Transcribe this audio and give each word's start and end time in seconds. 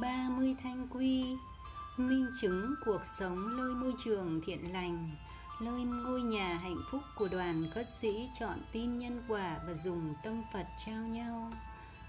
30 0.00 0.56
thanh 0.62 0.88
quy. 0.90 1.36
Minh 1.96 2.26
chứng 2.40 2.74
cuộc 2.84 3.00
sống 3.18 3.56
nơi 3.56 3.74
môi 3.74 3.94
trường 4.04 4.40
thiện 4.46 4.72
lành 4.72 5.10
Nơi 5.60 5.84
ngôi 5.84 6.22
nhà 6.22 6.54
hạnh 6.54 6.80
phúc 6.90 7.02
của 7.14 7.28
đoàn 7.28 7.70
khất 7.74 7.86
sĩ 8.00 8.30
chọn 8.40 8.58
tin 8.72 8.98
nhân 8.98 9.22
quả 9.28 9.56
và 9.66 9.74
dùng 9.74 10.14
tâm 10.24 10.42
Phật 10.52 10.66
trao 10.86 11.02
nhau. 11.02 11.52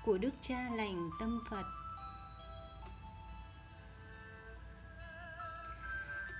Của 0.05 0.18
Đức 0.18 0.29
Cha 0.41 0.69
lành 0.75 1.09
tâm 1.19 1.39
Phật. 1.50 1.63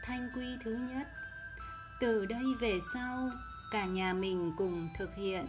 Thanh 0.04 0.30
quy 0.36 0.58
thứ 0.64 0.76
nhất. 0.90 1.08
Từ 2.00 2.26
đây 2.26 2.44
về 2.60 2.80
sau, 2.94 3.30
cả 3.72 3.86
nhà 3.86 4.14
mình 4.14 4.54
cùng 4.58 4.90
thực 4.98 5.16
hiện. 5.16 5.48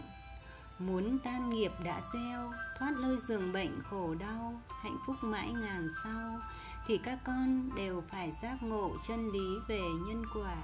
Muốn 0.79 1.19
tan 1.23 1.49
nghiệp 1.49 1.71
đã 1.83 2.01
gieo, 2.13 2.51
thoát 2.77 2.91
lơi 2.97 3.17
giường 3.27 3.53
bệnh 3.53 3.81
khổ 3.89 4.15
đau, 4.15 4.61
hạnh 4.83 4.97
phúc 5.05 5.15
mãi 5.21 5.53
ngàn 5.53 5.89
sau, 6.03 6.39
thì 6.87 6.97
các 6.97 7.19
con 7.23 7.69
đều 7.75 8.03
phải 8.11 8.33
giác 8.41 8.63
ngộ 8.63 8.91
chân 9.07 9.31
lý 9.31 9.57
về 9.67 9.81
nhân 10.07 10.23
quả, 10.35 10.55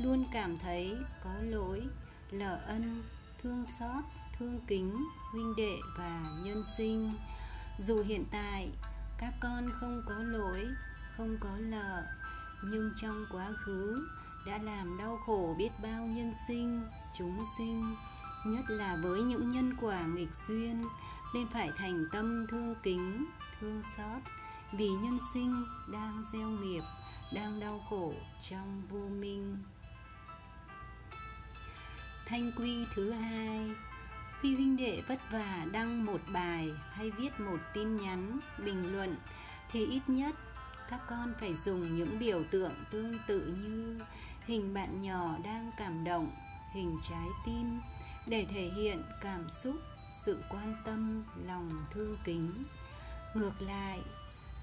luôn 0.00 0.24
cảm 0.32 0.58
thấy 0.58 0.96
có 1.24 1.30
lỗi, 1.40 1.82
lỡ 2.30 2.60
ân, 2.66 3.02
thương 3.42 3.64
xót, 3.78 4.04
thương 4.38 4.60
kính, 4.66 4.96
huynh 5.32 5.56
đệ 5.56 5.76
và 5.98 6.22
nhân 6.44 6.62
sinh. 6.76 7.12
Dù 7.78 8.02
hiện 8.02 8.24
tại 8.30 8.70
các 9.18 9.32
con 9.40 9.68
không 9.80 10.00
có 10.08 10.18
lỗi, 10.18 10.66
không 11.16 11.36
có 11.40 11.56
lợ, 11.58 12.02
nhưng 12.64 12.92
trong 13.00 13.24
quá 13.32 13.50
khứ 13.64 14.08
đã 14.46 14.58
làm 14.58 14.98
đau 14.98 15.18
khổ 15.26 15.54
biết 15.58 15.70
bao 15.82 16.06
nhân 16.06 16.32
sinh, 16.48 16.82
chúng 17.18 17.44
sinh 17.58 17.94
nhất 18.46 18.64
là 18.68 18.96
với 19.02 19.22
những 19.22 19.50
nhân 19.50 19.74
quả 19.80 20.06
nghịch 20.06 20.34
duyên, 20.34 20.84
nên 21.34 21.46
phải 21.52 21.70
thành 21.76 22.04
tâm 22.12 22.46
thương 22.50 22.74
kính, 22.82 23.26
thương 23.60 23.82
xót. 23.96 24.22
Vì 24.72 24.88
nhân 24.88 25.18
sinh 25.34 25.64
đang 25.92 26.22
gieo 26.32 26.48
nghiệp, 26.48 26.82
đang 27.34 27.60
đau 27.60 27.80
khổ 27.90 28.14
trong 28.50 28.82
vô 28.90 29.08
minh. 29.20 29.56
Thanh 32.26 32.52
quy 32.56 32.86
thứ 32.94 33.10
hai, 33.10 33.70
khi 34.40 34.54
huynh 34.54 34.76
đệ 34.76 35.02
vất 35.08 35.20
vả 35.30 35.66
đăng 35.72 36.04
một 36.04 36.20
bài 36.32 36.68
hay 36.92 37.10
viết 37.10 37.40
một 37.40 37.58
tin 37.74 37.96
nhắn, 37.96 38.38
bình 38.64 38.92
luận, 38.92 39.16
thì 39.72 39.86
ít 39.86 40.02
nhất 40.06 40.34
các 40.90 41.00
con 41.08 41.32
phải 41.40 41.54
dùng 41.54 41.98
những 41.98 42.18
biểu 42.18 42.42
tượng 42.50 42.74
tương 42.90 43.18
tự 43.26 43.40
như 43.46 44.00
hình 44.46 44.74
bạn 44.74 45.02
nhỏ 45.02 45.36
đang 45.44 45.70
cảm 45.78 46.04
động, 46.04 46.30
hình 46.74 46.98
trái 47.08 47.26
tim 47.46 47.80
để 48.28 48.46
thể 48.50 48.70
hiện 48.76 49.02
cảm 49.20 49.50
xúc, 49.50 49.76
sự 50.24 50.38
quan 50.50 50.74
tâm, 50.84 51.24
lòng 51.46 51.84
thương 51.90 52.16
kính. 52.24 52.64
Ngược 53.34 53.62
lại, 53.62 54.00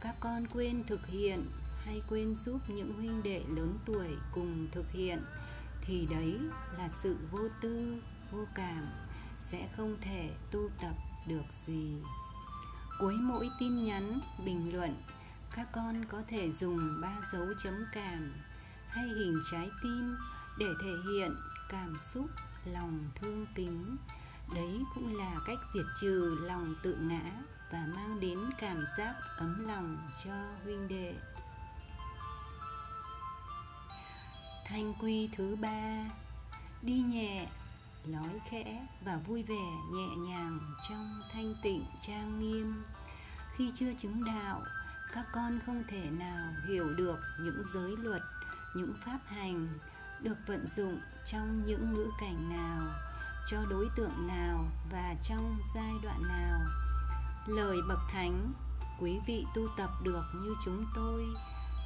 các 0.01 0.15
con 0.19 0.47
quên 0.53 0.83
thực 0.87 1.07
hiện 1.07 1.45
hay 1.83 2.01
quên 2.09 2.35
giúp 2.35 2.59
những 2.67 2.93
huynh 2.93 3.23
đệ 3.23 3.43
lớn 3.55 3.77
tuổi 3.85 4.07
cùng 4.33 4.67
thực 4.71 4.91
hiện, 4.91 5.23
thì 5.81 6.07
đấy 6.11 6.39
là 6.77 6.89
sự 6.89 7.17
vô 7.31 7.39
tư, 7.61 8.01
vô 8.31 8.45
cảm, 8.55 8.87
sẽ 9.39 9.69
không 9.77 9.97
thể 10.01 10.29
tu 10.51 10.69
tập 10.81 10.93
được 11.27 11.45
gì. 11.67 11.95
Cuối 12.99 13.15
mỗi 13.21 13.49
tin 13.59 13.85
nhắn, 13.85 14.19
bình 14.45 14.75
luận, 14.75 14.95
các 15.55 15.67
con 15.71 16.05
có 16.05 16.21
thể 16.27 16.51
dùng 16.51 16.79
ba 17.01 17.17
dấu 17.33 17.45
chấm 17.63 17.85
cảm 17.93 18.33
hay 18.87 19.05
hình 19.05 19.35
trái 19.51 19.67
tim 19.83 20.15
để 20.59 20.67
thể 20.83 21.11
hiện 21.11 21.31
cảm 21.69 21.97
xúc 21.99 22.25
lòng 22.65 23.09
thương 23.15 23.45
kính. 23.55 23.97
Đấy 24.53 24.83
cũng 24.95 25.17
là 25.17 25.35
cách 25.47 25.57
diệt 25.73 25.85
trừ 26.01 26.37
lòng 26.41 26.75
tự 26.83 26.97
ngã 27.01 27.31
và 27.71 27.87
mang 27.95 28.19
đến 28.19 28.39
cảm 28.59 28.85
giác 28.97 29.15
ấm 29.37 29.65
lòng 29.67 29.97
cho 30.25 30.33
huynh 30.63 30.87
đệ. 30.87 31.15
Thanh 34.67 34.93
quy 35.01 35.29
thứ 35.35 35.55
ba, 35.55 36.09
đi 36.81 36.93
nhẹ, 36.93 37.47
nói 38.05 38.39
khẽ 38.49 38.87
và 39.05 39.19
vui 39.27 39.43
vẻ 39.43 39.71
nhẹ 39.93 40.15
nhàng 40.29 40.59
trong 40.89 41.21
thanh 41.33 41.55
tịnh 41.63 41.85
trang 42.07 42.39
nghiêm. 42.39 42.83
Khi 43.55 43.71
chưa 43.75 43.93
chứng 43.97 44.23
đạo, 44.25 44.61
các 45.13 45.25
con 45.33 45.59
không 45.65 45.83
thể 45.87 46.09
nào 46.09 46.53
hiểu 46.67 46.93
được 46.97 47.19
những 47.39 47.63
giới 47.73 47.97
luật, 47.97 48.21
những 48.75 48.93
pháp 49.05 49.19
hành 49.27 49.67
được 50.21 50.35
vận 50.47 50.67
dụng 50.67 50.99
trong 51.25 51.65
những 51.65 51.93
ngữ 51.93 52.11
cảnh 52.19 52.49
nào, 52.49 52.81
cho 53.47 53.57
đối 53.69 53.89
tượng 53.95 54.27
nào 54.27 54.65
và 54.91 55.15
trong 55.23 55.57
giai 55.75 55.93
đoạn 56.03 56.23
nào. 56.27 56.59
Lời 57.47 57.77
bậc 57.87 57.99
thánh, 58.11 58.53
quý 59.01 59.19
vị 59.27 59.45
tu 59.55 59.61
tập 59.77 59.89
được 60.03 60.23
như 60.35 60.55
chúng 60.65 60.85
tôi, 60.95 61.25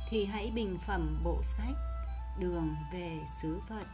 thì 0.10 0.26
hãy 0.26 0.52
bình 0.56 0.78
phẩm 0.88 1.18
bộ 1.24 1.42
sách, 1.44 1.76
đường 2.40 2.76
về 2.94 3.20
xứ 3.42 3.60
phật. 3.70 3.86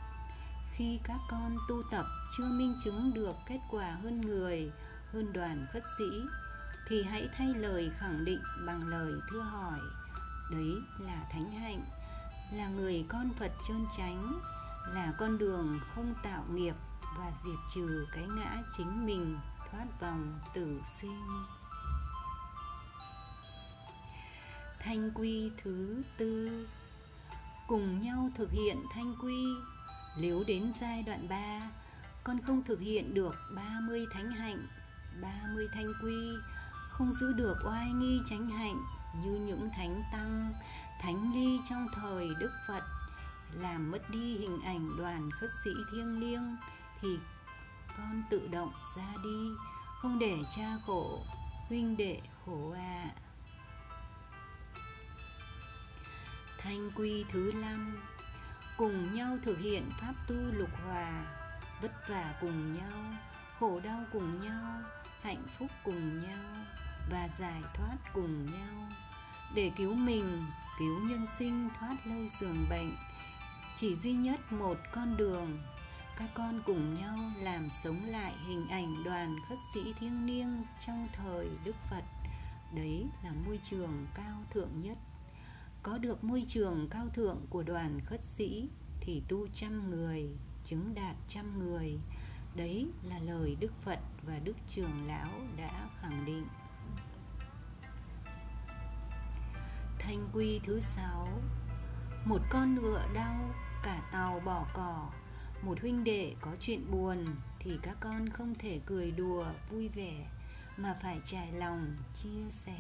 Khi 0.72 1.00
các 1.04 1.20
con 1.32 1.58
tu 1.70 1.76
tập 1.92 2.06
chưa 2.38 2.46
minh 2.46 2.76
chứng 2.84 3.14
được 3.14 3.36
kết 3.48 3.60
quả 3.72 3.98
hơn 4.04 4.22
người, 4.22 4.72
hơn 5.14 5.34
đoàn 5.34 5.68
khất 5.74 5.84
sĩ, 5.98 6.06
thì 6.90 7.04
hãy 7.04 7.30
thay 7.38 7.48
lời 7.48 7.92
khẳng 8.00 8.26
định 8.26 8.42
bằng 8.68 8.88
lời 8.88 9.12
thưa 9.32 9.42
hỏi. 9.42 9.80
Đấy 10.52 10.76
là 11.00 11.24
thánh 11.32 11.52
hạnh, 11.52 11.86
là 12.52 12.70
người 12.70 13.06
con 13.10 13.30
phật 13.40 13.52
trơn 13.68 13.86
tránh 13.98 14.40
là 14.94 15.14
con 15.18 15.38
đường 15.38 15.80
không 15.96 16.14
tạo 16.24 16.44
nghiệp 16.54 16.76
và 17.18 17.32
diệt 17.44 17.60
trừ 17.76 18.08
cái 18.12 18.24
ngã 18.38 18.56
chính 18.78 19.06
mình 19.06 19.38
thoát 19.72 19.86
vòng 20.00 20.40
tử 20.54 20.82
sinh. 20.88 21.22
Thanh 24.80 25.12
quy 25.16 25.52
thứ 25.64 26.04
tư. 26.18 26.68
Cùng 27.68 28.02
nhau 28.02 28.30
thực 28.38 28.52
hiện 28.52 28.78
thanh 28.94 29.16
quy. 29.24 29.46
Nếu 30.20 30.44
đến 30.48 30.72
giai 30.80 31.04
đoạn 31.04 31.28
3 31.30 31.72
con 32.24 32.42
không 32.42 32.64
thực 32.64 32.80
hiện 32.80 33.14
được 33.14 33.36
30 33.56 34.06
thánh 34.14 34.32
hạnh 34.32 34.68
30 35.22 35.68
thanh 35.74 35.88
quy, 36.04 36.38
không 36.90 37.12
giữ 37.14 37.34
được 37.34 37.56
oai 37.66 37.92
nghi 37.92 38.20
chánh 38.30 38.50
hạnh 38.50 38.82
như 39.24 39.32
những 39.32 39.70
thánh 39.76 40.04
tăng, 40.12 40.54
thánh 41.02 41.34
ly 41.34 41.60
trong 41.70 41.88
thời 41.96 42.30
đức 42.40 42.52
phật 42.68 42.82
làm 43.54 43.92
mất 43.92 44.10
đi 44.10 44.38
hình 44.38 44.62
ảnh 44.66 44.98
đoàn 44.98 45.32
khất 45.32 45.50
sĩ 45.64 45.72
thiêng 45.92 46.20
liêng 46.20 46.56
thì 47.02 47.20
con 47.98 48.24
tự 48.30 48.50
động 48.52 48.72
ra 48.98 49.14
đi, 49.24 49.50
không 50.02 50.20
để 50.20 50.38
cha 50.56 50.78
khổ, 50.86 51.26
huynh 51.70 51.98
đệ 51.98 52.22
khổ 52.46 52.72
à 52.72 53.12
thanh 56.66 56.92
quy 56.96 57.26
thứ 57.32 57.52
năm, 57.56 57.98
cùng 58.78 59.16
nhau 59.16 59.38
thực 59.44 59.60
hiện 59.60 59.92
pháp 60.02 60.14
tu 60.28 60.36
lục 60.36 60.70
hòa, 60.86 61.26
vất 61.82 61.92
vả 62.10 62.34
cùng 62.42 62.74
nhau, 62.74 63.18
khổ 63.60 63.80
đau 63.84 64.04
cùng 64.14 64.42
nhau, 64.42 64.82
hạnh 65.22 65.44
phúc 65.60 65.72
cùng 65.84 66.24
nhau 66.24 66.66
và 67.12 67.28
giải 67.28 67.62
thoát 67.74 67.98
cùng 68.14 68.46
nhau. 68.46 68.90
Để 69.56 69.72
cứu 69.78 69.94
mình, 69.94 70.46
cứu 70.80 71.00
nhân 71.00 71.26
sinh 71.38 71.70
thoát 71.80 71.96
lơi 72.06 72.30
giường 72.40 72.66
bệnh 72.70 72.92
chỉ 73.78 73.96
duy 73.96 74.14
nhất 74.14 74.40
một 74.52 74.78
con 74.92 75.18
đường. 75.18 75.60
Các 76.18 76.30
con 76.34 76.62
cùng 76.66 76.94
nhau 76.94 77.18
làm 77.42 77.70
sống 77.70 78.06
lại 78.06 78.34
hình 78.48 78.68
ảnh 78.68 79.04
đoàn 79.04 79.36
khất 79.50 79.58
sĩ 79.74 79.94
thiêng 80.00 80.26
liêng 80.26 80.64
trong 80.88 81.08
thời 81.14 81.50
đức 81.66 81.76
phật. 81.90 82.04
Đấy 82.76 83.10
là 83.24 83.32
môi 83.46 83.60
trường 83.64 84.08
cao 84.16 84.44
thượng 84.52 84.82
nhất. 84.82 84.98
Có 85.84 85.98
được 85.98 86.24
môi 86.24 86.46
trường 86.48 86.88
cao 86.90 87.08
thượng 87.14 87.46
của 87.50 87.64
đoàn 87.64 88.00
khất 88.06 88.24
sĩ 88.24 88.70
thì 89.00 89.24
tu 89.28 89.48
trăm 89.54 89.90
người, 89.90 90.30
chứng 90.66 90.94
đạt 90.96 91.16
trăm 91.28 91.60
người. 91.60 92.00
Đấy 92.56 92.88
là 93.04 93.20
lời 93.20 93.56
đức 93.60 93.72
phật 93.84 94.00
và 94.22 94.40
đức 94.40 94.58
trường 94.70 95.08
lão 95.08 95.32
đã 95.58 95.90
khẳng 96.02 96.26
định. 96.26 96.48
Thanh 100.00 100.30
quy 100.34 100.60
thứ 100.64 100.80
sáu. 100.80 101.28
Một 102.26 102.42
con 102.50 102.76
ngựa 102.76 103.04
đau 103.14 103.56
cả 103.86 104.02
tàu 104.12 104.40
bỏ 104.46 104.66
cỏ. 104.74 105.10
Một 105.62 105.82
huynh 105.82 106.04
đệ 106.04 106.36
có 106.42 106.56
chuyện 106.60 106.92
buồn 106.92 107.26
thì 107.60 107.80
các 107.82 107.98
con 108.00 108.30
không 108.30 108.56
thể 108.56 108.80
cười 108.86 109.12
đùa 109.12 109.46
vui 109.70 109.88
vẻ, 109.88 110.28
mà 110.78 110.96
phải 111.02 111.20
trải 111.26 111.52
lòng 111.52 111.96
chia 112.14 112.50
sẻ. 112.50 112.80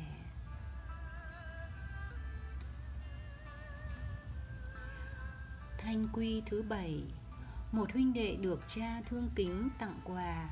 Thanh 5.77 6.07
quy 6.13 6.41
thứ 6.45 6.61
bảy, 6.69 7.03
một 7.71 7.91
huynh 7.93 8.13
đệ 8.13 8.35
được 8.41 8.63
cha 8.67 9.01
thương 9.09 9.29
kính 9.35 9.69
tặng 9.79 9.99
quà. 10.03 10.49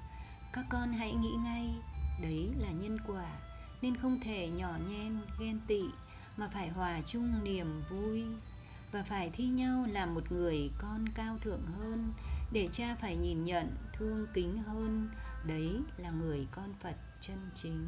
Các 0.53 0.65
con 0.69 0.89
hãy 0.89 1.13
nghĩ 1.13 1.31
ngay, 1.43 1.75
đấy 2.21 2.49
là 2.57 2.69
nhân 2.71 2.97
quả, 3.07 3.27
nên 3.81 3.95
không 3.95 4.19
thể 4.23 4.49
nhỏ 4.49 4.77
nhen 4.89 5.17
ghen 5.39 5.59
tị, 5.67 5.81
mà 6.37 6.49
phải 6.53 6.69
hòa 6.69 7.01
chung 7.05 7.43
niềm 7.43 7.67
vui 7.89 8.25
và 8.93 9.03
phải 9.03 9.29
thi 9.33 9.45
nhau 9.45 9.85
làm 9.91 10.15
một 10.15 10.31
người 10.31 10.71
con 10.77 11.09
cao 11.15 11.37
thượng 11.41 11.61
hơn, 11.61 12.13
để 12.51 12.69
cha 12.71 12.95
phải 13.01 13.15
nhìn 13.15 13.43
nhận, 13.43 13.75
thương 13.93 14.27
kính 14.33 14.63
hơn. 14.63 15.09
Đấy 15.47 15.81
là 15.97 16.11
người 16.11 16.47
con 16.51 16.73
phật 16.79 16.95
chân 17.21 17.49
chính. 17.55 17.87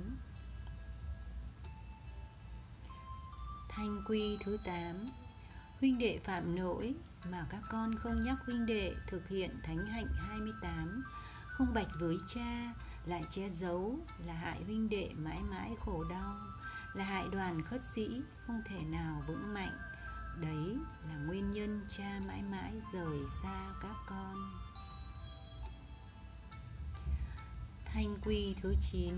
Thanh 3.69 4.01
quy 4.07 4.37
thứ 4.43 4.57
8 4.65 5.11
Huynh 5.79 5.97
đệ 5.97 6.19
phạm 6.23 6.55
lỗi 6.55 6.95
mà 7.31 7.45
các 7.49 7.61
con 7.69 7.95
không 7.95 8.23
nhắc 8.25 8.37
huynh 8.45 8.65
đệ 8.65 8.93
thực 9.07 9.27
hiện 9.29 9.59
thánh 9.63 9.85
hạnh 9.85 10.07
28 10.29 11.03
Không 11.47 11.73
bạch 11.73 11.89
với 11.99 12.17
cha, 12.27 12.73
lại 13.05 13.23
che 13.29 13.49
giấu, 13.49 13.99
là 14.25 14.33
hại 14.33 14.63
huynh 14.63 14.89
đệ 14.89 15.09
mãi 15.17 15.39
mãi 15.51 15.71
khổ 15.79 16.03
đau, 16.09 16.35
Là 16.93 17.03
hại 17.03 17.25
đoàn 17.31 17.61
khất 17.61 17.81
sĩ 17.95 18.21
không 18.47 18.61
thể 18.65 18.79
nào 18.91 19.21
vững 19.27 19.53
mạnh. 19.53 19.77
Đấy 20.41 20.77
là 21.09 21.15
nguyên 21.27 21.51
nhân 21.51 21.87
cha 21.97 22.19
mãi 22.27 22.41
mãi 22.41 22.81
rời 22.93 23.19
xa 23.43 23.73
các 23.81 23.95
con. 24.07 24.35
Thanh 27.85 28.15
quy 28.25 28.55
thứ 28.61 28.75
9 28.81 29.13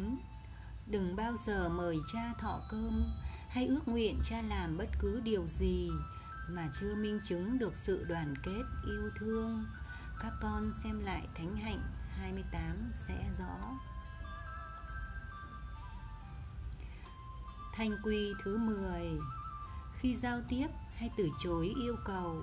Đừng 0.87 1.15
bao 1.15 1.33
giờ 1.45 1.69
mời 1.69 1.99
cha 2.13 2.33
thọ 2.39 2.61
cơm, 2.69 3.03
hay 3.49 3.67
ước 3.67 3.87
nguyện 3.87 4.19
cha 4.23 4.41
làm 4.41 4.77
bất 4.77 4.89
cứ 4.99 5.19
điều 5.23 5.47
gì 5.47 5.89
mà 6.49 6.69
chưa 6.79 6.95
minh 6.95 7.19
chứng 7.25 7.59
được 7.59 7.75
sự 7.75 8.03
đoàn 8.03 8.33
kết 8.43 8.63
yêu 8.85 9.09
thương. 9.19 9.65
Các 10.19 10.33
con 10.41 10.71
xem 10.83 10.99
lại 10.99 11.27
thánh 11.35 11.55
hạnh 11.55 11.81
28 12.09 12.91
sẽ 12.93 13.29
rõ. 13.39 13.71
Thanh 17.73 17.97
quy 18.03 18.33
thứ 18.43 18.57
10 18.57 19.19
Khi 19.99 20.15
giao 20.15 20.41
tiếp 20.49 20.67
hay 20.97 21.09
từ 21.17 21.29
chối 21.43 21.73
yêu 21.81 21.95
cầu 22.05 22.41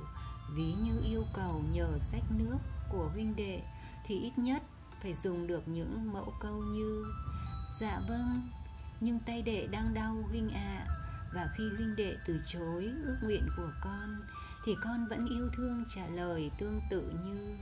Ví 0.54 0.74
như 0.82 1.02
yêu 1.04 1.24
cầu 1.34 1.62
nhờ 1.72 1.98
sách 2.00 2.24
nước 2.38 2.58
của 2.92 3.10
huynh 3.12 3.36
đệ 3.36 3.62
Thì 4.06 4.18
ít 4.18 4.32
nhất 4.36 4.62
phải 5.02 5.14
dùng 5.14 5.46
được 5.46 5.68
những 5.68 6.12
mẫu 6.12 6.32
câu 6.40 6.56
như 6.56 7.04
Dạ 7.80 8.00
vâng, 8.08 8.42
nhưng 9.00 9.18
tay 9.26 9.42
đệ 9.42 9.66
đang 9.66 9.94
đau 9.94 10.16
huynh 10.30 10.50
ạ 10.50 10.86
à, 10.88 10.94
và 11.34 11.48
khi 11.56 11.64
huynh 11.76 11.96
đệ 11.96 12.16
từ 12.26 12.40
chối 12.46 12.90
ước 13.04 13.16
nguyện 13.22 13.48
của 13.56 13.70
con 13.84 14.22
thì 14.64 14.76
con 14.84 15.06
vẫn 15.10 15.26
yêu 15.28 15.48
thương 15.56 15.84
trả 15.94 16.06
lời 16.06 16.50
tương 16.58 16.80
tự 16.90 17.12
như 17.24 17.56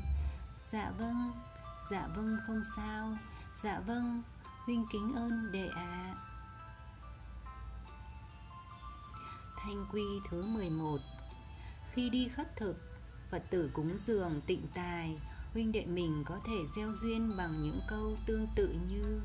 dạ 0.72 0.92
vâng 0.98 1.32
dạ 1.90 2.08
vâng 2.16 2.36
không 2.46 2.62
sao 2.76 3.16
dạ 3.56 3.80
vâng 3.86 4.22
huynh 4.64 4.84
kính 4.92 5.14
ơn 5.14 5.52
đệ 5.52 5.68
ạ 5.68 5.82
à. 5.82 6.14
Thanh 9.64 9.86
quy 9.92 10.04
thứ 10.30 10.42
11 10.42 10.98
khi 11.92 12.10
đi 12.10 12.28
khất 12.28 12.56
thực, 12.56 12.76
phật 13.30 13.42
tử 13.50 13.70
cúng 13.72 13.98
dường 13.98 14.40
tịnh 14.46 14.66
tài, 14.74 15.20
huynh 15.52 15.72
đệ 15.72 15.86
mình 15.86 16.24
có 16.26 16.40
thể 16.46 16.66
gieo 16.76 16.92
duyên 16.92 17.36
bằng 17.36 17.62
những 17.62 17.80
câu 17.88 18.16
tương 18.26 18.46
tự 18.56 18.68
như 18.88 19.20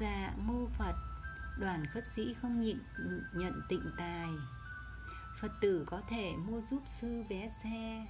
dạ 0.00 0.32
mô 0.36 0.66
phật, 0.78 0.94
đoàn 1.58 1.86
khất 1.86 2.04
sĩ 2.16 2.34
không 2.42 2.60
nhịn 2.60 2.78
nhận 3.34 3.52
tịnh 3.68 3.90
tài. 3.98 4.28
Phật 5.40 5.50
tử 5.60 5.84
có 5.86 6.00
thể 6.08 6.32
mua 6.36 6.60
giúp 6.70 6.82
sư 7.00 7.22
vé 7.30 7.52
xe, 7.62 8.06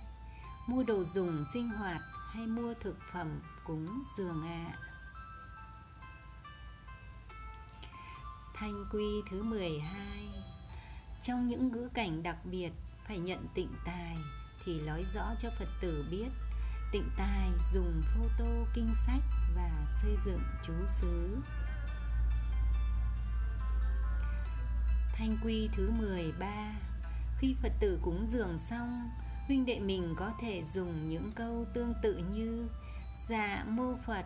mua 0.67 0.83
đồ 0.83 1.05
dùng 1.05 1.45
sinh 1.53 1.69
hoạt 1.69 2.01
hay 2.33 2.47
mua 2.47 2.75
thực 2.75 2.97
phẩm 3.13 3.41
cúng 3.65 4.03
dường 4.17 4.43
ạ. 4.47 4.67
À. 4.67 4.79
Thanh 8.55 8.85
quy 8.93 9.23
thứ 9.31 9.43
12 9.43 10.50
trong 11.23 11.49
những 11.49 11.69
ngữ 11.69 11.89
cảnh 11.95 12.23
đặc 12.23 12.37
biệt, 12.45 12.71
phải 13.09 13.19
nhận 13.19 13.47
tịnh 13.55 13.73
tài 13.85 14.17
thì 14.65 14.81
nói 14.81 15.05
rõ 15.15 15.35
cho 15.39 15.51
Phật 15.59 15.69
tử 15.81 16.05
biết 16.11 16.29
tịnh 16.93 17.09
tài 17.17 17.51
dùng 17.73 18.03
photo 18.15 18.71
kinh 18.75 18.93
sách 19.07 19.23
và 19.57 19.87
xây 20.03 20.17
dựng 20.25 20.41
chú 20.67 20.73
xứ 20.87 21.37
Thanh 25.15 25.37
quy 25.45 25.69
thứ 25.77 25.91
13 25.91 26.73
Khi 27.39 27.55
Phật 27.63 27.73
tử 27.81 27.99
cúng 28.03 28.27
dường 28.31 28.59
xong, 28.59 29.11
Huynh 29.47 29.67
đệ 29.67 29.81
mình 29.81 30.15
có 30.17 30.33
thể 30.41 30.63
dùng 30.65 31.11
những 31.11 31.31
câu 31.35 31.67
tương 31.75 31.95
tự 32.03 32.25
như 32.35 32.69
Dạ 33.29 33.65
mô 33.69 33.95
Phật, 34.07 34.25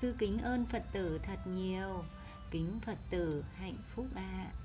Sư 0.00 0.14
kính 0.18 0.38
ơn 0.38 0.66
Phật 0.66 0.82
tử 0.92 1.20
thật 1.22 1.38
nhiều, 1.46 2.02
Kính 2.50 2.80
Phật 2.86 2.98
tử 3.10 3.44
hạnh 3.56 3.76
phúc 3.94 4.06
ạ 4.14 4.50
à. 4.52 4.63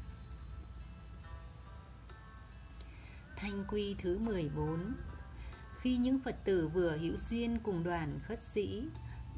Thanh 3.41 3.65
quy 3.67 3.95
thứ 4.01 4.17
14 4.17 4.93
Khi 5.81 5.97
những 5.97 6.19
Phật 6.19 6.35
tử 6.45 6.67
vừa 6.67 6.97
hữu 6.97 7.17
duyên 7.17 7.59
cùng 7.63 7.83
đoàn 7.83 8.19
khất 8.27 8.43
sĩ, 8.43 8.83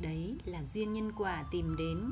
Đấy 0.01 0.37
là 0.45 0.63
duyên 0.63 0.93
nhân 0.93 1.11
quả 1.17 1.43
tìm 1.51 1.75
đến. 1.77 2.11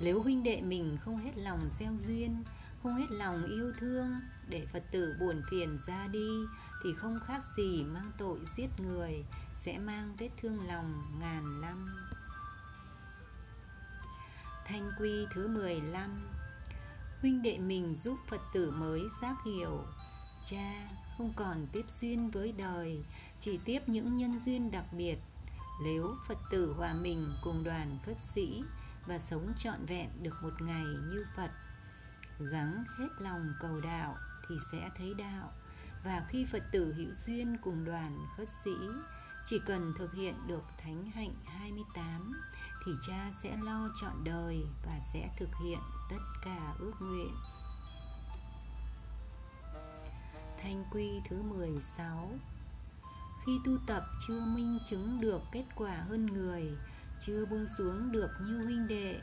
Nếu 0.00 0.22
huynh 0.22 0.42
đệ 0.42 0.60
mình 0.60 0.98
không 1.04 1.16
hết 1.16 1.32
lòng 1.36 1.70
gieo 1.78 1.92
duyên, 1.98 2.44
không 2.82 2.94
hết 2.94 3.10
lòng 3.10 3.44
yêu 3.44 3.72
thương 3.78 4.10
để 4.48 4.66
phật 4.72 4.82
tử 4.90 5.16
buồn 5.20 5.42
phiền 5.50 5.78
ra 5.86 6.06
đi, 6.06 6.28
thì 6.84 6.94
không 6.94 7.18
khác 7.26 7.42
gì 7.56 7.84
mang 7.84 8.12
tội 8.18 8.38
giết 8.56 8.68
người, 8.78 9.24
sẽ 9.56 9.78
mang 9.78 10.16
vết 10.18 10.30
thương 10.42 10.66
lòng 10.66 11.02
ngàn 11.20 11.60
năm. 11.60 11.94
Thanh 14.66 14.90
quy 15.00 15.26
thứ 15.34 15.48
15 15.48 16.22
huynh 17.20 17.42
đệ 17.42 17.58
mình 17.58 17.94
giúp 17.94 18.18
phật 18.30 18.40
tử 18.54 18.70
mới 18.70 19.02
giác 19.22 19.36
hiểu. 19.44 19.84
Cha 20.46 20.88
không 21.22 21.32
còn 21.36 21.66
tiếp 21.72 21.84
duyên 21.88 22.30
với 22.30 22.52
đời, 22.52 23.04
chỉ 23.40 23.58
tiếp 23.64 23.80
những 23.86 24.16
nhân 24.16 24.40
duyên 24.40 24.70
đặc 24.70 24.84
biệt 24.92 25.18
nếu 25.84 26.14
phật 26.28 26.38
tử 26.50 26.74
hòa 26.76 26.94
mình 26.94 27.32
cùng 27.42 27.64
đoàn 27.64 27.98
khất 28.06 28.16
sĩ 28.34 28.62
và 29.06 29.18
sống 29.18 29.52
trọn 29.58 29.86
vẹn 29.86 30.08
được 30.22 30.34
một 30.42 30.62
ngày 30.62 30.84
như 30.84 31.24
phật, 31.36 31.50
gắng 32.38 32.84
hết 32.98 33.08
lòng 33.18 33.52
cầu 33.60 33.80
đạo 33.80 34.16
thì 34.48 34.54
sẽ 34.72 34.90
thấy 34.98 35.14
đạo 35.18 35.52
và 36.04 36.26
khi 36.28 36.46
Phật 36.52 36.62
tử 36.72 36.94
hữu 36.96 37.14
duyên 37.26 37.56
cùng 37.62 37.84
đoàn 37.84 38.18
khất 38.36 38.48
sĩ 38.64 38.76
chỉ 39.46 39.60
cần 39.66 39.92
thực 39.98 40.14
hiện 40.14 40.34
được 40.46 40.64
thánh 40.78 41.10
hạnh 41.14 41.34
28 41.46 42.40
thì 42.86 42.92
cha 43.06 43.30
sẽ 43.42 43.56
lo 43.56 43.88
trọn 44.00 44.24
đời 44.24 44.62
và 44.86 44.98
sẽ 45.12 45.28
thực 45.38 45.48
hiện 45.64 45.78
tất 46.10 46.22
cả 46.44 46.74
ước 46.78 46.94
nguyện. 47.00 47.34
Thanh 50.62 50.84
quy 50.90 51.20
thứ 51.28 51.42
16 51.42 52.30
Khi 53.46 53.52
tu 53.64 53.72
tập 53.86 54.02
chưa 54.26 54.40
minh 54.40 54.78
chứng 54.90 55.20
được 55.20 55.42
kết 55.52 55.64
quả 55.74 55.94
hơn 56.08 56.26
người, 56.26 56.72
Chưa 57.20 57.44
buông 57.44 57.66
xuống 57.78 58.12
được 58.12 58.30
như 58.40 58.64
huynh 58.64 58.88
đệ, 58.88 59.20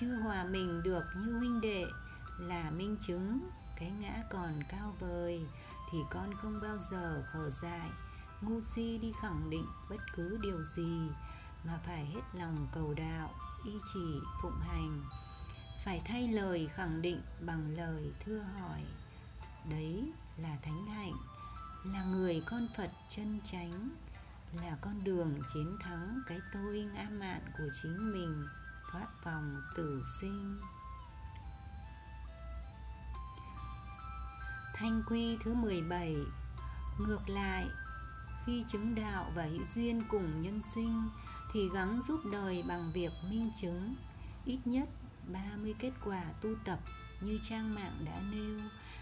Chưa 0.00 0.14
hòa 0.14 0.44
mình 0.44 0.82
được 0.82 1.04
như 1.16 1.32
huynh 1.38 1.60
đệ 1.60 1.84
là 2.38 2.70
minh 2.70 2.96
chứng, 3.06 3.48
cái 3.80 3.92
ngã 4.00 4.22
còn 4.30 4.62
cao 4.68 4.94
vời, 5.00 5.40
thì 5.92 5.98
con 6.10 6.34
không 6.34 6.58
bao 6.62 6.76
giờ 6.90 7.24
khở 7.32 7.50
dại, 7.50 7.90
ngu 8.40 8.60
si 8.60 8.98
đi 8.98 9.12
khẳng 9.20 9.50
định 9.50 9.66
bất 9.90 10.00
cứ 10.16 10.38
điều 10.42 10.64
gì, 10.76 11.08
mà 11.66 11.80
phải 11.86 12.06
hết 12.06 12.22
lòng 12.32 12.68
cầu 12.74 12.94
đạo 12.96 13.30
y 13.64 13.72
chỉ, 13.94 14.20
phụng 14.42 14.60
hành. 14.60 15.02
Phải 15.84 16.02
thay 16.06 16.28
lời 16.28 16.68
khẳng 16.74 17.02
định 17.02 17.20
bằng 17.40 17.76
lời 17.76 18.12
thưa 18.24 18.38
hỏi. 18.38 18.84
Đấy 19.70 20.12
là 20.36 20.56
thánh 20.62 20.86
hạnh, 20.86 21.12
là 21.84 22.04
người 22.04 22.42
con 22.46 22.68
phật 22.76 22.90
chân 23.08 23.40
chánh, 23.44 23.88
là 24.52 24.76
con 24.80 25.04
đường 25.04 25.40
chiến 25.54 25.76
thắng 25.80 26.20
cái 26.28 26.38
tôi 26.52 26.88
ngã 26.94 27.08
mạn 27.10 27.40
của 27.58 27.68
chính 27.82 28.12
mình, 28.12 28.46
thoát 28.92 29.06
vòng 29.24 29.62
tử 29.76 30.04
sinh. 30.20 30.60
Thanh 34.74 35.02
quy 35.08 35.38
thứ 35.44 35.54
17 35.54 36.16
Ngược 37.00 37.28
lại, 37.28 37.68
Khi 38.46 38.64
chứng 38.68 38.94
đạo 38.94 39.32
và 39.34 39.44
hữu 39.44 39.64
duyên 39.74 40.02
cùng 40.10 40.42
nhân 40.42 40.60
sinh 40.74 41.02
Thì 41.52 41.68
gắng 41.74 42.00
giúp 42.08 42.20
đời 42.32 42.64
bằng 42.68 42.92
việc 42.94 43.12
minh 43.30 43.50
chứng, 43.60 43.94
Ít 44.44 44.58
nhất 44.64 44.88
30 45.32 45.74
kết 45.78 45.92
quả 46.04 46.24
tu 46.40 46.50
tập 46.64 46.78
như 47.20 47.38
trang 47.42 47.74
mạng 47.74 48.04
đã 48.04 48.20
nêu 48.30 48.60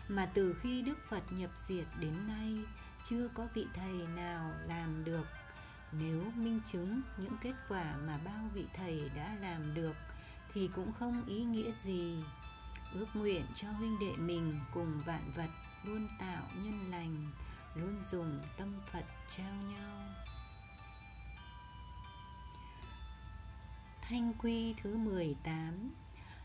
mà 0.09 0.30
từ 0.35 0.56
khi 0.62 0.82
Đức 0.82 0.99
Phật 1.09 1.23
nhập 1.30 1.50
diệt 1.54 1.87
đến 2.00 2.28
nay, 2.28 2.64
Chưa 3.04 3.28
có 3.35 3.47
vị 3.54 3.66
thầy 3.75 3.92
nào 4.16 4.54
làm 4.66 5.04
được. 5.04 5.26
Nếu 5.92 6.23
minh 6.35 6.61
chứng 6.73 7.00
những 7.16 7.37
kết 7.40 7.54
quả 7.68 7.97
mà 8.06 8.18
bao 8.25 8.50
vị 8.54 8.66
thầy 8.76 9.11
đã 9.16 9.37
làm 9.40 9.75
được, 9.75 9.97
Thì 10.54 10.71
cũng 10.75 10.92
không 10.92 11.25
ý 11.26 11.44
nghĩa 11.44 11.71
gì. 11.85 12.25
Ước 12.94 13.06
nguyện 13.14 13.44
cho 13.54 13.68
huynh 13.73 13.99
đệ 13.99 14.12
mình 14.16 14.61
cùng 14.75 15.02
vạn 15.06 15.32
vật 15.37 15.49
luôn 15.85 16.09
tạo 16.21 16.42
nhân 16.56 16.90
lành, 16.90 17.30
luôn 17.75 18.02
dùng 18.11 18.40
tâm 18.59 18.75
phật 18.92 19.04
trao 19.37 19.54
nhau. 19.54 19.99
Thanh 24.02 24.32
quy 24.42 24.75
thứ 24.82 24.97
18 24.97 25.90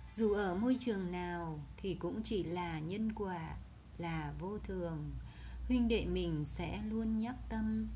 dù 0.10 0.34
ở 0.34 0.56
môi 0.56 0.78
trường 0.80 1.12
nào 1.12 1.60
thì 1.78 1.94
cũng 1.94 2.22
chỉ 2.24 2.44
là 2.44 2.80
nhân 2.80 3.12
quả, 3.12 3.56
là 3.98 4.34
vô 4.40 4.58
thường. 4.60 5.12
Huynh 5.68 5.88
đệ 5.88 6.06
mình 6.06 6.46
sẽ 6.46 6.82
luôn 6.90 7.18
nhắc 7.18 7.36
tâm. 7.50 7.88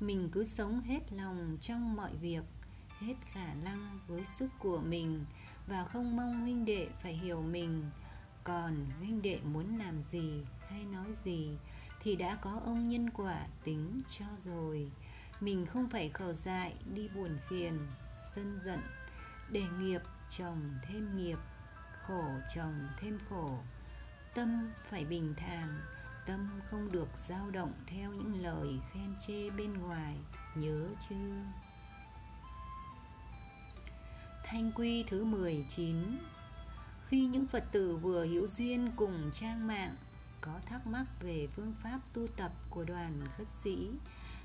Mình 0.00 0.28
cứ 0.32 0.44
sống 0.44 0.80
hết 0.80 1.12
lòng 1.12 1.58
trong 1.60 1.96
mọi 1.96 2.16
việc, 2.16 2.44
hết 2.98 3.14
khả 3.32 3.54
năng 3.54 3.98
với 4.06 4.26
sức 4.26 4.48
của 4.58 4.80
mình 4.80 5.24
và 5.66 5.84
không 5.84 6.16
mong 6.16 6.40
huynh 6.40 6.64
đệ 6.64 6.88
phải 7.02 7.14
hiểu 7.14 7.42
mình. 7.42 7.90
Còn 8.44 8.86
huynh 8.98 9.22
đệ 9.22 9.40
muốn 9.44 9.78
làm 9.78 10.02
gì 10.02 10.44
hay 10.68 10.84
nói 10.84 11.06
gì 11.24 11.48
thì 12.02 12.16
đã 12.16 12.34
có 12.34 12.60
ông 12.64 12.88
nhân 12.88 13.10
quả 13.10 13.46
tính 13.64 14.02
cho 14.10 14.26
rồi. 14.38 14.90
Mình 15.40 15.66
không 15.66 15.88
phải 15.90 16.08
khờ 16.08 16.32
dại, 16.32 16.74
đi 16.94 17.08
buồn 17.14 17.38
phiền, 17.48 17.78
sân 18.34 18.60
giận, 18.64 18.80
để 19.50 19.62
nghiệp 19.80 20.00
chồng 20.30 20.60
thêm 20.82 21.16
nghiệp 21.16 21.38
khổ 22.06 22.24
chồng 22.54 22.88
thêm 23.00 23.18
khổ. 23.30 23.58
Tâm 24.34 24.72
phải 24.90 25.04
bình 25.04 25.34
thản 25.36 25.80
tâm 26.26 26.60
không 26.70 26.92
được 26.92 27.08
dao 27.28 27.50
động 27.50 27.72
theo 27.86 28.12
những 28.12 28.42
lời 28.42 28.68
khen 28.92 29.14
chê 29.26 29.50
bên 29.50 29.72
ngoài 29.72 30.16
nhớ 30.54 30.88
chưa? 31.08 31.44
Thanh 34.44 34.72
quy 34.74 35.04
thứ 35.08 35.24
19 35.24 35.96
Khi 37.08 37.26
những 37.26 37.46
Phật 37.46 37.64
tử 37.72 37.96
vừa 37.96 38.26
hữu 38.26 38.48
duyên 38.48 38.90
cùng 38.96 39.30
trang 39.34 39.66
mạng 39.66 39.96
có 40.40 40.60
thắc 40.66 40.86
mắc 40.86 41.04
về 41.20 41.48
phương 41.56 41.74
pháp 41.82 42.00
tu 42.12 42.26
tập 42.36 42.52
của 42.70 42.84
đoàn 42.84 43.24
khất 43.38 43.46
sĩ 43.62 43.90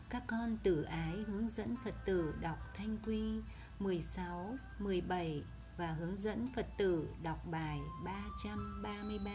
các 0.10 0.24
con 0.28 0.58
tử 0.64 0.84
ái 0.84 1.16
hướng 1.28 1.50
dẫn 1.50 1.76
Phật 1.84 1.96
tử 2.06 2.34
đọc 2.42 2.58
Thanh 2.74 2.98
Quy 3.06 3.42
16, 3.80 4.56
17 4.80 5.44
và 5.78 5.92
hướng 6.00 6.18
dẫn 6.18 6.50
Phật 6.56 6.66
tử 6.78 7.10
đọc 7.24 7.38
bài 7.52 7.80
333. 8.06 9.32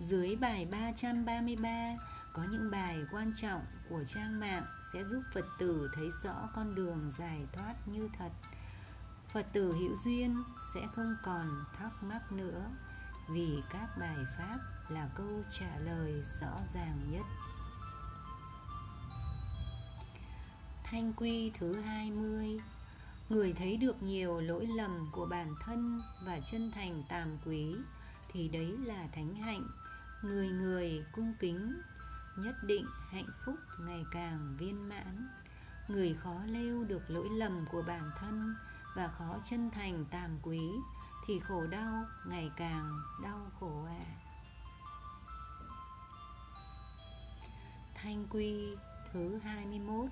Dưới 0.00 0.36
bài 0.36 0.68
333 0.70 1.96
có 2.32 2.42
những 2.50 2.70
bài 2.70 2.98
quan 3.12 3.32
trọng 3.36 3.64
của 3.88 4.04
trang 4.04 4.40
mạng 4.40 4.64
sẽ 4.92 5.04
giúp 5.04 5.22
Phật 5.34 5.44
tử 5.58 5.90
thấy 5.94 6.10
rõ 6.22 6.48
con 6.54 6.74
đường 6.74 7.10
giải 7.18 7.46
thoát 7.52 7.74
như 7.86 8.08
thật. 8.18 8.30
Phật 9.32 9.46
tử 9.52 9.72
hữu 9.72 9.96
duyên 10.04 10.36
sẽ 10.74 10.80
không 10.94 11.16
còn 11.22 11.46
thắc 11.78 12.02
mắc 12.02 12.32
nữa, 12.32 12.70
vì 13.30 13.62
các 13.72 13.88
bài 14.00 14.16
pháp 14.38 14.58
là 14.88 15.08
câu 15.16 15.42
trả 15.52 15.76
lời 15.78 16.22
rõ 16.40 16.60
ràng 16.74 17.10
nhất. 17.10 17.24
Thanh 20.84 21.12
quy 21.12 21.52
thứ 21.58 21.80
20 21.80 22.60
Người 23.30 23.52
thấy 23.52 23.76
được 23.76 24.02
nhiều 24.02 24.40
lỗi 24.40 24.66
lầm 24.66 25.08
của 25.12 25.26
bản 25.30 25.54
thân 25.64 26.02
và 26.24 26.40
chân 26.50 26.70
thành 26.74 27.02
tàm 27.08 27.38
quý, 27.46 27.74
thì 28.32 28.48
đấy 28.48 28.76
là 28.84 29.08
thánh 29.12 29.34
hạnh. 29.34 29.66
Người 30.22 30.48
người 30.48 31.04
cung 31.12 31.34
kính, 31.40 31.80
nhất 32.38 32.54
định 32.62 32.86
hạnh 33.10 33.28
phúc 33.46 33.54
ngày 33.80 34.02
càng 34.12 34.56
viên 34.58 34.88
mãn. 34.88 35.28
Người 35.88 36.14
khó 36.14 36.34
lêu 36.46 36.84
được 36.84 37.10
lỗi 37.10 37.28
lầm 37.30 37.64
của 37.72 37.82
bản 37.86 38.02
thân 38.18 38.54
và 38.96 39.08
khó 39.08 39.36
chân 39.44 39.70
thành 39.70 40.04
tàm 40.10 40.38
quý, 40.42 40.60
thì 41.26 41.40
khổ 41.40 41.66
đau 41.66 42.04
ngày 42.28 42.50
càng 42.56 42.92
đau 43.22 43.50
khổ 43.60 43.84
à. 43.86 44.04
Thanh 47.94 48.24
quy 48.30 48.76
thứ 49.12 49.38
21 49.38 50.10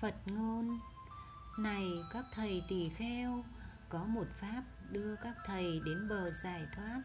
Phật 0.00 0.14
ngôn 0.26 0.78
này 1.58 1.92
các 2.12 2.24
thầy 2.32 2.62
tỳ 2.68 2.88
kheo 2.88 3.44
Có 3.88 4.04
một 4.04 4.26
pháp 4.40 4.62
đưa 4.90 5.16
các 5.16 5.34
thầy 5.46 5.80
đến 5.84 6.08
bờ 6.08 6.30
giải 6.30 6.66
thoát 6.76 7.02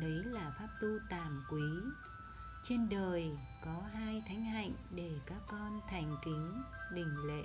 Đấy 0.00 0.24
là 0.24 0.50
pháp 0.58 0.68
tu 0.80 0.88
tàm 1.10 1.44
quý. 1.50 1.62
Trên 2.64 2.88
đời 2.88 3.30
có 3.64 3.82
hai 3.92 4.22
thánh 4.28 4.42
hạnh 4.42 4.72
để 4.90 5.10
các 5.26 5.42
con 5.48 5.80
thành 5.90 6.16
kính, 6.24 6.62
đỉnh 6.94 7.16
lễ. 7.26 7.44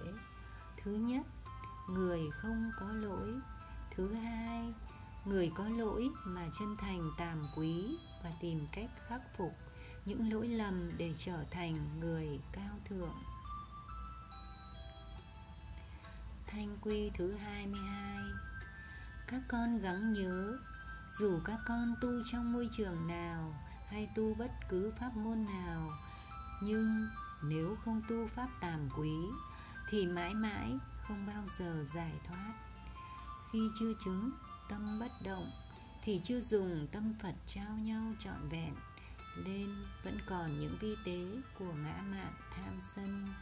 Thứ 0.84 0.92
nhất, 0.92 1.26
người 1.90 2.22
không 2.32 2.72
có 2.80 2.92
lỗi. 2.94 3.34
Thứ 3.96 4.14
hai, 4.14 4.74
người 5.26 5.52
có 5.56 5.70
lỗi 5.70 6.10
mà 6.26 6.46
chân 6.60 6.76
thành 6.80 7.12
tàm 7.18 7.48
quý 7.58 7.98
và 8.24 8.32
tìm 8.42 8.68
cách 8.76 8.90
khắc 9.08 9.22
phục 9.38 9.54
những 10.06 10.34
lỗi 10.34 10.48
lầm 10.48 10.92
để 10.98 11.14
trở 11.18 11.44
thành 11.52 12.00
người 12.00 12.40
cao 12.54 12.80
thượng. 12.86 13.16
Thanh 16.56 16.78
quy 16.82 17.12
thứ 17.14 17.36
22 17.36 18.18
Các 19.28 19.42
con 19.48 19.82
gắng 19.82 20.14
nhớ, 20.14 20.58
Dù 21.10 21.40
các 21.46 21.60
con 21.68 21.96
tu 22.02 22.10
trong 22.32 22.54
môi 22.54 22.70
trường 22.72 23.08
nào 23.08 23.54
Hay 23.88 24.10
tu 24.16 24.36
bất 24.36 24.52
cứ 24.70 24.94
pháp 25.00 25.12
môn 25.16 25.46
nào, 25.46 25.92
Nhưng 26.64 27.08
nếu 27.44 27.78
không 27.86 28.02
tu 28.10 28.28
pháp 28.36 28.48
tàm 28.62 28.90
quý 28.98 29.12
Thì 29.90 30.06
mãi 30.06 30.34
mãi 30.34 30.72
không 31.08 31.26
bao 31.28 31.44
giờ 31.58 31.86
giải 31.94 32.14
thoát. 32.28 32.54
Khi 33.52 33.60
chưa 33.80 33.94
chứng 34.06 34.32
tâm 34.70 35.00
bất 35.00 35.12
động 35.24 35.52
Thì 36.04 36.22
chưa 36.24 36.42
dùng 36.42 36.88
tâm 36.92 37.14
Phật 37.22 37.36
trao 37.48 37.78
nhau 37.78 38.14
trọn 38.20 38.50
vẹn, 38.50 38.76
Nên 39.46 39.76
vẫn 40.04 40.18
còn 40.26 40.60
những 40.60 40.78
vi 40.80 40.96
tế 41.06 41.42
của 41.60 41.74
ngã 41.74 42.02
mạn 42.12 42.34
tham 42.56 42.82
sân. 42.82 43.34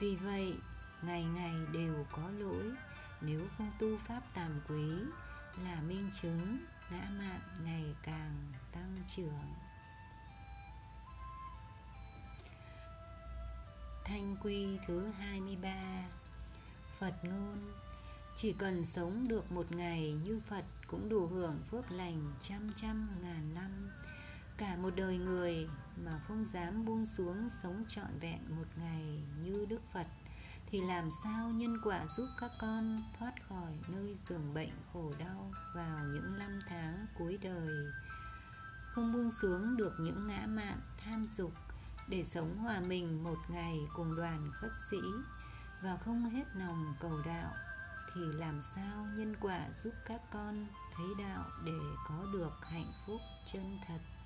Vì 0.00 0.16
vậy 0.16 0.54
ngày 1.02 1.24
ngày 1.24 1.54
đều 1.72 2.06
có 2.12 2.30
lỗi. 2.38 2.72
Nếu 3.20 3.46
không 3.58 3.72
tu 3.78 3.98
pháp 4.08 4.22
tàm 4.34 4.60
quý, 4.68 4.90
là 5.64 5.80
minh 5.80 6.10
chứng 6.22 6.58
ngã 6.90 7.08
mạn 7.18 7.40
ngày 7.64 7.94
càng 8.02 8.52
tăng 8.72 8.96
trưởng. 9.16 9.54
Thanh 14.04 14.36
quy 14.42 14.78
thứ 14.86 15.10
23 15.18 16.04
Phật 16.98 17.14
ngôn. 17.22 17.58
Chỉ 18.36 18.52
cần 18.52 18.84
sống 18.84 19.28
được 19.28 19.52
một 19.52 19.72
ngày 19.72 20.12
như 20.24 20.40
Phật 20.48 20.64
cũng 20.86 21.08
đủ 21.08 21.26
hưởng 21.26 21.58
phước 21.70 21.90
lành 21.90 22.32
trăm 22.42 22.72
trăm 22.76 23.08
ngàn 23.22 23.54
năm. 23.54 23.90
Cả 24.56 24.76
một 24.76 24.90
đời 24.96 25.18
người 25.18 25.68
mà 26.04 26.20
không 26.28 26.44
dám 26.44 26.84
buông 26.84 27.06
xuống 27.06 27.48
sống 27.62 27.84
trọn 27.88 28.18
vẹn 28.20 28.38
một 28.56 28.66
ngày 28.76 29.22
như 29.44 29.66
Đức 29.70 29.80
Phật 29.92 30.06
thì 30.70 30.80
làm 30.80 31.10
sao 31.24 31.48
nhân 31.48 31.76
quả 31.84 32.06
giúp 32.06 32.26
các 32.40 32.50
con 32.60 33.02
thoát 33.18 33.32
khỏi 33.48 33.72
nơi 33.88 34.16
giường 34.28 34.54
bệnh 34.54 34.72
khổ 34.92 35.12
đau 35.18 35.52
vào 35.74 36.04
những 36.04 36.38
năm 36.38 36.60
tháng 36.68 37.06
cuối 37.18 37.38
đời? 37.42 37.68
Không 38.92 39.12
buông 39.12 39.30
xuống 39.30 39.76
được 39.76 39.92
những 40.00 40.26
ngã 40.26 40.46
mạn 40.46 40.80
tham 41.04 41.26
dục 41.26 41.52
để 42.08 42.24
sống 42.24 42.58
hòa 42.58 42.80
mình 42.80 43.24
một 43.24 43.36
ngày 43.48 43.78
cùng 43.96 44.16
đoàn 44.16 44.50
khất 44.54 44.70
sĩ 44.90 45.00
và 45.82 45.96
không 46.04 46.30
hết 46.30 46.44
lòng 46.54 46.94
cầu 47.00 47.22
đạo, 47.26 47.52
thì 48.14 48.20
làm 48.34 48.60
sao 48.62 49.06
nhân 49.16 49.34
quả 49.40 49.66
giúp 49.82 49.92
các 50.06 50.20
con 50.32 50.66
thấy 50.96 51.06
đạo 51.18 51.44
để 51.64 51.78
có 52.08 52.26
được 52.32 52.52
hạnh 52.62 52.92
phúc 53.06 53.20
chân 53.52 53.78
thật? 53.86 54.17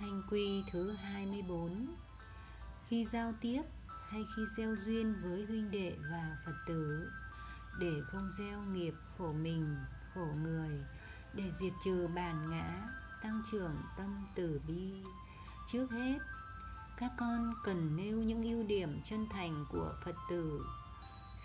Thanh 0.00 0.22
quy 0.30 0.64
thứ 0.70 0.92
24 0.92 1.86
Khi 2.88 3.04
giao 3.04 3.32
tiếp 3.40 3.62
hay 4.08 4.22
khi 4.36 4.42
gieo 4.56 4.76
duyên 4.76 5.14
với 5.22 5.44
huynh 5.46 5.70
đệ 5.70 5.96
và 6.10 6.36
Phật 6.46 6.52
tử 6.66 7.10
Để 7.80 7.92
không 8.06 8.30
gieo 8.38 8.60
nghiệp 8.62 8.94
khổ 9.18 9.32
mình, 9.32 9.76
khổ 10.14 10.26
người 10.42 10.84
Để 11.34 11.52
diệt 11.52 11.72
trừ 11.84 12.08
bản 12.14 12.50
ngã, 12.50 12.88
tăng 13.22 13.42
trưởng 13.52 13.76
tâm 13.96 14.26
từ 14.34 14.60
bi. 14.68 14.92
Trước 15.72 15.90
hết, 15.90 16.18
các 16.98 17.10
con 17.18 17.54
cần 17.64 17.96
nêu 17.96 18.16
những 18.16 18.42
ưu 18.42 18.66
điểm 18.68 19.00
chân 19.04 19.26
thành 19.30 19.64
của 19.72 19.94
Phật 20.04 20.16
tử. 20.30 20.64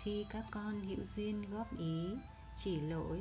Khi 0.02 0.26
các 0.30 0.44
con 0.50 0.80
hữu 0.80 1.04
duyên 1.16 1.50
góp 1.50 1.78
ý, 1.78 2.16
chỉ 2.64 2.80
lỗi 2.80 3.20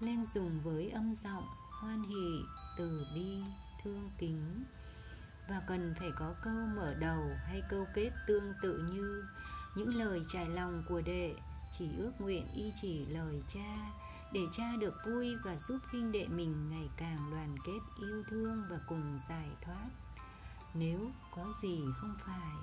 Nên 0.00 0.26
dùng 0.26 0.60
với 0.64 0.90
âm 0.90 1.14
giọng 1.14 1.44
hoan 1.80 2.02
hỷ, 2.02 2.42
từ 2.78 3.06
bi 3.14 3.42
thương 3.88 4.10
kính 4.18 4.64
và 5.48 5.62
cần 5.66 5.94
phải 5.98 6.10
có 6.16 6.34
câu 6.42 6.66
mở 6.76 6.94
đầu 6.94 7.30
hay 7.46 7.62
câu 7.68 7.86
kết 7.94 8.10
tương 8.26 8.52
tự 8.62 8.88
như, 8.92 9.24
những 9.76 9.94
lời 9.94 10.20
trải 10.28 10.48
lòng 10.48 10.82
của 10.88 11.00
đệ, 11.00 11.34
chỉ 11.78 11.88
ước 11.98 12.12
nguyện 12.18 12.46
y 12.54 12.72
chỉ 12.80 13.06
lời 13.06 13.42
cha, 13.54 13.92
để 14.32 14.40
cha 14.52 14.72
được 14.80 14.94
vui 15.06 15.36
và 15.44 15.56
giúp 15.56 15.78
huynh 15.90 16.12
đệ 16.12 16.26
mình 16.26 16.70
ngày 16.70 16.88
càng 16.96 17.30
đoàn 17.30 17.56
kết 17.66 17.78
yêu 18.00 18.22
thương 18.30 18.62
và 18.70 18.78
cùng 18.86 19.18
giải 19.28 19.48
thoát 19.62 19.88
nếu 20.74 21.00
có 21.36 21.54
gì 21.62 21.80
không 21.96 22.14
phải, 22.26 22.56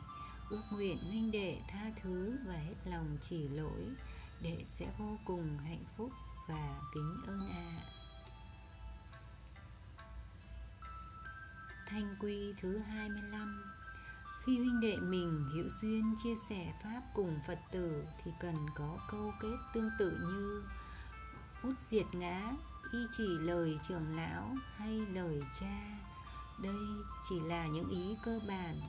ước 0.50 0.64
nguyện 0.72 0.98
huynh 0.98 1.32
đệ 1.32 1.62
tha 1.70 1.92
thứ 2.02 2.38
và 2.48 2.54
hết 2.54 2.76
lòng 2.86 3.18
chỉ 3.30 3.48
lỗi, 3.48 3.86
đệ 4.42 4.64
sẽ 4.68 4.94
vô 5.00 5.18
cùng 5.26 5.58
hạnh 5.58 5.84
phúc 5.98 6.12
và 6.48 6.80
kính 6.94 7.16
ơn 7.28 7.50
ạ 7.50 7.82
à. 7.82 7.95
Thanh 11.86 12.16
quy 12.20 12.54
thứ 12.62 12.78
25 12.78 13.64
Khi 14.46 14.58
huynh 14.58 14.82
đệ 14.82 14.98
mình 14.98 15.46
hữu 15.54 15.70
duyên 15.82 16.16
chia 16.24 16.36
sẻ 16.50 16.74
Pháp 16.84 17.02
cùng 17.14 17.40
Phật 17.48 17.60
tử 17.72 18.06
Thì 18.24 18.32
cần 18.40 18.56
có 18.76 18.98
câu 19.12 19.32
kết 19.42 19.58
tương 19.74 19.90
tự 20.00 20.12
như 20.12 20.64
út 21.64 21.76
diệt 21.90 22.06
ngã, 22.14 22.52
y 22.94 23.00
chỉ 23.18 23.28
lời 23.28 23.80
trưởng 23.88 24.16
lão 24.16 24.56
hay 24.76 25.00
lời 25.14 25.42
cha. 25.60 26.00
Đây 26.64 26.86
chỉ 27.30 27.40
là 27.40 27.68
những 27.68 27.90
ý 27.90 28.18
cơ 28.26 28.40
bản. 28.48 28.80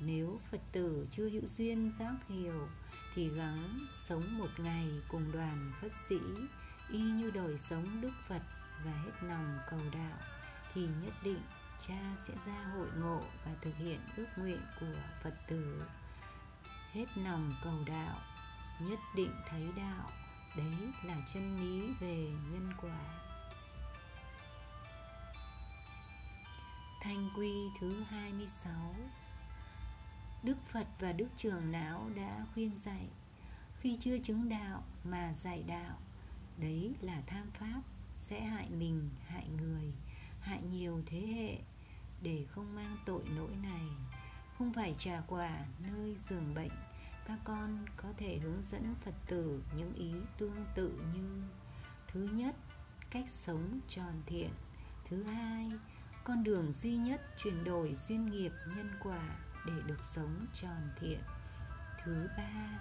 Nếu 0.00 0.40
Phật 0.50 0.60
tử 0.72 1.06
chưa 1.10 1.28
hữu 1.28 1.46
duyên 1.46 1.92
giác 1.98 2.14
hiểu 2.28 2.68
Thì 3.14 3.28
gắng 3.28 3.78
sống 4.08 4.38
một 4.38 4.48
ngày 4.58 4.88
cùng 5.08 5.32
đoàn 5.32 5.72
khất 5.80 5.92
sĩ 6.08 6.18
y 6.92 6.98
như 6.98 7.30
đời 7.30 7.58
sống 7.58 8.00
đức 8.00 8.12
phật 8.28 8.42
và 8.84 8.92
hết 8.92 9.12
lòng 9.22 9.58
cầu 9.70 9.80
đạo 9.92 10.18
thì 10.74 10.86
nhất 11.02 11.14
định 11.24 11.40
cha 11.88 12.14
sẽ 12.18 12.34
ra 12.46 12.64
hội 12.74 12.88
ngộ 12.98 13.20
và 13.44 13.52
thực 13.62 13.76
hiện 13.76 14.00
ước 14.16 14.26
nguyện 14.36 14.60
của 14.80 15.00
phật 15.22 15.34
tử. 15.48 15.82
Hết 16.92 17.06
lòng 17.16 17.54
cầu 17.64 17.74
đạo 17.86 18.16
nhất 18.80 18.98
định 19.14 19.32
thấy 19.48 19.68
đạo 19.76 20.10
đấy 20.56 20.92
là 21.04 21.16
chân 21.34 21.60
lý 21.60 21.94
về 22.00 22.30
nhân 22.52 22.72
quả. 22.82 23.00
Thanh 27.02 27.30
quy 27.36 27.52
thứ 27.80 28.02
26 28.02 28.72
Đức 30.44 30.56
Phật 30.72 30.86
và 31.00 31.12
Đức 31.12 31.28
Trường 31.36 31.72
lão 31.72 32.10
đã 32.16 32.46
khuyên 32.54 32.76
dạy 32.76 33.08
Khi 33.80 33.98
chưa 34.00 34.18
chứng 34.18 34.48
đạo 34.48 34.82
mà 35.04 35.32
dạy 35.34 35.62
đạo 35.62 35.98
Đấy 36.58 36.94
là 37.00 37.22
tham 37.26 37.50
pháp 37.50 37.80
Sẽ 38.18 38.40
hại 38.40 38.70
mình, 38.70 39.10
hại 39.26 39.48
người 39.48 39.92
Hại 40.40 40.62
nhiều 40.62 41.02
thế 41.06 41.20
hệ. 41.20 41.58
Để 42.22 42.46
không 42.50 42.74
mang 42.74 42.96
tội 43.06 43.22
lỗi 43.36 43.56
này. 43.62 43.86
Không 44.58 44.72
phải 44.72 44.94
trả 44.98 45.20
quả 45.26 45.64
nơi 45.78 46.16
giường 46.28 46.54
bệnh 46.54 46.72
Các 47.26 47.38
con 47.44 47.86
có 47.96 48.08
thể 48.16 48.38
hướng 48.38 48.62
dẫn 48.62 48.94
Phật 49.04 49.14
tử 49.26 49.62
những 49.76 49.94
ý 49.94 50.12
tương 50.38 50.64
tự 50.74 51.00
như 51.14 51.42
Thứ 52.12 52.28
nhất, 52.32 52.56
cách 53.10 53.24
sống 53.28 53.80
tròn 53.88 54.22
thiện. 54.26 54.50
Thứ 55.08 55.22
hai, 55.22 55.70
con 56.24 56.44
đường 56.44 56.72
duy 56.72 56.96
nhất 56.96 57.20
chuyển 57.38 57.64
đổi 57.64 57.94
duyên 57.94 58.30
nghiệp 58.30 58.52
nhân 58.76 58.90
quả 59.02 59.38
để 59.66 59.72
được 59.86 60.06
sống 60.06 60.46
tròn 60.52 60.90
thiện. 61.00 61.20
Thứ 62.04 62.28
ba 62.36 62.80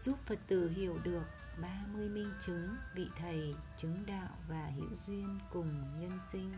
giúp 0.00 0.18
phật 0.26 0.38
tử 0.46 0.70
hiểu 0.70 0.98
được 1.04 1.22
30 1.60 2.08
minh 2.08 2.32
chứng 2.40 2.76
vị 2.94 3.06
thầy 3.16 3.54
chứng 3.76 4.06
đạo 4.06 4.38
và 4.48 4.70
hữu 4.76 4.96
duyên 4.96 5.38
cùng 5.52 6.00
nhân 6.00 6.18
sinh. 6.32 6.52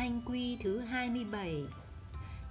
Thanh 0.00 0.20
quy 0.26 0.56
thứ 0.62 0.80
27 0.80 1.64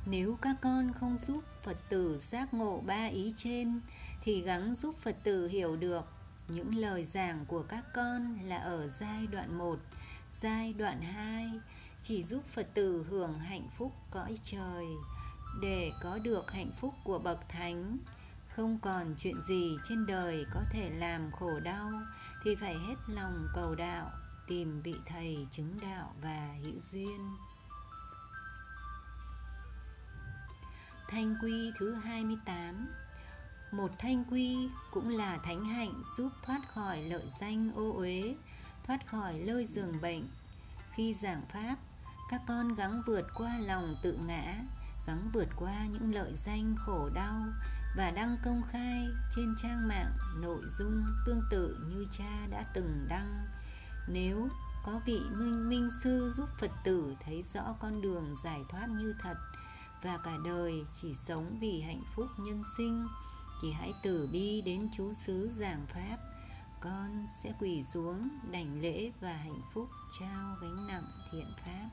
Nếu 0.05 0.37
các 0.41 0.55
con 0.61 0.93
không 0.93 1.17
giúp 1.17 1.43
Phật 1.63 1.77
tử 1.89 2.19
giác 2.21 2.53
ngộ 2.53 2.81
ba 2.85 3.05
ý 3.05 3.33
trên 3.37 3.81
Thì 4.23 4.41
gắng 4.41 4.75
giúp 4.75 4.95
Phật 5.01 5.15
tử 5.23 5.47
hiểu 5.47 5.75
được 5.75 6.05
những 6.47 6.75
lời 6.75 7.05
giảng 7.05 7.45
của 7.47 7.63
các 7.63 7.83
con 7.93 8.37
là 8.45 8.57
ở 8.57 8.87
giai 8.87 9.27
đoạn 9.27 9.57
1, 9.57 9.79
giai 10.41 10.73
đoạn 10.73 11.01
2 11.01 11.51
chỉ 12.03 12.23
giúp 12.23 12.43
Phật 12.53 12.67
tử 12.73 13.05
hưởng 13.09 13.39
hạnh 13.39 13.67
phúc 13.77 13.91
cõi 14.11 14.37
trời 14.43 14.85
để 15.61 15.91
có 16.01 16.17
được 16.17 16.51
hạnh 16.51 16.71
phúc 16.81 16.93
của 17.03 17.19
bậc 17.19 17.39
thánh. 17.49 17.97
Không 18.55 18.79
còn 18.81 19.15
chuyện 19.17 19.35
gì 19.47 19.77
trên 19.89 20.05
đời 20.05 20.45
có 20.53 20.61
thể 20.71 20.89
làm 20.89 21.31
khổ 21.31 21.59
đau 21.59 21.91
thì 22.43 22.55
phải 22.55 22.73
hết 22.73 22.95
lòng 23.07 23.47
cầu 23.55 23.75
đạo, 23.75 24.11
tìm 24.49 24.81
vị 24.81 24.95
thầy 25.05 25.47
chứng 25.51 25.79
đạo 25.81 26.13
và 26.21 26.55
hữu 26.63 26.81
duyên. 26.91 27.29
Thanh 31.09 31.35
quy 31.41 31.71
thứ 31.79 31.93
28 31.93 32.87
một 33.71 33.91
thanh 33.99 34.23
quy 34.31 34.69
cũng 34.91 35.09
là 35.09 35.37
thánh 35.37 35.65
hạnh 35.65 35.93
giúp 36.17 36.29
thoát 36.45 36.61
khỏi 36.73 37.01
lợi 37.01 37.23
danh 37.39 37.71
ô 37.75 37.93
uế, 37.97 38.35
thoát 38.83 39.07
khỏi 39.07 39.39
lơi 39.39 39.65
giường 39.65 40.01
bệnh. 40.01 40.27
Khi 40.95 41.13
giảng 41.13 41.41
pháp, 41.53 41.75
các 42.31 42.41
con 42.47 42.75
gắng 42.75 43.01
vượt 43.07 43.25
qua 43.35 43.57
lòng 43.59 43.95
tự 44.03 44.19
ngã, 44.27 44.55
gắng 45.07 45.29
vượt 45.33 45.47
qua 45.55 45.85
những 45.85 46.13
lợi 46.13 46.31
danh 46.35 46.75
khổ 46.77 47.09
đau 47.15 47.45
và 47.97 48.11
đăng 48.11 48.37
công 48.45 48.61
khai 48.71 49.07
trên 49.35 49.55
trang 49.63 49.87
mạng 49.87 50.11
nội 50.41 50.61
dung 50.79 51.03
tương 51.25 51.41
tự 51.51 51.77
như 51.89 52.05
cha 52.17 52.47
đã 52.51 52.65
từng 52.73 53.05
đăng 53.09 53.47
nếu 54.11 54.49
có 54.85 55.01
vị 55.05 55.21
minh 55.31 55.69
minh 55.69 55.89
sư 56.03 56.33
giúp 56.37 56.49
phật 56.59 56.71
tử 56.83 57.15
thấy 57.25 57.43
rõ 57.53 57.75
con 57.79 58.01
đường 58.01 58.35
giải 58.43 58.61
thoát 58.69 58.87
như 58.89 59.13
thật 59.21 59.35
và 60.03 60.17
cả 60.23 60.37
đời 60.45 60.85
chỉ 61.01 61.13
sống 61.13 61.57
vì 61.61 61.81
hạnh 61.81 62.01
phúc 62.15 62.27
nhân 62.39 62.63
sinh, 62.77 63.07
thì 63.61 63.71
hãy 63.71 63.93
từ 64.03 64.29
bi 64.31 64.61
đến 64.61 64.89
chú 64.97 65.13
xứ 65.13 65.51
giảng 65.55 65.85
pháp. 65.93 66.17
Con 66.81 67.27
sẽ 67.43 67.53
quỳ 67.59 67.83
xuống, 67.83 68.29
đảnh 68.51 68.81
lễ 68.81 69.11
và 69.19 69.33
hạnh 69.33 69.61
phúc 69.73 69.87
trao 70.19 70.55
gánh 70.61 70.87
nặng 70.87 71.11
thiện 71.31 71.53
pháp. 71.65 71.89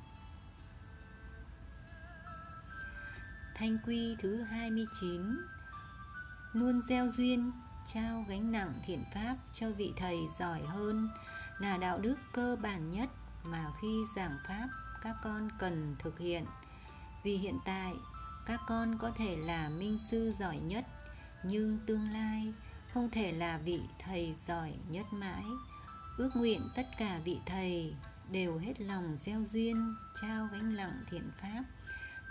Thanh 3.55 3.79
quy 3.87 4.17
thứ 4.23 4.43
29 4.43 5.23
Luôn 6.53 6.81
gieo 6.89 7.09
duyên, 7.09 7.53
trao 7.95 8.25
gánh 8.29 8.53
nặng 8.53 8.73
thiện 8.87 9.05
pháp 9.15 9.37
cho 9.53 9.71
vị 9.71 9.93
thầy 9.97 10.19
giỏi 10.39 10.63
hơn 10.63 11.09
là 11.59 11.77
đạo 11.77 11.99
đức 11.99 12.16
cơ 12.33 12.57
bản 12.62 12.92
nhất 12.92 13.09
mà 13.45 13.66
khi 13.81 14.05
giảng 14.16 14.38
pháp, 14.49 14.69
các 15.03 15.16
con 15.25 15.49
cần 15.59 15.97
thực 15.99 16.19
hiện. 16.19 16.45
Vì 17.25 17.37
hiện 17.37 17.59
tại, 17.64 17.95
các 18.47 18.61
con 18.66 18.99
có 18.99 19.11
thể 19.11 19.37
là 19.37 19.69
minh 19.69 19.99
sư 20.11 20.33
giỏi 20.38 20.59
nhất, 20.59 20.85
nhưng 21.42 21.79
tương 21.87 22.12
lai 22.12 22.55
không 22.95 23.11
thể 23.11 23.33
là 23.33 23.59
vị 23.59 23.81
thầy 24.05 24.35
giỏi 24.38 24.75
nhất 24.88 25.07
mãi. 25.12 25.45
Ước 26.16 26.31
nguyện 26.35 26.69
tất 26.77 26.87
cả 26.99 27.21
vị 27.25 27.40
thầy 27.47 27.97
đều 28.31 28.59
hết 28.59 28.81
lòng 28.81 29.16
gieo 29.16 29.45
duyên, 29.45 29.95
trao 30.23 30.49
gánh 30.53 30.77
nặng 30.77 31.05
thiện 31.11 31.31
pháp, 31.42 31.64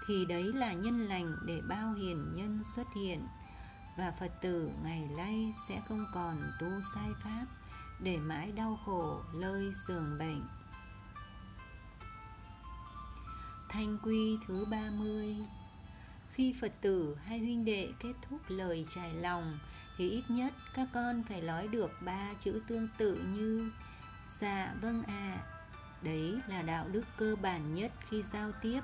thì 0.07 0.25
đấy 0.25 0.43
là 0.43 0.73
nhân 0.73 0.99
lành 0.99 1.35
để 1.45 1.61
bao 1.67 1.93
hiền 1.93 2.35
nhân 2.35 2.63
xuất 2.75 2.88
hiện. 2.95 3.27
Và 3.97 4.13
phật 4.19 4.31
tử 4.41 4.71
ngày 4.83 5.09
nay 5.17 5.53
sẽ 5.69 5.81
không 5.88 6.05
còn 6.13 6.38
tu 6.59 6.67
sai 6.93 7.09
pháp 7.23 7.45
để 7.99 8.17
mãi 8.17 8.51
đau 8.51 8.79
khổ 8.86 9.21
lơi 9.34 9.71
giường 9.88 10.17
bệnh 10.19 10.41
thanh 13.69 13.97
quy 14.03 14.38
thứ 14.47 14.65
30 14.65 15.38
khi 16.36 16.55
Phật 16.62 16.71
tử 16.81 17.17
hay 17.25 17.39
huynh 17.39 17.65
đệ 17.65 17.89
kết 17.99 18.13
thúc 18.29 18.39
lời 18.47 18.86
trải 18.89 19.13
lòng, 19.13 19.60
thì 19.97 20.10
ít 20.10 20.23
nhất 20.29 20.53
các 20.73 20.88
con 20.93 21.23
phải 21.23 21.41
nói 21.41 21.67
được 21.67 21.91
ba 22.01 22.34
chữ 22.39 22.62
tương 22.67 22.88
tự 22.97 23.15
như 23.15 23.71
dạ 24.39 24.73
vâng 24.81 25.03
ạ. 25.03 25.13
À. 25.13 25.43
Đấy 26.01 26.39
là 26.47 26.62
đạo 26.62 26.88
đức 26.91 27.03
cơ 27.17 27.36
bản 27.41 27.73
nhất 27.73 27.91
khi 28.10 28.23
giao 28.34 28.51
tiếp. 28.62 28.81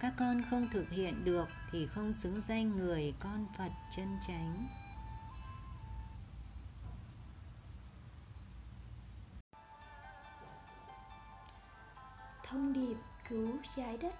Các 0.00 0.14
con 0.18 0.42
không 0.50 0.68
thực 0.72 0.90
hiện 0.90 1.24
được 1.24 1.48
thì 1.72 1.86
không 1.86 2.12
xứng 2.12 2.40
danh 2.48 2.76
người 2.76 3.14
con 3.20 3.46
Phật 3.58 3.70
chân 3.96 4.18
chánh. 4.26 4.66
Thông 12.50 12.72
điệp 12.72 12.96
cứu 13.28 13.48
trái 13.76 13.96
đất. 13.96 14.14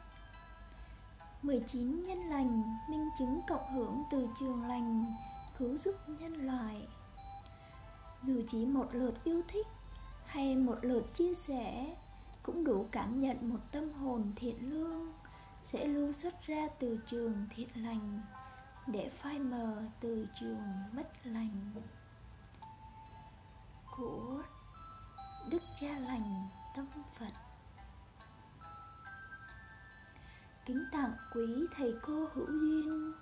19 1.42 2.06
nhân 2.06 2.18
lành, 2.18 2.62
minh 2.90 3.08
chứng 3.18 3.40
cộng 3.48 3.74
hưởng 3.74 4.04
từ 4.10 4.28
trường 4.38 4.62
lành, 4.62 5.04
cứu 5.58 5.76
giúp 5.76 5.94
nhân 6.06 6.46
loại. 6.46 6.88
Dù 8.22 8.42
chỉ 8.48 8.66
một 8.66 8.88
lượt 8.92 9.24
yêu 9.24 9.42
thích 9.48 9.66
hay 10.26 10.56
một 10.56 10.76
lượt 10.82 11.14
chia 11.14 11.34
sẻ, 11.34 11.96
cũng 12.42 12.64
đủ 12.64 12.86
cảm 12.92 13.20
nhận 13.20 13.50
một 13.50 13.60
tâm 13.72 13.92
hồn 13.92 14.32
thiện 14.36 14.70
lương 14.70 15.12
sẽ 15.64 15.86
lưu 15.86 16.12
xuất 16.12 16.46
ra 16.46 16.68
từ 16.78 16.98
trường 17.10 17.46
thiện 17.50 17.68
lành 17.74 18.20
để 18.86 19.10
phai 19.14 19.38
mờ 19.38 19.82
từ 20.00 20.26
trường 20.40 20.62
mất 20.92 21.08
lành. 21.24 21.72
Của 23.96 24.42
đức 25.50 25.62
cha 25.80 25.98
lành 25.98 26.48
tâm 26.76 26.86
phật. 27.18 27.45
Kính 30.66 30.84
tặng 30.92 31.12
quý 31.34 31.66
thầy 31.76 31.94
cô 32.02 32.28
hữu 32.34 32.46
duyên. 32.46 33.12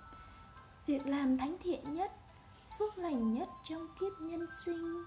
Việc 0.85 1.07
làm 1.07 1.37
thánh 1.37 1.57
thiện 1.63 1.93
nhất, 1.93 2.11
phước 2.79 2.97
lành 2.97 3.33
nhất 3.33 3.49
trong 3.69 3.87
kiếp 3.99 4.21
nhân 4.21 4.47
sinh 4.65 5.03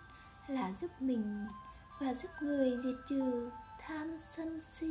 là 0.49 0.73
giúp 0.73 0.91
mình 1.01 1.47
và 2.01 2.15
giúp 2.15 2.31
người 2.41 2.79
diệt 2.83 2.95
trừ 3.09 3.51
tham 3.81 4.19
sân 4.37 4.61
si. 4.71 4.89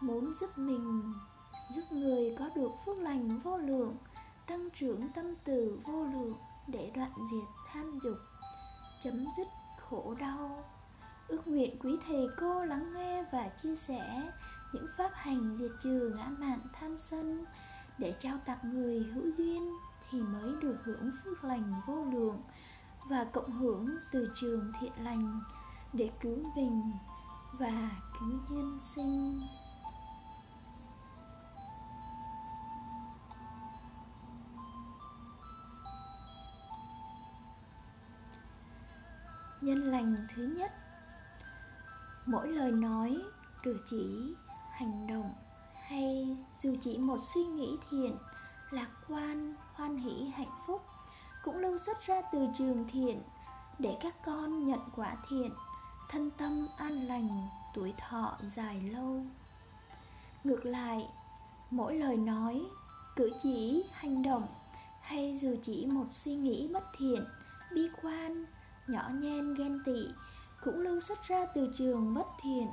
Muốn 0.00 0.34
giúp 0.34 0.58
mình, 0.58 1.02
giúp 1.70 1.84
người 1.90 2.36
có 2.38 2.50
được 2.56 2.70
phước 2.86 2.98
lành 2.98 3.40
vô 3.44 3.58
lượng, 3.58 3.96
tăng 4.46 4.70
trưởng 4.70 5.08
tâm 5.14 5.34
từ 5.44 5.78
vô 5.84 6.04
lượng 6.04 6.34
để 6.68 6.92
đoạn 6.94 7.12
diệt 7.30 7.48
tham 7.72 7.98
dục, 8.02 8.18
chấm 9.00 9.26
dứt 9.36 9.48
khổ 9.80 10.14
đau. 10.20 10.64
Ước 11.28 11.48
nguyện 11.48 11.78
quý 11.80 11.96
thầy 12.06 12.26
cô 12.40 12.64
lắng 12.64 12.92
nghe 12.94 13.24
và 13.32 13.48
chia 13.48 13.76
sẻ 13.76 14.22
những 14.72 14.86
pháp 14.96 15.10
hành 15.14 15.56
diệt 15.58 15.70
trừ 15.80 16.12
ngã 16.16 16.26
mạn 16.38 16.58
tham 16.72 16.98
sân 16.98 17.44
để 17.98 18.14
trao 18.18 18.38
tặng 18.46 18.58
người 18.72 19.04
hữu 19.14 19.24
duyên 19.38 19.62
thì 20.10 20.20
mới 20.20 20.54
được 20.62 20.76
hưởng 20.84 21.10
phước 21.24 21.44
lành 21.44 21.72
vô 21.86 22.04
lượng 22.04 22.42
và 23.10 23.24
cộng 23.32 23.50
hưởng 23.50 23.96
từ 24.12 24.30
trường 24.34 24.72
thiện 24.80 24.92
lành 24.98 25.40
để 25.92 26.10
cứu 26.20 26.38
mình 26.56 26.82
và 27.58 27.90
cứu 28.20 28.38
nhân 28.50 28.78
sinh. 28.94 29.40
Nhân 39.60 39.78
lành 39.78 40.26
thứ 40.34 40.42
nhất. 40.58 40.72
Mỗi 42.26 42.48
lời 42.48 42.72
nói, 42.72 43.22
cử 43.62 43.76
chỉ 43.86 44.34
hành 44.76 45.06
động 45.06 45.32
hay 45.86 46.36
dù 46.58 46.74
chỉ 46.82 46.98
một 46.98 47.18
suy 47.22 47.44
nghĩ 47.44 47.76
thiện, 47.90 48.16
lạc 48.70 48.88
quan, 49.08 49.54
hoan 49.72 49.96
hỷ, 49.96 50.30
hạnh 50.36 50.52
phúc 50.66 50.82
cũng 51.44 51.56
lưu 51.56 51.78
xuất 51.78 52.06
ra 52.06 52.22
từ 52.32 52.48
trường 52.58 52.84
thiện 52.92 53.22
để 53.78 53.98
các 54.02 54.14
con 54.24 54.66
nhận 54.66 54.80
quả 54.96 55.16
thiện, 55.28 55.50
thân 56.08 56.30
tâm 56.30 56.68
an 56.76 57.06
lành, 57.06 57.48
tuổi 57.74 57.94
thọ 57.98 58.38
dài 58.56 58.82
lâu. 58.82 59.22
Ngược 60.44 60.66
lại, 60.66 61.08
mỗi 61.70 61.94
lời 61.94 62.16
nói, 62.16 62.62
cử 63.16 63.30
chỉ, 63.42 63.84
hành 63.92 64.22
động 64.22 64.46
hay 65.00 65.38
dù 65.38 65.56
chỉ 65.62 65.86
một 65.86 66.06
suy 66.12 66.34
nghĩ 66.34 66.68
bất 66.72 66.84
thiện, 66.98 67.24
bi 67.74 67.88
quan, 68.02 68.44
nhỏ 68.86 69.10
nhen 69.14 69.54
ghen 69.54 69.82
tị 69.86 70.08
cũng 70.64 70.80
lưu 70.80 71.00
xuất 71.00 71.18
ra 71.28 71.46
từ 71.54 71.72
trường 71.78 72.14
bất 72.14 72.26
thiện 72.42 72.66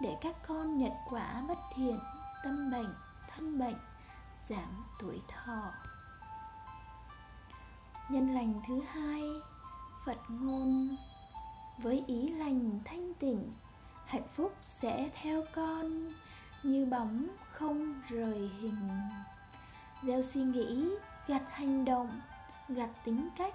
để 0.00 0.16
các 0.20 0.34
con 0.48 0.78
nhận 0.78 0.92
quả 1.10 1.42
bất 1.48 1.58
thiện, 1.74 1.98
tâm 2.44 2.70
bệnh, 2.70 2.94
thân 3.28 3.58
bệnh, 3.58 3.76
giảm 4.48 4.84
tuổi 5.00 5.20
thọ. 5.28 5.72
Nhân 8.10 8.34
lành 8.34 8.60
thứ 8.66 8.80
hai, 8.92 9.22
Phật 10.06 10.18
ngôn 10.28 10.96
với 11.78 12.04
ý 12.06 12.28
lành 12.28 12.80
thanh 12.84 13.14
tịnh, 13.14 13.52
hạnh 14.06 14.28
phúc 14.28 14.52
sẽ 14.64 15.10
theo 15.22 15.44
con 15.54 16.12
như 16.62 16.86
bóng 16.86 17.26
không 17.52 18.00
rời 18.08 18.50
hình. 18.60 18.88
Gieo 20.02 20.22
suy 20.22 20.40
nghĩ, 20.40 20.88
gặt 21.26 21.42
hành 21.50 21.84
động, 21.84 22.20
gặt 22.68 22.90
tính 23.04 23.28
cách, 23.36 23.54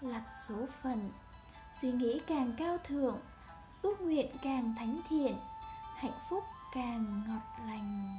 gặt 0.00 0.22
số 0.48 0.66
phận 0.82 1.10
suy 1.72 1.92
nghĩ 1.92 2.20
càng 2.26 2.52
cao 2.58 2.78
thượng 2.84 3.18
ước 3.82 4.00
nguyện 4.00 4.36
càng 4.42 4.74
thánh 4.78 5.00
thiện 5.08 5.36
hạnh 5.98 6.18
phúc 6.28 6.44
càng 6.72 7.22
ngọt 7.28 7.66
lành. 7.66 8.18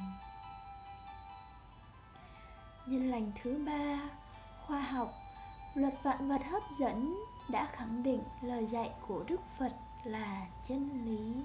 Nhân 2.85 3.09
lành 3.11 3.31
thứ 3.43 3.63
ba, 3.65 4.09
khoa 4.65 4.79
học, 4.79 5.13
luật 5.75 5.93
vạn 6.03 6.27
vật 6.29 6.41
hấp 6.43 6.63
dẫn 6.79 7.17
đã 7.49 7.69
khẳng 7.73 8.03
định 8.03 8.23
lời 8.41 8.65
dạy 8.65 8.91
của 9.07 9.23
đức 9.27 9.41
phật 9.59 9.71
là 10.03 10.47
chân 10.67 10.89
lý. 11.05 11.43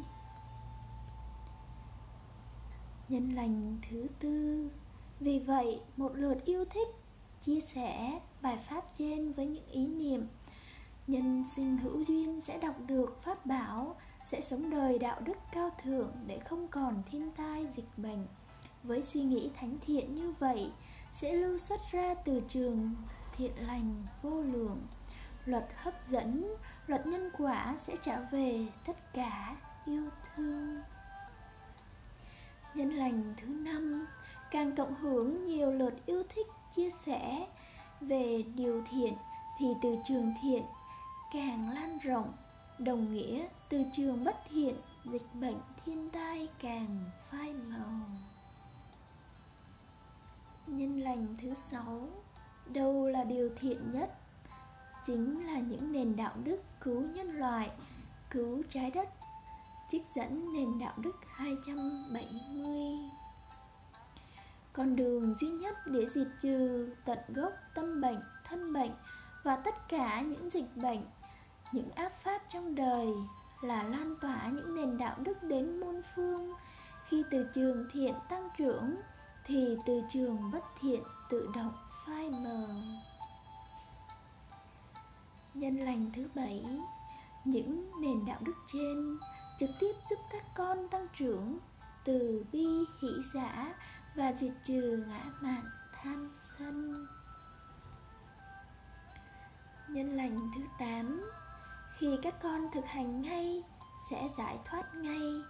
Nhân 3.09 3.35
lành 3.35 3.79
thứ 3.91 4.07
tư, 4.21 4.69
vì 5.21 5.39
vậy 5.39 5.81
một 5.97 6.13
lượt 6.15 6.45
yêu 6.45 6.65
thích 6.65 6.89
chia 7.41 7.61
sẻ 7.61 8.21
bài 8.41 8.59
pháp 8.69 8.85
trên 8.99 9.33
với 9.33 9.47
những 9.47 9.67
ý 9.71 9.87
niệm, 9.87 10.29
nhân 11.07 11.45
sinh 11.57 11.77
hữu 11.77 12.05
duyên 12.05 12.41
sẽ 12.41 12.59
đọc 12.59 12.75
được 12.87 13.23
pháp 13.23 13.47
bảo 13.47 13.97
sẽ 14.25 14.41
sống 14.41 14.71
đời 14.71 14.99
đạo 14.99 15.21
đức 15.21 15.37
cao 15.53 15.71
thượng 15.83 16.13
để 16.27 16.39
không 16.39 16.69
còn 16.69 17.03
thiên 17.11 17.31
tai, 17.37 17.67
dịch 17.77 17.89
bệnh. 17.97 18.27
Với 18.83 19.03
suy 19.03 19.23
nghĩ 19.23 19.51
thánh 19.61 19.79
thiện 19.87 20.15
như 20.15 20.35
vậy, 20.39 20.71
sẽ 21.13 21.33
lưu 21.33 21.59
xuất 21.59 21.81
ra 21.93 22.15
từ 22.15 22.43
trường 22.49 22.95
thiện 23.37 23.53
lành 23.67 24.05
vô 24.23 24.43
lượng. 24.43 24.87
Luật 25.45 25.69
hấp 25.77 26.11
dẫn, 26.11 26.55
luật 26.87 27.07
nhân 27.07 27.31
quả 27.39 27.75
sẽ 27.79 27.97
trả 28.03 28.21
về 28.21 28.67
tất 28.87 29.13
cả 29.15 29.57
yêu 29.87 30.05
thương. 30.37 30.83
Nhân 32.75 32.91
lành 32.91 33.35
thứ 33.37 33.47
năm, 33.47 34.07
càng 34.51 34.77
cộng 34.77 34.95
hưởng 34.95 35.47
nhiều 35.47 35.73
lượt 35.73 35.95
yêu 36.07 36.23
thích 36.35 36.47
chia 36.77 36.91
sẻ 36.91 37.47
về 38.01 38.45
điều 38.55 38.83
thiện 38.91 39.15
thì 39.59 39.67
từ 39.83 39.97
trường 40.09 40.35
thiện 40.43 40.63
càng 41.33 41.71
lan 41.75 41.99
rộng 42.03 42.33
đồng 42.79 43.15
nghĩa, 43.15 43.47
từ 43.69 43.85
trường 43.93 44.25
bất 44.25 44.37
thiện, 44.51 44.75
dịch 45.05 45.27
bệnh 45.41 45.57
thiên 45.85 46.11
tai 46.11 46.49
càng 46.63 46.99
phai 47.31 47.53
màu. 47.53 48.07
Nhân 50.67 51.01
lành 51.01 51.37
thứ 51.43 51.55
sáu, 51.55 52.09
đâu 52.67 53.09
là 53.09 53.25
điều 53.25 53.51
thiện 53.61 53.93
nhất? 53.93 54.11
Chính 55.07 55.47
là 55.47 55.59
những 55.59 55.93
nền 55.93 56.17
đạo 56.17 56.35
đức 56.45 56.63
cứu 56.81 57.03
nhân 57.15 57.39
loại, 57.39 57.71
cứu 58.31 58.63
trái 58.71 58.91
đất, 58.91 59.09
trích 59.91 60.03
dẫn 60.17 60.53
nền 60.55 60.79
đạo 60.81 60.95
đức 61.03 61.17
270 61.27 62.75
con 64.75 64.97
đường 64.97 65.35
duy 65.35 65.49
nhất 65.49 65.87
để 65.87 66.07
diệt 66.15 66.27
trừ 66.41 66.89
tận 67.05 67.19
gốc 67.29 67.53
tâm 67.75 68.01
bệnh, 68.01 68.21
thân 68.45 68.73
bệnh 68.73 68.91
và 69.43 69.57
tất 69.57 69.89
cả 69.89 70.21
những 70.21 70.51
dịch 70.51 70.77
bệnh 70.77 71.01
những 71.75 71.91
áp 71.91 72.13
pháp 72.23 72.43
trong 72.49 72.75
đời 72.75 73.09
là 73.63 73.83
lan 73.83 74.15
tỏa 74.21 74.49
những 74.49 74.77
nền 74.77 74.99
đạo 74.99 75.17
đức 75.23 75.43
đến 75.43 75.81
muôn 75.81 76.03
phương. 76.17 76.53
Khi 77.09 77.25
từ 77.31 77.47
trường 77.55 77.89
thiện 77.93 78.15
tăng 78.29 78.49
trưởng, 78.59 78.97
thì 79.45 79.77
từ 79.87 80.03
trường 80.11 80.39
bất 80.53 80.65
thiện 80.81 81.03
tự 81.31 81.49
động 81.55 81.73
phai 82.07 82.31
mờ. 82.31 82.69
Nhân 85.55 85.77
lành 85.77 86.11
thứ 86.17 86.29
bảy, 86.35 86.65
những 87.45 87.91
nền 88.03 88.27
đạo 88.27 88.39
đức 88.45 88.57
trên 88.73 89.19
trực 89.59 89.71
tiếp 89.81 89.93
giúp 90.11 90.19
các 90.33 90.43
con 90.57 90.89
tăng 90.89 91.07
trưởng 91.19 91.59
từ 92.05 92.45
bi, 92.53 92.67
hỷ 93.03 93.09
giả 93.35 93.75
và 94.15 94.33
diệt 94.33 94.53
trừ 94.65 95.05
ngã 95.09 95.25
mạn 95.41 95.65
tham 95.93 96.31
sân. 96.45 97.07
Nhân 99.89 100.13
lành 100.17 100.51
thứ 100.57 100.63
tám 100.79 101.31
khi 101.99 102.19
các 102.23 102.35
con 102.43 102.69
thực 102.73 102.87
hành 102.87 103.23
ngay, 103.23 103.63
sẽ 104.11 104.29
giải 104.39 104.59
thoát 104.65 104.95
ngay. 104.95 105.43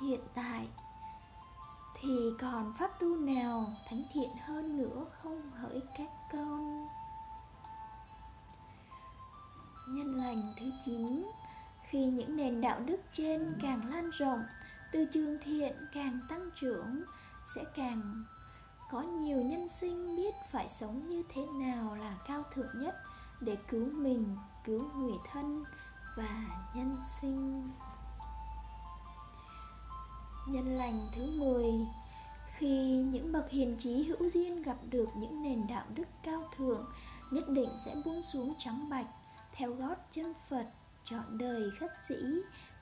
Hiện 0.00 0.20
tại, 0.34 0.68
thì 2.00 2.30
còn 2.40 2.72
pháp 2.78 2.90
tu 3.00 3.16
nào 3.16 3.72
thánh 3.90 4.02
thiện 4.12 4.30
hơn 4.46 4.76
nữa 4.76 5.06
không 5.22 5.50
hỡi 5.50 5.82
các 5.98 6.08
con? 6.32 6.88
Nhân 9.88 10.14
lành 10.16 10.54
thứ 10.60 10.66
chín, 10.84 11.26
khi 11.88 12.04
những 12.04 12.36
nền 12.36 12.60
đạo 12.60 12.80
đức 12.80 13.00
trên 13.12 13.58
càng 13.62 13.90
lan 13.90 14.10
rộng, 14.10 14.42
từ 14.92 15.04
trường 15.12 15.38
thiện 15.44 15.76
càng 15.94 16.20
tăng 16.28 16.50
trưởng, 16.60 17.04
sẽ 17.54 17.64
càng 17.76 18.24
có 18.90 19.02
nhiều 19.02 19.42
nhân 19.42 19.68
sinh 19.68 20.16
biết 20.16 20.34
phải 20.50 20.68
sống 20.68 21.08
như 21.08 21.22
thế 21.34 21.42
nào 21.60 21.94
là 21.94 22.16
cao 22.28 22.42
thượng 22.54 22.82
nhất 22.82 22.94
để 23.40 23.56
cứu 23.68 23.90
mình 23.92 24.36
cứu 24.68 24.84
người 24.98 25.18
thân 25.32 25.64
và 26.16 26.46
nhân 26.74 26.96
sinh. 27.20 27.70
Nhân 30.48 30.76
lành 30.76 31.08
thứ 31.16 31.30
10 31.30 31.64
khi 32.56 33.02
những 33.12 33.32
bậc 33.32 33.50
hiền 33.50 33.76
trí 33.78 34.02
hữu 34.02 34.30
duyên 34.30 34.62
gặp 34.62 34.76
được 34.90 35.08
những 35.16 35.42
nền 35.42 35.66
đạo 35.68 35.84
đức 35.94 36.08
cao 36.22 36.42
thượng, 36.56 36.86
nhất 37.30 37.48
định 37.48 37.68
sẽ 37.84 37.94
buông 38.04 38.22
xuống 38.22 38.54
trắng 38.58 38.88
bạch, 38.90 39.06
theo 39.52 39.74
gót 39.74 39.94
chân 40.12 40.32
phật, 40.50 40.66
chọn 41.04 41.38
đời 41.38 41.70
khất 41.80 41.90
sĩ, 42.08 42.16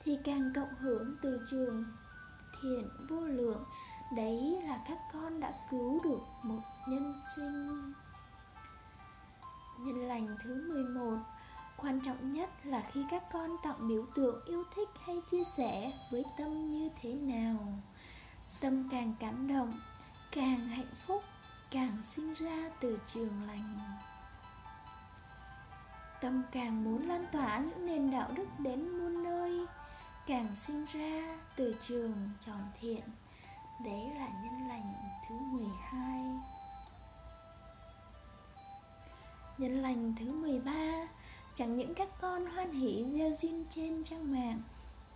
thì 0.03 0.17
càng 0.23 0.51
cộng 0.55 0.75
hưởng 0.79 1.15
từ 1.21 1.39
trường 1.51 1.85
thiện 2.61 2.89
vô 3.09 3.19
lượng. 3.19 3.63
Đấy 4.15 4.61
là 4.67 4.79
các 4.87 4.97
con 5.13 5.39
đã 5.39 5.53
cứu 5.71 5.99
được 6.03 6.21
một 6.43 6.61
nhân 6.89 7.21
sinh. 7.35 7.93
Nhân 9.79 10.07
lành 10.07 10.37
thứ 10.43 10.73
11 10.73 11.17
Quan 11.77 11.99
trọng 12.01 12.33
nhất 12.33 12.49
là 12.63 12.83
khi 12.91 13.05
các 13.11 13.23
con 13.31 13.49
tặng 13.63 13.87
biểu 13.87 14.05
tượng 14.15 14.45
yêu 14.45 14.63
thích 14.75 14.89
hay 15.05 15.21
chia 15.31 15.43
sẻ 15.57 15.91
với 16.11 16.23
tâm 16.37 16.69
như 16.69 16.89
thế 17.01 17.13
nào. 17.13 17.57
Tâm 18.59 18.89
càng 18.91 19.13
cảm 19.19 19.47
động, 19.47 19.79
càng 20.31 20.59
hạnh 20.59 20.93
phúc, 21.07 21.23
càng 21.71 22.03
sinh 22.03 22.33
ra 22.33 22.71
từ 22.79 22.99
trường 23.13 23.47
lành. 23.47 23.79
Tâm 26.21 26.43
càng 26.51 26.83
muốn 26.83 27.07
lan 27.07 27.25
tỏa 27.31 27.57
những 27.57 27.85
nền 27.85 28.11
đạo 28.11 28.31
đức 28.35 28.47
đến 28.59 28.89
muôn 28.89 29.23
nơi 29.23 29.67
Càng 30.27 30.55
sinh 30.55 30.85
ra 30.85 31.37
từ 31.55 31.75
trường 31.81 32.29
tròn 32.45 32.61
thiện. 32.79 33.03
Đấy 33.85 34.11
là 34.15 34.27
nhân 34.27 34.67
lành 34.67 34.93
thứ 35.29 35.35
12 35.35 36.39
Nhân 39.57 39.81
lành 39.81 40.13
thứ 40.19 40.31
13 40.31 40.71
Chẳng 41.57 41.77
những 41.77 41.93
các 41.93 42.07
con 42.21 42.45
hoan 42.45 42.71
hỷ 42.71 43.05
gieo 43.13 43.33
duyên 43.33 43.65
trên 43.75 44.03
trang 44.03 44.31
mạng, 44.31 44.61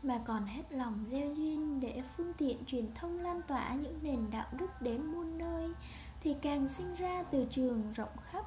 Mà 0.03 0.21
còn 0.25 0.45
hết 0.45 0.63
lòng 0.71 1.05
gieo 1.11 1.33
duyên 1.33 1.79
để 1.79 2.03
phương 2.17 2.33
tiện 2.33 2.65
truyền 2.67 2.93
thông 2.95 3.19
lan 3.19 3.41
tỏa 3.47 3.73
những 3.73 3.99
nền 4.01 4.31
đạo 4.31 4.47
đức 4.59 4.67
đến 4.79 5.05
muôn 5.05 5.37
nơi, 5.37 5.73
Thì 6.21 6.35
càng 6.41 6.67
sinh 6.67 6.95
ra 6.95 7.23
từ 7.31 7.45
trường 7.51 7.93
rộng 7.93 8.17
khắp. 8.31 8.45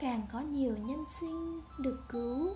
Càng 0.00 0.22
có 0.32 0.40
nhiều 0.40 0.76
nhân 0.76 1.04
sinh 1.20 1.60
được 1.78 2.04
cứu, 2.08 2.48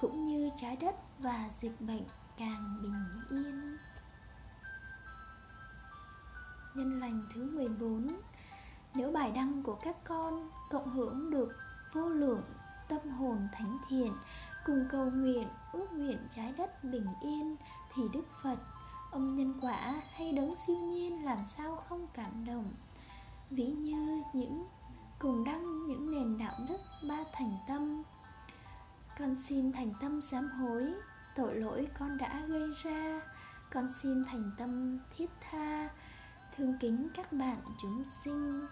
Cũng 0.00 0.26
như 0.26 0.50
trái 0.60 0.76
đất 0.76 0.94
và 1.18 1.50
dịch 1.60 1.80
bệnh 1.80 2.04
càng 2.38 2.78
bình 2.82 3.22
yên. 3.30 3.76
Nhân 6.74 7.00
lành 7.00 7.22
thứ 7.34 7.50
14 7.50 8.16
Nếu 8.94 9.12
bài 9.12 9.30
đăng 9.30 9.62
của 9.62 9.74
các 9.74 9.96
con 10.04 10.50
cộng 10.70 10.90
hưởng 10.90 11.30
được 11.30 11.56
vô 11.94 12.08
lượng 12.08 12.42
tâm 12.88 13.08
hồn 13.08 13.48
thánh 13.52 13.78
thiện, 13.88 14.12
cùng 14.64 14.86
cầu 14.90 15.10
nguyện, 15.10 15.48
ước 15.72 15.86
nguyện 15.92 16.18
trái 16.34 16.52
đất 16.58 16.84
bình 16.84 17.06
yên 17.22 17.56
thì 17.94 18.02
đức 18.12 18.24
phật. 18.42 18.56
Ông 19.12 19.36
nhân 19.36 19.54
quả 19.60 20.02
hay 20.12 20.32
đấng 20.32 20.54
siêu 20.54 20.76
nhiên 20.76 21.24
làm 21.24 21.38
sao 21.46 21.76
không 21.88 22.06
cảm 22.14 22.44
động? 22.44 22.72
Ví 23.50 23.66
như 23.66 24.22
những, 24.34 24.66
cùng 25.18 25.44
đăng 25.44 25.86
những 25.86 26.14
nền 26.14 26.38
đạo 26.38 26.54
đức 26.68 26.78
ba 27.08 27.24
thành 27.32 27.58
tâm. 27.68 28.02
Con 29.18 29.36
xin 29.40 29.72
thành 29.72 29.92
tâm 30.00 30.22
sám 30.22 30.50
hối, 30.50 30.94
tội 31.36 31.54
lỗi 31.54 31.88
con 31.98 32.18
đã 32.18 32.42
gây 32.46 32.68
ra. 32.84 33.20
Con 33.72 33.88
xin 34.02 34.24
thành 34.24 34.50
tâm 34.58 34.98
thiết 35.16 35.30
tha, 35.50 35.88
thương 36.56 36.78
kính 36.80 37.08
các 37.14 37.32
bạn 37.32 37.58
chúng 37.82 38.04
sinh. 38.04 38.66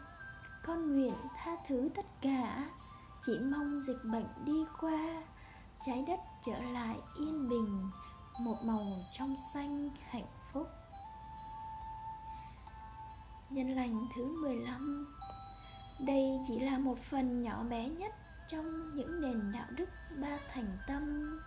Con 0.67 0.97
nguyện 0.97 1.15
tha 1.37 1.57
thứ 1.69 1.89
tất 1.95 2.07
cả 2.21 2.65
chỉ 3.27 3.39
mong 3.39 3.83
dịch 3.83 4.05
bệnh 4.13 4.27
đi 4.47 4.65
qua, 4.81 5.23
trái 5.87 6.05
đất 6.09 6.21
trở 6.47 6.59
lại 6.73 6.97
yên 7.19 7.49
bình, 7.49 7.91
một 8.41 8.57
màu 8.65 8.87
trong 9.13 9.37
xanh 9.55 9.91
hạnh 10.11 10.27
phúc. 10.53 10.67
Nhân 13.51 13.71
lành 13.71 14.07
thứ 14.15 14.43
15 14.43 15.15
đây 15.99 16.41
chỉ 16.49 16.59
là 16.61 16.79
một 16.79 16.99
phần 17.11 17.43
nhỏ 17.43 17.63
bé 17.71 17.89
nhất 17.89 18.15
trong 18.49 18.97
những 18.97 19.21
nền 19.21 19.53
đạo 19.53 19.67
đức 19.71 19.89
ba 20.21 20.39
thành 20.55 20.79
tâm. 20.87 21.39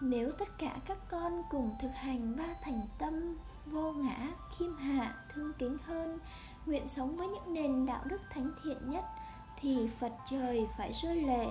Nếu 0.00 0.32
tất 0.38 0.58
cả 0.58 0.76
các 0.86 0.98
con 1.10 1.42
cùng 1.50 1.76
thực 1.82 1.90
hành 1.94 2.36
ba 2.36 2.54
thành 2.62 2.80
tâm 2.98 3.36
vô 3.66 3.92
ngã, 3.92 4.28
khiêm 4.58 4.76
hạ, 4.76 5.14
thương 5.34 5.52
kính 5.58 5.76
hơn, 5.84 6.18
nguyện 6.66 6.88
sống 6.88 7.16
với 7.16 7.28
những 7.28 7.54
nền 7.54 7.86
đạo 7.86 8.02
đức 8.04 8.20
thánh 8.30 8.50
thiện 8.64 8.78
nhất 8.90 9.04
thì 9.60 9.88
phật 10.00 10.12
trời 10.30 10.68
phải 10.78 10.92
rơi 11.02 11.16
lệ. 11.22 11.46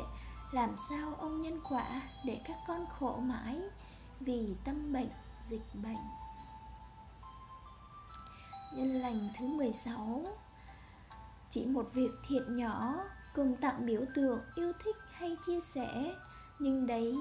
Làm 0.52 0.76
sao 0.89 1.13
ông 1.19 1.41
nhân 1.41 1.60
quả 1.69 2.02
để 2.26 2.41
các 2.48 2.58
con 2.67 2.86
khổ 3.00 3.17
mãi? 3.22 3.62
Vì 4.19 4.56
tâm 4.65 4.93
bệnh, 4.93 5.10
dịch 5.41 5.76
bệnh. 5.84 5.98
Nhân 8.74 9.02
lành 9.02 9.30
thứ 9.38 9.48
16 9.48 10.24
chỉ 11.52 11.65
một 11.65 11.89
việc 11.93 12.12
thiện 12.28 12.56
nhỏ, 12.56 12.93
cùng 13.36 13.56
tặng 13.56 13.86
biểu 13.86 14.02
tượng 14.15 14.39
yêu 14.56 14.74
thích 14.84 14.95
hay 15.12 15.38
chia 15.45 15.60
sẻ, 15.60 16.15
nhưng 16.60 16.88
đấy 16.88 17.15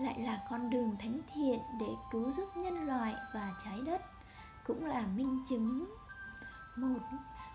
lại 0.00 0.20
là 0.20 0.46
con 0.50 0.70
đường 0.70 0.96
thánh 0.98 1.20
thiện 1.34 1.58
để 1.80 1.94
cứu 2.12 2.30
giúp 2.30 2.48
nhân 2.56 2.86
loại 2.86 3.14
và 3.34 3.52
trái 3.64 3.80
đất, 3.86 4.02
cũng 4.66 4.86
là 4.86 5.06
minh 5.16 5.44
chứng. 5.48 5.84
Một 6.76 6.98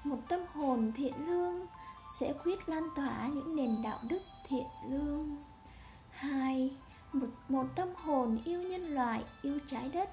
một 0.04 0.18
tâm 0.30 0.40
hồn 0.54 0.92
thiện 0.96 1.28
lương 1.28 1.68
sẽ 2.08 2.34
quyết 2.44 2.70
lan 2.70 2.84
tỏa 2.96 3.28
những 3.28 3.56
nền 3.56 3.82
đạo 3.82 4.00
đức 4.04 4.20
thiện 4.48 4.68
lương. 4.90 5.38
Hai 6.12 6.72
một, 7.14 7.28
một 7.50 7.66
tâm 7.76 7.88
hồn 7.96 8.42
yêu 8.46 8.62
nhân 8.62 8.96
loại 8.96 9.24
yêu 9.42 9.60
trái 9.68 9.90
đất. 9.90 10.10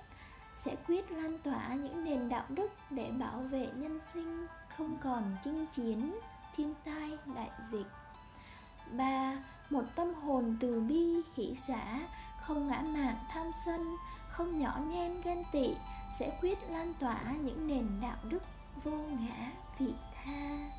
Sẽ 0.54 0.76
quyết 0.86 1.12
lan 1.12 1.38
tỏa 1.38 1.74
những 1.74 2.04
nền 2.04 2.28
đạo 2.28 2.44
đức 2.48 2.70
để 2.90 3.10
bảo 3.18 3.38
vệ 3.38 3.68
nhân 3.74 4.00
sinh 4.12 4.46
không 4.76 4.96
còn 5.02 5.36
chinh 5.44 5.66
chiến 5.66 6.18
thiên 6.56 6.74
tai 6.84 7.10
đại 7.34 7.50
dịch. 7.72 7.86
Ba 8.90 9.44
một 9.70 9.84
tâm 9.96 10.14
hồn 10.14 10.56
từ 10.60 10.80
bi 10.80 11.22
hỷ 11.34 11.54
xã 11.66 12.00
không 12.40 12.68
ngã 12.68 12.80
mạn 12.80 13.16
tham 13.30 13.46
sân 13.66 13.96
không 14.30 14.58
nhỏ 14.58 14.78
nhen 14.86 15.22
ghen 15.24 15.42
tị. 15.52 15.74
Sẽ 16.18 16.38
quyết 16.40 16.58
lan 16.70 16.94
tỏa 17.00 17.20
những 17.40 17.66
nền 17.66 17.88
đạo 18.02 18.16
đức 18.30 18.42
vô 18.84 18.96
ngã 18.96 19.52
vị 19.78 19.94
tha 20.14 20.70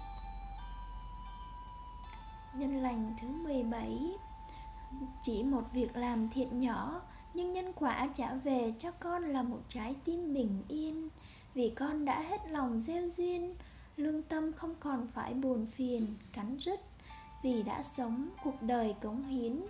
nhân 2.58 2.82
lành 2.82 3.14
thứ 3.22 3.28
17 3.28 4.00
chỉ 5.24 5.44
một 5.44 5.64
việc 5.74 5.96
làm 5.96 6.30
thiện 6.30 6.60
nhỏ, 6.60 7.02
nhưng 7.34 7.54
nhân 7.54 7.74
quả 7.76 8.10
trả 8.16 8.34
về 8.34 8.74
cho 8.80 8.92
con 8.92 9.24
là 9.24 9.44
một 9.44 9.60
trái 9.70 9.96
tim 10.06 10.34
bình 10.34 10.64
yên. 10.68 11.10
Vì 11.54 11.70
con 11.70 12.06
đã 12.06 12.22
hết 12.22 12.42
lòng 12.50 12.82
gieo 12.82 13.10
duyên, 13.10 13.56
lương 13.98 14.22
tâm 14.22 14.54
không 14.54 14.76
còn 14.80 15.08
phải 15.14 15.34
buồn 15.34 15.66
phiền, 15.66 16.16
cắn 16.34 16.58
rứt. 16.58 16.80
Vì 17.44 17.64
đã 17.64 17.84
sống 17.84 18.30
cuộc 18.44 18.62
đời 18.62 18.96
cống 19.02 19.24
hiến, 19.24 19.66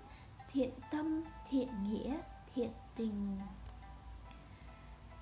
thiện 0.51 0.69
tâm, 0.91 1.23
thiện 1.49 1.69
nghĩa, 1.83 2.17
thiện 2.55 2.69
tình. 2.95 3.37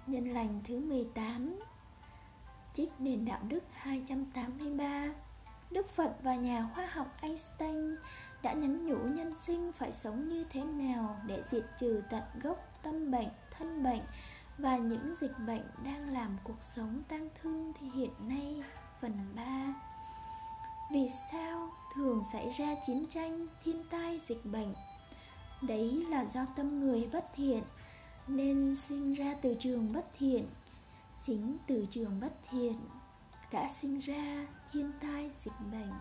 Nhân 0.08 0.34
lành 0.34 0.62
thứ 0.64 0.80
18 0.80 1.60
Trích 2.74 2.92
nền 3.00 3.26
đạo 3.26 3.40
đức 3.48 3.64
283 3.72 5.14
Đức 5.74 5.90
Phật 5.90 6.16
và 6.24 6.36
nhà 6.36 6.70
khoa 6.76 6.86
học 6.86 7.18
Einstein 7.22 7.96
đã 8.42 8.54
nhắn 8.54 8.86
nhủ 8.86 8.98
nhân 8.98 9.36
sinh 9.36 9.72
phải 9.72 9.92
sống 9.92 10.30
như 10.30 10.44
thế 10.50 10.64
nào 10.64 11.20
để 11.28 11.44
diệt 11.50 11.64
trừ 11.80 12.04
tận 12.10 12.24
gốc 12.44 12.58
tâm 12.84 13.12
bệnh, 13.12 13.30
thân 13.52 13.84
bệnh 13.84 14.02
và 14.58 14.78
những 14.78 15.16
dịch 15.16 15.40
bệnh 15.48 15.64
đang 15.84 16.14
làm 16.14 16.38
cuộc 16.44 16.58
sống 16.66 17.04
tang 17.08 17.30
thương 17.42 17.74
thì 17.80 17.90
hiện 17.90 18.12
nay 18.20 18.64
phần 19.02 19.18
3 19.36 19.74
Vì 20.92 21.08
sao 21.32 21.70
thường 21.96 22.24
xảy 22.34 22.50
ra 22.58 22.76
chiến 22.86 23.06
tranh, 23.10 23.48
thiên 23.64 23.84
tai, 23.92 24.20
dịch 24.28 24.46
bệnh? 24.46 24.74
Đấy 25.62 26.06
là 26.10 26.26
do 26.26 26.46
tâm 26.56 26.80
người 26.80 27.10
bất 27.14 27.26
thiện 27.36 27.64
Nên 28.28 28.76
sinh 28.76 29.14
ra 29.14 29.36
từ 29.42 29.56
trường 29.60 29.94
bất 29.94 30.06
thiện 30.20 30.48
Chính 31.22 31.58
từ 31.68 31.86
trường 31.92 32.20
bất 32.20 32.34
thiện 32.52 32.80
đã 33.52 33.70
sinh 33.70 34.00
ra 34.00 34.48
thiên 34.74 34.92
tai, 35.02 35.32
dịch 35.36 35.60
bệnh. 35.72 35.94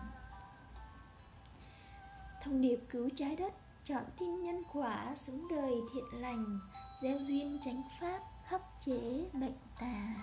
Thông 2.43 2.61
điệp 2.61 2.79
cứu 2.89 3.09
trái 3.17 3.35
đất, 3.35 3.53
Chọn 3.85 4.03
tin 4.19 4.43
nhân 4.43 4.63
quả 4.73 5.15
sống 5.15 5.47
đời 5.49 5.81
thiện 5.93 6.21
lành, 6.21 6.59
Gieo 7.01 7.17
duyên 7.19 7.59
tránh 7.65 7.81
pháp, 7.99 8.19
hấp 8.45 8.61
chế 8.85 9.29
bệnh 9.33 9.57
tà. 9.79 10.15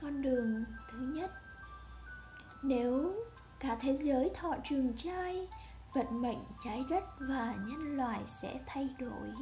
Con 0.00 0.22
đường 0.22 0.64
thứ 0.90 0.98
nhất, 0.98 1.30
nếu 2.62 3.14
cả 3.60 3.76
thế 3.80 3.96
giới 3.96 4.30
thọ 4.34 4.54
trường 4.64 4.96
trai, 4.96 5.48
vận 5.94 6.22
mệnh 6.22 6.38
trái 6.64 6.84
đất 6.90 7.04
và 7.18 7.54
nhân 7.66 7.96
loại 7.96 8.22
sẽ 8.26 8.58
thay 8.66 8.88
đổi. 8.98 9.34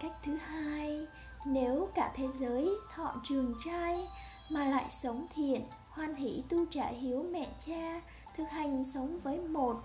Cách 0.00 0.12
thứ 0.24 0.36
hai, 0.36 1.06
nếu 1.46 1.88
cả 1.94 2.12
thế 2.14 2.28
giới 2.28 2.70
thọ 2.94 3.14
trường 3.24 3.54
trai 3.64 4.08
mà 4.48 4.64
lại 4.64 4.86
sống 4.90 5.26
thiện, 5.34 5.66
hoan 5.90 6.14
hỷ 6.14 6.42
tu 6.48 6.66
trả 6.70 6.86
hiếu 6.86 7.26
mẹ 7.32 7.48
cha, 7.66 8.00
thực 8.36 8.50
hành 8.50 8.84
sống 8.84 9.18
với 9.22 9.40
một 9.40 9.76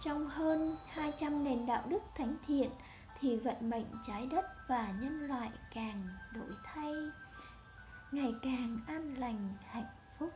trong 0.00 0.26
hơn 0.26 0.76
200 0.88 1.44
nền 1.44 1.66
đạo 1.66 1.82
đức 1.88 2.02
thánh 2.14 2.36
thiện 2.46 2.70
thì 3.20 3.36
vận 3.36 3.70
mệnh 3.70 3.86
trái 4.06 4.26
đất 4.26 4.44
và 4.68 4.94
nhân 5.00 5.20
loại 5.28 5.50
càng 5.74 6.08
đổi 6.34 6.50
thay. 6.64 6.94
Ngày 8.12 8.34
càng 8.42 8.78
an 8.86 9.14
lành, 9.18 9.54
hạnh 9.70 9.90
phúc. 10.18 10.30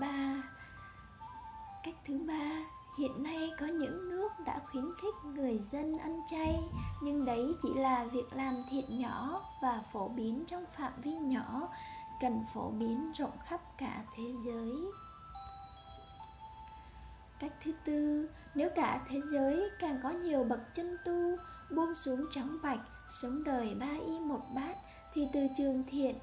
Ba, 0.00 0.42
cách 1.84 1.94
thứ 2.06 2.18
ba 2.18 2.75
hiện 2.98 3.22
nay 3.22 3.50
có 3.60 3.66
những 3.66 4.10
nước 4.10 4.28
đã 4.46 4.60
khuyến 4.70 4.84
khích 5.02 5.14
người 5.34 5.60
dân 5.72 5.98
ăn 5.98 6.20
chay, 6.30 6.60
nhưng 7.02 7.24
đấy 7.24 7.52
chỉ 7.62 7.74
là 7.74 8.04
việc 8.04 8.32
làm 8.32 8.64
thiện 8.70 8.98
nhỏ 8.98 9.40
và 9.62 9.82
phổ 9.92 10.08
biến 10.08 10.44
trong 10.46 10.64
phạm 10.76 10.92
vi 11.02 11.10
nhỏ, 11.10 11.68
cần 12.20 12.44
phổ 12.54 12.70
biến 12.70 13.12
rộng 13.18 13.38
khắp 13.44 13.60
cả 13.78 14.04
thế 14.16 14.24
giới. 14.44 14.70
Cách 17.38 17.52
thứ 17.64 17.72
tư, 17.84 18.28
nếu 18.54 18.70
cả 18.76 19.06
thế 19.08 19.20
giới 19.30 19.70
càng 19.80 20.00
có 20.02 20.10
nhiều 20.10 20.44
bậc 20.44 20.74
chân 20.74 20.96
tu, 21.04 21.36
buông 21.76 21.94
xuống 21.94 22.20
trắng 22.34 22.58
bạch, 22.62 22.80
sống 23.10 23.44
đời 23.44 23.74
ba 23.80 23.92
y 24.06 24.18
một 24.18 24.42
bát, 24.54 24.76
thì 25.14 25.28
từ 25.32 25.40
trường 25.56 25.84
thiện 25.90 26.18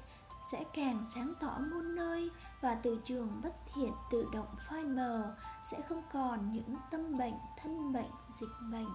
sẽ 0.50 0.64
càng 0.74 1.06
sáng 1.14 1.34
tỏ 1.40 1.58
muôn 1.70 1.96
nơi 1.96 2.30
và 2.60 2.74
từ 2.82 3.00
trường 3.04 3.40
bất 3.42 3.54
thiện 3.74 3.92
tự 4.10 4.26
động 4.32 4.48
phai 4.68 4.82
mờ, 4.82 5.36
sẽ 5.70 5.80
không 5.88 6.02
còn 6.12 6.52
những 6.52 6.76
tâm 6.90 7.18
bệnh, 7.18 7.34
thân 7.62 7.92
bệnh, 7.92 8.10
dịch 8.40 8.72
bệnh. 8.72 8.88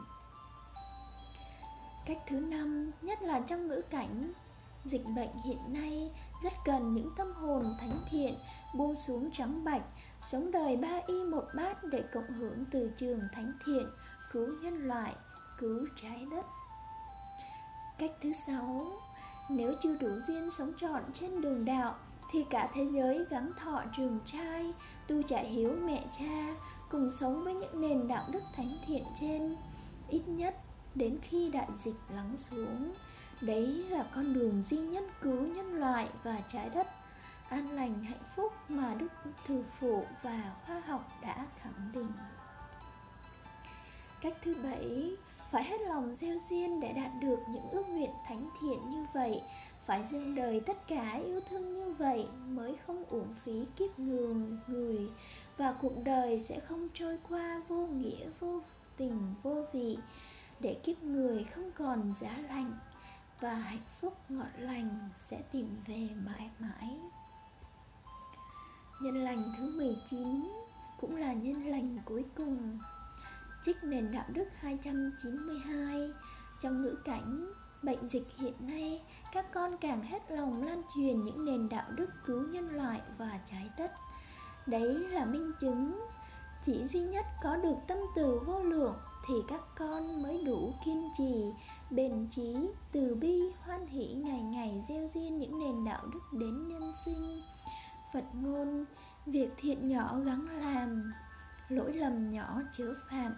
Cách 2.05 2.17
thứ 2.27 2.39
năm, 2.39 2.91
nhất 3.01 3.21
là 3.21 3.39
trong 3.39 3.67
ngữ 3.67 3.81
cảnh, 3.89 4.33
dịch 4.85 5.03
bệnh 5.15 5.31
hiện 5.45 5.73
nay 5.73 6.11
rất 6.43 6.53
cần 6.65 6.93
những 6.93 7.09
tâm 7.17 7.33
hồn 7.33 7.75
thánh 7.79 8.05
thiện, 8.09 8.39
buông 8.77 8.95
xuống 8.95 9.29
trắng 9.33 9.63
bạch, 9.63 9.83
sống 10.19 10.51
đời 10.51 10.77
ba 10.77 10.99
y 11.07 11.23
một 11.23 11.45
bát 11.55 11.83
để 11.83 12.03
cộng 12.13 12.27
hưởng 12.27 12.65
từ 12.71 12.91
trường 12.97 13.21
thánh 13.33 13.53
thiện, 13.65 13.89
cứu 14.31 14.47
nhân 14.61 14.87
loại, 14.87 15.15
cứu 15.59 15.87
trái 16.01 16.25
đất. 16.31 16.45
Cách 17.97 18.11
thứ 18.21 18.33
sáu 18.33 18.85
nếu 19.49 19.73
chưa 19.81 19.95
đủ 19.95 20.19
duyên 20.27 20.51
sống 20.51 20.73
trọn 20.77 21.01
trên 21.13 21.41
đường 21.41 21.65
đạo, 21.65 21.95
Thì 22.31 22.45
cả 22.49 22.69
thế 22.73 22.85
giới 22.93 23.25
gắn 23.29 23.51
thọ 23.59 23.83
trường 23.97 24.19
trai, 24.25 24.73
Tu 25.07 25.21
trả 25.21 25.39
hiếu 25.39 25.75
mẹ 25.85 26.05
cha, 26.19 26.55
Cùng 26.89 27.11
sống 27.11 27.43
với 27.43 27.53
những 27.53 27.81
nền 27.81 28.07
đạo 28.07 28.25
đức 28.31 28.43
thánh 28.55 28.77
thiện 28.87 29.03
trên. 29.19 29.55
Ít 30.09 30.21
nhất, 30.27 30.55
đến 30.95 31.19
khi 31.21 31.49
đại 31.49 31.67
dịch 31.75 31.97
lắng 32.15 32.37
xuống, 32.37 32.93
Đấy 33.41 33.67
là 33.89 34.05
con 34.15 34.33
đường 34.33 34.63
duy 34.63 34.77
nhất 34.77 35.03
cứu 35.21 35.41
nhân 35.41 35.73
loại 35.73 36.09
và 36.23 36.41
trái 36.47 36.69
đất. 36.69 36.87
An 37.49 37.71
lành, 37.71 38.03
hạnh 38.03 38.23
phúc 38.35 38.53
mà 38.69 38.93
Đức 38.93 39.07
Thư 39.47 39.63
Phụ 39.79 40.05
và 40.23 40.55
khoa 40.65 40.79
học 40.79 41.09
đã 41.21 41.45
khẳng 41.61 41.91
định. 41.93 42.11
Cách 44.21 44.33
thứ 44.41 44.55
bảy 44.63 45.15
phải 45.51 45.63
hết 45.63 45.81
lòng 45.81 46.15
gieo 46.15 46.37
duyên 46.49 46.79
để 46.79 46.93
đạt 46.93 47.11
được 47.21 47.39
những 47.49 47.69
ước 47.71 47.89
nguyện 47.89 48.11
thánh 48.27 48.49
thiện 48.61 48.89
như 48.89 49.05
vậy. 49.13 49.41
Phải 49.85 50.05
dâng 50.05 50.35
đời 50.35 50.61
tất 50.65 50.87
cả 50.87 51.21
yêu 51.25 51.41
thương 51.49 51.73
như 51.73 51.93
vậy 51.93 52.27
mới 52.47 52.75
không 52.87 53.05
uổng 53.05 53.33
phí 53.45 53.65
kiếp 53.77 53.99
người 53.99 54.35
người. 54.67 55.09
Và 55.57 55.73
cuộc 55.81 55.93
đời 56.03 56.39
sẽ 56.39 56.59
không 56.59 56.87
trôi 56.93 57.17
qua 57.29 57.61
vô 57.67 57.87
nghĩa, 57.87 58.29
vô 58.39 58.61
tình, 58.97 59.33
vô 59.43 59.65
vị, 59.73 59.97
để 60.59 60.73
kiếp 60.83 61.03
người 61.03 61.43
không 61.43 61.71
còn 61.71 62.13
giá 62.21 62.37
lạnh. 62.49 62.73
Và 63.39 63.53
hạnh 63.53 63.83
phúc 64.01 64.13
ngọt 64.29 64.49
lành 64.57 65.09
sẽ 65.15 65.41
tìm 65.51 65.77
về 65.87 66.09
mãi 66.25 66.49
mãi. 66.59 66.99
Nhân 69.01 69.23
lành 69.23 69.53
thứ 69.57 69.77
19 69.77 70.49
cũng 71.01 71.15
là 71.15 71.33
nhân 71.33 71.65
lành 71.65 71.97
cuối 72.05 72.23
cùng. 72.37 72.79
Trích 73.61 73.83
nền 73.83 74.11
đạo 74.11 74.25
đức 74.27 74.45
292 74.59 76.11
Trong 76.61 76.81
ngữ 76.81 76.95
cảnh 77.05 77.53
bệnh 77.83 78.07
dịch 78.07 78.27
hiện 78.37 78.53
nay 78.59 79.01
Các 79.33 79.45
con 79.53 79.77
càng 79.77 80.03
hết 80.03 80.31
lòng 80.31 80.63
lan 80.63 80.81
truyền 80.95 81.25
những 81.25 81.45
nền 81.45 81.69
đạo 81.69 81.91
đức 81.95 82.09
cứu 82.25 82.47
nhân 82.47 82.69
loại 82.69 83.01
và 83.17 83.39
trái 83.45 83.69
đất. 83.77 83.91
Đấy 84.67 84.93
là 84.93 85.25
minh 85.25 85.51
chứng. 85.59 85.99
Chỉ 86.65 86.87
duy 86.87 86.99
nhất 86.99 87.25
có 87.43 87.57
được 87.63 87.75
tâm 87.87 87.97
từ 88.15 88.39
vô 88.45 88.63
lượng 88.63 88.95
Thì 89.27 89.33
các 89.47 89.61
con 89.77 90.23
mới 90.23 90.43
đủ 90.45 90.73
kiên 90.85 91.09
trì 91.17 91.51
Bền 91.91 92.27
trí, 92.31 92.55
từ 92.91 93.15
bi, 93.15 93.41
hoan 93.61 93.87
hỷ 93.87 94.13
ngày 94.13 94.41
ngày 94.41 94.83
gieo 94.89 95.07
duyên 95.13 95.39
những 95.39 95.59
nền 95.59 95.85
đạo 95.85 96.05
đức 96.13 96.39
đến 96.39 96.67
nhân 96.67 96.91
sinh. 97.05 97.41
Phật 98.13 98.23
ngôn 98.33 98.85
Việc 99.25 99.49
thiện 99.57 99.89
nhỏ 99.89 100.19
gắng 100.25 100.47
làm 100.61 101.11
Lỗi 101.69 101.93
lầm 101.93 102.31
nhỏ 102.31 102.61
chớ 102.77 102.93
phạm. 103.09 103.35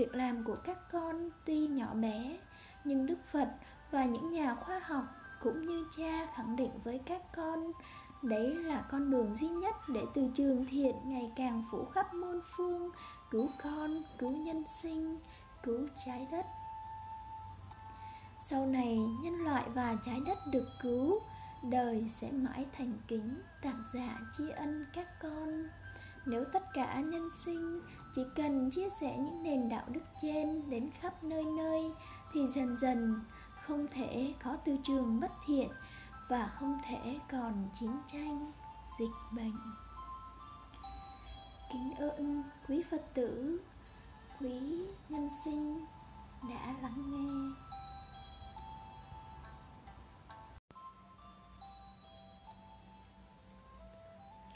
Việc 0.00 0.14
làm 0.14 0.44
của 0.44 0.56
các 0.64 0.78
con 0.92 1.30
tuy 1.44 1.66
nhỏ 1.66 1.94
bé 1.94 2.38
Nhưng 2.84 3.06
Đức 3.06 3.18
Phật 3.32 3.48
và 3.90 4.04
những 4.04 4.30
nhà 4.30 4.54
khoa 4.54 4.78
học 4.78 5.04
Cũng 5.42 5.66
như 5.66 5.86
cha 5.96 6.26
khẳng 6.34 6.56
định 6.56 6.70
với 6.84 7.00
các 7.06 7.22
con 7.36 7.58
Đấy 8.22 8.54
là 8.54 8.84
con 8.90 9.10
đường 9.10 9.36
duy 9.36 9.48
nhất 9.48 9.74
để 9.88 10.02
từ 10.14 10.30
trường 10.34 10.66
thiện 10.66 10.94
ngày 11.04 11.32
càng 11.36 11.62
phủ 11.70 11.84
khắp 11.84 12.14
môn 12.14 12.40
phương 12.56 12.90
Cứu 13.30 13.48
con, 13.62 14.02
cứu 14.18 14.30
nhân 14.30 14.64
sinh, 14.82 15.18
cứu 15.62 15.88
trái 16.06 16.26
đất. 16.32 16.46
Sau 18.46 18.66
này 18.66 18.98
nhân 19.22 19.34
loại 19.34 19.64
và 19.74 19.96
trái 20.02 20.20
đất 20.26 20.38
được 20.52 20.66
cứu 20.82 21.20
đời 21.70 22.10
sẽ 22.20 22.30
mãi 22.30 22.66
thành 22.78 22.98
kính 23.08 23.42
tạc 23.62 23.74
dạ 23.94 24.00
giả 24.00 24.18
tri 24.38 24.44
ân 24.50 24.86
các 24.94 25.06
con. 25.22 25.68
Nếu 26.26 26.44
tất 26.52 26.62
cả 26.74 27.00
nhân 27.00 27.30
sinh 27.44 27.80
chỉ 28.14 28.22
cần 28.36 28.70
chia 28.70 28.88
sẻ 29.00 29.16
những 29.18 29.42
nền 29.42 29.68
đạo 29.68 29.84
đức 29.88 30.02
trên 30.22 30.70
đến 30.70 30.90
khắp 31.00 31.24
nơi 31.24 31.44
nơi 31.56 31.92
thì 32.32 32.46
dần 32.48 32.76
dần 32.80 33.20
không 33.54 33.86
thể 33.90 34.34
có 34.44 34.56
tư 34.56 34.76
trường 34.84 35.20
bất 35.20 35.30
thiện 35.46 35.68
và 36.28 36.46
không 36.46 36.78
thể 36.88 37.18
còn 37.32 37.68
chiến 37.80 37.92
tranh, 38.12 38.52
dịch 38.98 39.36
bệnh 39.36 39.56
kính 41.72 41.94
ơn 41.98 42.42
quý 42.68 42.82
phật 42.90 43.02
tử, 43.14 43.60
quý 44.40 44.60
nhân 45.08 45.28
sinh 45.44 45.84
đã 46.50 46.74
lắng 46.82 47.04
nghe 47.10 47.54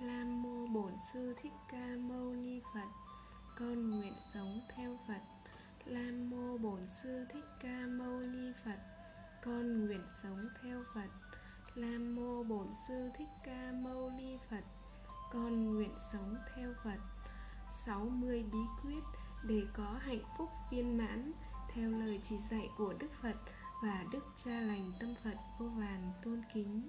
Nam 0.01 0.43
mô 0.43 0.67
Bổn 0.67 0.93
Sư 1.12 1.35
Thích 1.43 1.53
Ca 1.73 1.87
Mâu 1.99 2.33
Ni 2.33 2.61
Phật. 2.75 3.04
Con 3.59 3.90
nguyện 3.90 4.14
sống 4.35 4.61
theo 4.69 4.97
Phật. 5.09 5.21
Lam 5.85 6.31
mô 6.31 6.59
Bổn 6.59 6.81
Sư 7.03 7.25
Thích 7.33 7.45
Ca 7.61 7.87
Mâu 7.87 8.21
Ni 8.21 8.53
Phật. 8.64 8.79
Con 9.45 9.87
nguyện 9.87 10.03
sống 10.23 10.49
theo 10.62 10.83
Phật. 10.95 11.09
Lam 11.75 12.17
mô 12.17 12.43
Bổn 12.43 12.67
Sư 12.88 13.09
Thích 13.19 13.29
Ca 13.45 13.73
Mâu 13.85 14.11
Ni 14.19 14.37
Phật. 14.51 14.64
Con 15.33 15.75
nguyện 15.75 15.95
sống 16.12 16.37
theo 16.55 16.75
Phật. 16.85 16.99
60 17.87 18.45
bí 18.53 18.59
quyết 18.83 19.03
để 19.45 19.62
có 19.77 19.99
hạnh 20.01 20.23
phúc 20.38 20.49
viên 20.71 20.97
mãn 20.97 21.33
theo 21.75 21.90
lời 21.90 22.21
chỉ 22.23 22.38
dạy 22.51 22.69
của 22.79 22.95
Đức 22.99 23.11
Phật 23.23 23.37
và 23.83 24.05
Đức 24.12 24.25
Cha 24.45 24.61
lành 24.61 24.93
tâm 25.01 25.14
Phật 25.25 25.37
vô 25.59 25.67
vàn 25.67 26.12
tôn 26.23 26.43
kính 26.55 26.88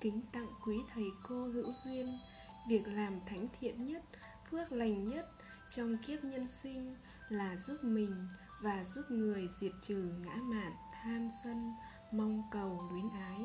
kính 0.00 0.22
tặng 0.32 0.48
quý 0.66 0.76
thầy 0.94 1.04
cô 1.28 1.44
hữu 1.44 1.72
duyên 1.84 2.18
việc 2.68 2.82
làm 2.86 3.20
thánh 3.26 3.46
thiện 3.60 3.86
nhất, 3.86 4.02
phước 4.50 4.72
lành 4.72 5.08
nhất 5.08 5.30
trong 5.70 5.96
kiếp 6.06 6.24
nhân 6.24 6.46
sinh 6.62 6.96
là 7.28 7.56
giúp 7.56 7.76
mình 7.82 8.28
và 8.62 8.84
giúp 8.84 9.02
người 9.08 9.48
diệt 9.60 9.72
trừ 9.82 10.12
ngã 10.24 10.34
mạn, 10.34 10.72
tham 11.02 11.30
sân, 11.44 11.74
mong 12.12 12.42
cầu, 12.50 12.80
luyến 12.92 13.08
ái. 13.10 13.44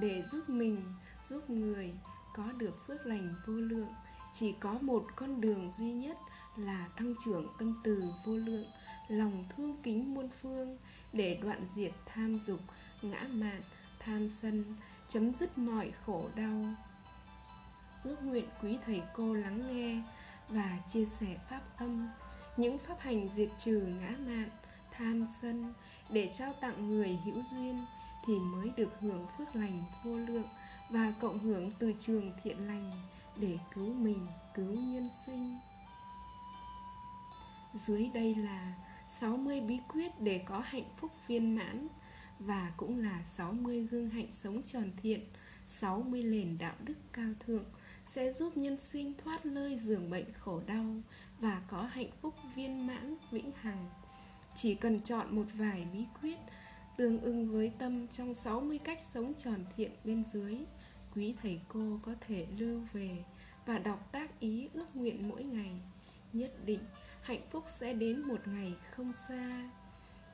Để 0.00 0.22
giúp 0.22 0.48
mình, 0.48 0.82
giúp 1.28 1.50
người 1.50 1.92
có 2.34 2.52
được 2.52 2.86
phước 2.86 3.06
lành 3.06 3.34
vô 3.46 3.52
lượng, 3.52 3.88
chỉ 4.34 4.54
có 4.60 4.78
một 4.80 5.06
con 5.16 5.40
đường 5.40 5.72
duy 5.78 5.92
nhất 5.92 6.16
là 6.56 6.88
tăng 6.96 7.14
trưởng 7.24 7.46
tâm 7.58 7.80
từ 7.84 8.02
vô 8.26 8.32
lượng, 8.32 8.66
lòng 9.08 9.44
thương 9.56 9.76
kính 9.82 10.14
muôn 10.14 10.28
phương 10.42 10.78
để 11.12 11.38
đoạn 11.42 11.66
diệt 11.74 11.92
tham 12.06 12.38
dục, 12.46 12.60
ngã 13.02 13.26
mạn, 13.30 13.62
tham 13.98 14.30
sân, 14.30 14.64
chấm 15.08 15.32
dứt 15.32 15.58
mọi 15.58 15.92
khổ 16.06 16.28
đau 16.36 16.64
ước 18.04 18.22
nguyện 18.22 18.44
quý 18.62 18.78
thầy 18.86 19.02
cô 19.14 19.34
lắng 19.34 19.62
nghe 19.76 20.02
và 20.48 20.78
chia 20.88 21.04
sẻ 21.04 21.36
pháp 21.50 21.62
âm 21.76 22.08
những 22.56 22.78
pháp 22.78 23.00
hành 23.00 23.28
diệt 23.34 23.48
trừ 23.58 23.86
ngã 24.00 24.16
mạn 24.26 24.48
tham 24.92 25.26
sân 25.40 25.74
để 26.10 26.30
trao 26.38 26.52
tặng 26.60 26.88
người 26.88 27.18
hữu 27.24 27.42
duyên 27.50 27.86
thì 28.26 28.34
mới 28.38 28.70
được 28.76 29.00
hưởng 29.00 29.26
phước 29.38 29.56
lành 29.56 29.82
vô 30.04 30.16
lượng 30.16 30.48
và 30.90 31.12
cộng 31.20 31.38
hưởng 31.38 31.70
từ 31.78 31.94
trường 32.00 32.32
thiện 32.42 32.66
lành 32.66 32.90
để 33.40 33.58
cứu 33.74 33.94
mình 33.94 34.26
cứu 34.54 34.74
nhân 34.74 35.08
sinh. 35.26 35.58
Dưới 37.74 38.10
đây 38.14 38.34
là 38.34 38.74
60 39.08 39.60
bí 39.60 39.78
quyết 39.88 40.20
để 40.20 40.42
có 40.46 40.62
hạnh 40.64 40.88
phúc 41.00 41.10
viên 41.26 41.56
mãn 41.56 41.88
và 42.38 42.72
cũng 42.76 42.98
là 42.98 43.22
60 43.36 43.86
gương 43.90 44.10
hạnh 44.10 44.28
sống 44.42 44.62
tròn 44.62 44.90
thiện, 45.02 45.20
60 45.66 46.22
nền 46.22 46.58
đạo 46.58 46.74
đức 46.84 46.94
cao 47.12 47.30
thượng 47.46 47.64
sẽ 48.12 48.32
giúp 48.32 48.56
nhân 48.56 48.76
sinh 48.80 49.14
thoát 49.24 49.46
nơi 49.46 49.78
giường 49.78 50.10
bệnh 50.10 50.32
khổ 50.32 50.60
đau 50.66 50.86
và 51.40 51.62
có 51.68 51.82
hạnh 51.82 52.10
phúc 52.20 52.34
viên 52.54 52.86
mãn 52.86 53.16
vĩnh 53.30 53.52
hằng. 53.60 53.90
Chỉ 54.54 54.74
cần 54.74 55.00
chọn 55.00 55.36
một 55.36 55.44
vài 55.54 55.86
bí 55.92 56.04
quyết 56.20 56.36
tương 56.96 57.20
ưng 57.20 57.52
với 57.52 57.72
tâm 57.78 58.08
trong 58.08 58.34
60 58.34 58.78
cách 58.78 58.98
sống 59.14 59.34
tròn 59.34 59.64
thiện 59.76 59.90
bên 60.04 60.24
dưới, 60.32 60.58
quý 61.14 61.34
thầy 61.42 61.60
cô 61.68 62.00
có 62.02 62.14
thể 62.20 62.46
lưu 62.58 62.80
về 62.92 63.24
và 63.66 63.78
đọc 63.78 64.12
tác 64.12 64.40
ý 64.40 64.68
ước 64.72 64.96
nguyện 64.96 65.28
mỗi 65.28 65.44
ngày. 65.44 65.72
Nhất 66.32 66.50
định 66.66 66.80
hạnh 67.22 67.42
phúc 67.50 67.64
sẽ 67.66 67.92
đến 67.92 68.22
một 68.22 68.48
ngày 68.48 68.74
không 68.90 69.12
xa. 69.28 69.70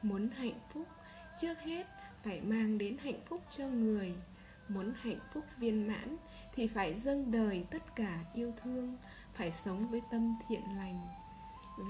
Muốn 0.03 0.29
hạnh 0.29 0.61
phúc, 0.73 0.87
trước 1.41 1.59
hết 1.59 1.87
phải 2.23 2.41
mang 2.41 2.79
đến 2.79 2.97
hạnh 2.99 3.21
phúc 3.29 3.43
cho 3.57 3.69
người 3.69 4.15
muốn 4.69 4.93
hạnh 4.97 5.19
phúc 5.35 5.45
viên 5.59 5.89
mãn 5.89 6.17
thì 6.59 6.67
phải 6.67 6.95
dâng 6.95 7.31
đời 7.31 7.65
tất 7.71 7.97
cả 7.97 8.19
yêu 8.35 8.53
thương, 8.63 8.97
phải 9.35 9.53
sống 9.65 9.89
với 9.89 10.03
tâm 10.11 10.37
thiện 10.49 10.63
lành. 10.77 10.99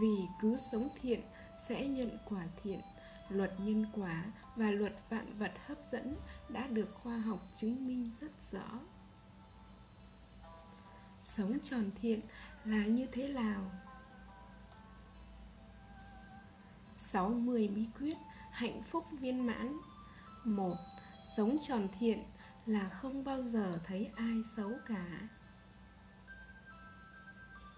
Vì 0.00 0.26
cứ 0.40 0.57
sống 0.72 0.88
thiện 1.03 1.20
sẽ 1.68 1.86
nhận 1.86 2.18
quả 2.28 2.45
thiện. 2.62 2.80
Luật 3.28 3.51
nhân 3.59 3.86
quả 3.97 4.24
và 4.57 4.70
luật 4.70 4.93
vạn 5.09 5.32
vật 5.38 5.53
hấp 5.66 5.78
dẫn 5.93 6.16
đã 6.53 6.66
được 6.66 6.88
khoa 7.03 7.18
học 7.18 7.38
chứng 7.57 7.86
minh 7.86 8.11
rất 8.20 8.30
rõ. 8.53 8.80
Sống 11.22 11.59
tròn 11.62 11.90
thiện 12.03 12.20
là 12.64 12.86
như 12.86 13.07
thế 13.12 13.28
nào? 13.28 13.70
60 16.97 17.68
bí 17.68 17.86
quyết 17.99 18.16
hạnh 18.53 18.82
phúc 18.90 19.05
viên 19.11 19.47
mãn. 19.47 19.78
Một, 20.45 20.76
sống 21.36 21.57
tròn 21.62 21.88
thiện 21.99 22.24
là 22.69 22.89
không 22.89 23.25
bao 23.25 23.43
giờ 23.43 23.79
thấy 23.85 24.11
ai 24.16 24.43
xấu 24.57 24.73
cả 24.87 25.29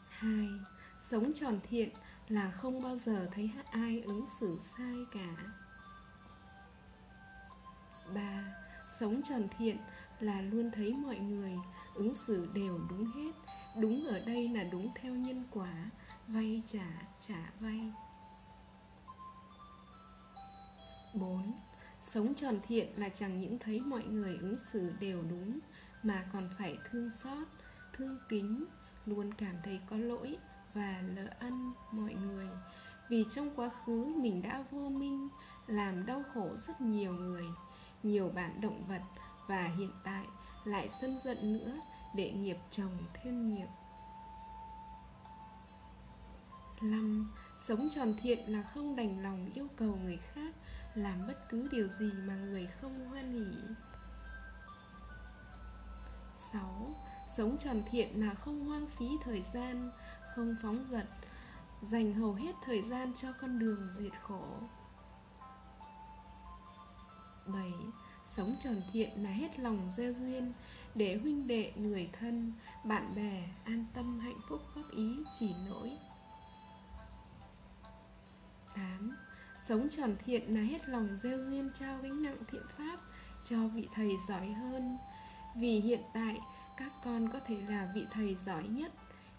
hai, 0.08 0.48
sống 1.08 1.32
tròn 1.34 1.58
thiện 1.68 1.88
là 2.28 2.50
không 2.50 2.82
bao 2.82 2.96
giờ 2.96 3.28
thấy 3.32 3.50
ai 3.70 4.00
ứng 4.00 4.26
xử 4.40 4.60
sai 4.76 4.96
cả 5.12 5.52
ba, 8.14 8.44
sống 9.00 9.20
tròn 9.28 9.42
thiện 9.58 9.76
là 10.20 10.40
luôn 10.40 10.70
thấy 10.70 10.92
mọi 10.92 11.18
người 11.18 11.52
ứng 11.94 12.14
xử 12.14 12.48
đều 12.54 12.80
đúng 12.90 13.06
hết, 13.06 13.32
đúng 13.76 14.06
ở 14.06 14.20
đây 14.20 14.48
là 14.48 14.64
đúng 14.72 14.88
theo 14.94 15.14
nhân 15.14 15.44
quả, 15.50 15.90
vay 16.26 16.62
trả 16.66 16.88
trả 17.20 17.50
vay 17.60 17.92
4. 21.14 21.69
Sống 22.10 22.34
tròn 22.34 22.60
thiện 22.68 22.88
là 22.96 23.08
chẳng 23.08 23.40
những 23.40 23.58
thấy 23.58 23.80
mọi 23.80 24.04
người 24.04 24.36
ứng 24.36 24.56
xử 24.72 24.92
đều 25.00 25.22
đúng 25.30 25.58
Mà 26.02 26.28
còn 26.32 26.48
phải 26.58 26.78
thương 26.90 27.10
xót, 27.10 27.48
thương 27.92 28.18
kính 28.28 28.64
Luôn 29.06 29.34
cảm 29.34 29.56
thấy 29.64 29.80
có 29.90 29.96
lỗi, 29.96 30.36
và 30.74 31.02
lỡ 31.16 31.28
ân 31.38 31.72
mọi 31.92 32.14
người. 32.14 32.48
Vì 33.08 33.24
trong 33.30 33.50
quá 33.56 33.70
khứ 33.84 34.04
mình 34.04 34.42
đã 34.42 34.64
vô 34.70 34.88
minh 34.88 35.28
làm 35.66 36.06
đau 36.06 36.22
khổ 36.34 36.48
rất 36.56 36.80
nhiều 36.80 37.12
người. 37.12 37.44
Nhiều 38.02 38.28
bạn 38.28 38.60
động 38.62 38.84
vật 38.88 39.02
và 39.46 39.62
hiện 39.78 39.90
tại 40.04 40.24
lại 40.64 40.88
sân 41.00 41.18
giận 41.24 41.52
nữa 41.52 41.80
để 42.16 42.32
nghiệp 42.32 42.56
chồng 42.70 42.98
thêm 43.14 43.48
nghiệp. 43.48 43.66
5. 46.82 47.32
Sống 47.66 47.88
tròn 47.94 48.14
thiện 48.22 48.52
là 48.52 48.62
không 48.62 48.96
đành 48.96 49.22
lòng 49.22 49.50
yêu 49.54 49.66
cầu 49.76 49.98
người 50.04 50.18
khác 50.34 50.54
làm 50.94 51.26
bất 51.26 51.48
cứ 51.48 51.68
điều 51.72 51.88
gì 51.88 52.12
mà 52.12 52.34
người 52.34 52.68
không 52.80 53.08
hoan 53.08 53.32
hỉ 53.32 53.74
6. 56.52 56.94
Sống 57.36 57.56
tròn 57.58 57.82
thiện 57.90 58.26
là 58.26 58.34
không 58.34 58.66
hoang 58.66 58.86
phí 58.98 59.06
thời 59.24 59.42
gian, 59.54 59.90
không 60.34 60.56
phóng 60.62 60.84
dật, 60.90 61.06
dành 61.82 62.14
hầu 62.14 62.34
hết 62.34 62.52
thời 62.64 62.82
gian 62.82 63.12
cho 63.22 63.32
con 63.32 63.58
đường 63.58 63.88
diệt 63.98 64.12
khổ. 64.22 64.44
7. 67.46 67.72
Sống 68.24 68.56
tròn 68.60 68.82
thiện 68.92 69.22
là 69.22 69.30
hết 69.30 69.58
lòng 69.58 69.90
gieo 69.96 70.12
duyên 70.12 70.52
để 70.94 71.18
huynh 71.22 71.46
đệ, 71.46 71.72
người 71.76 72.10
thân, 72.20 72.52
bạn 72.84 73.14
bè 73.16 73.48
an 73.64 73.86
tâm 73.94 74.18
hạnh 74.18 74.40
phúc 74.48 74.60
góp 74.74 74.90
ý 74.90 75.24
chỉ 75.38 75.54
nỗi. 75.68 75.98
8. 78.74 79.16
Sống 79.70 79.88
tròn 79.90 80.16
thiện 80.26 80.54
là 80.54 80.60
hết 80.60 80.88
lòng 80.88 81.08
gieo 81.22 81.38
duyên 81.40 81.70
trao 81.78 81.98
gánh 82.02 82.22
nặng 82.22 82.36
thiện 82.50 82.62
pháp 82.78 83.00
cho 83.44 83.68
vị 83.68 83.88
thầy 83.94 84.10
giỏi 84.28 84.52
hơn. 84.52 84.98
Vì 85.56 85.80
hiện 85.80 86.00
tại 86.14 86.40
các 86.76 86.92
con 87.04 87.28
có 87.32 87.40
thể 87.46 87.56
là 87.68 87.88
vị 87.94 88.06
thầy 88.10 88.36
giỏi 88.46 88.62
nhất, 88.62 88.92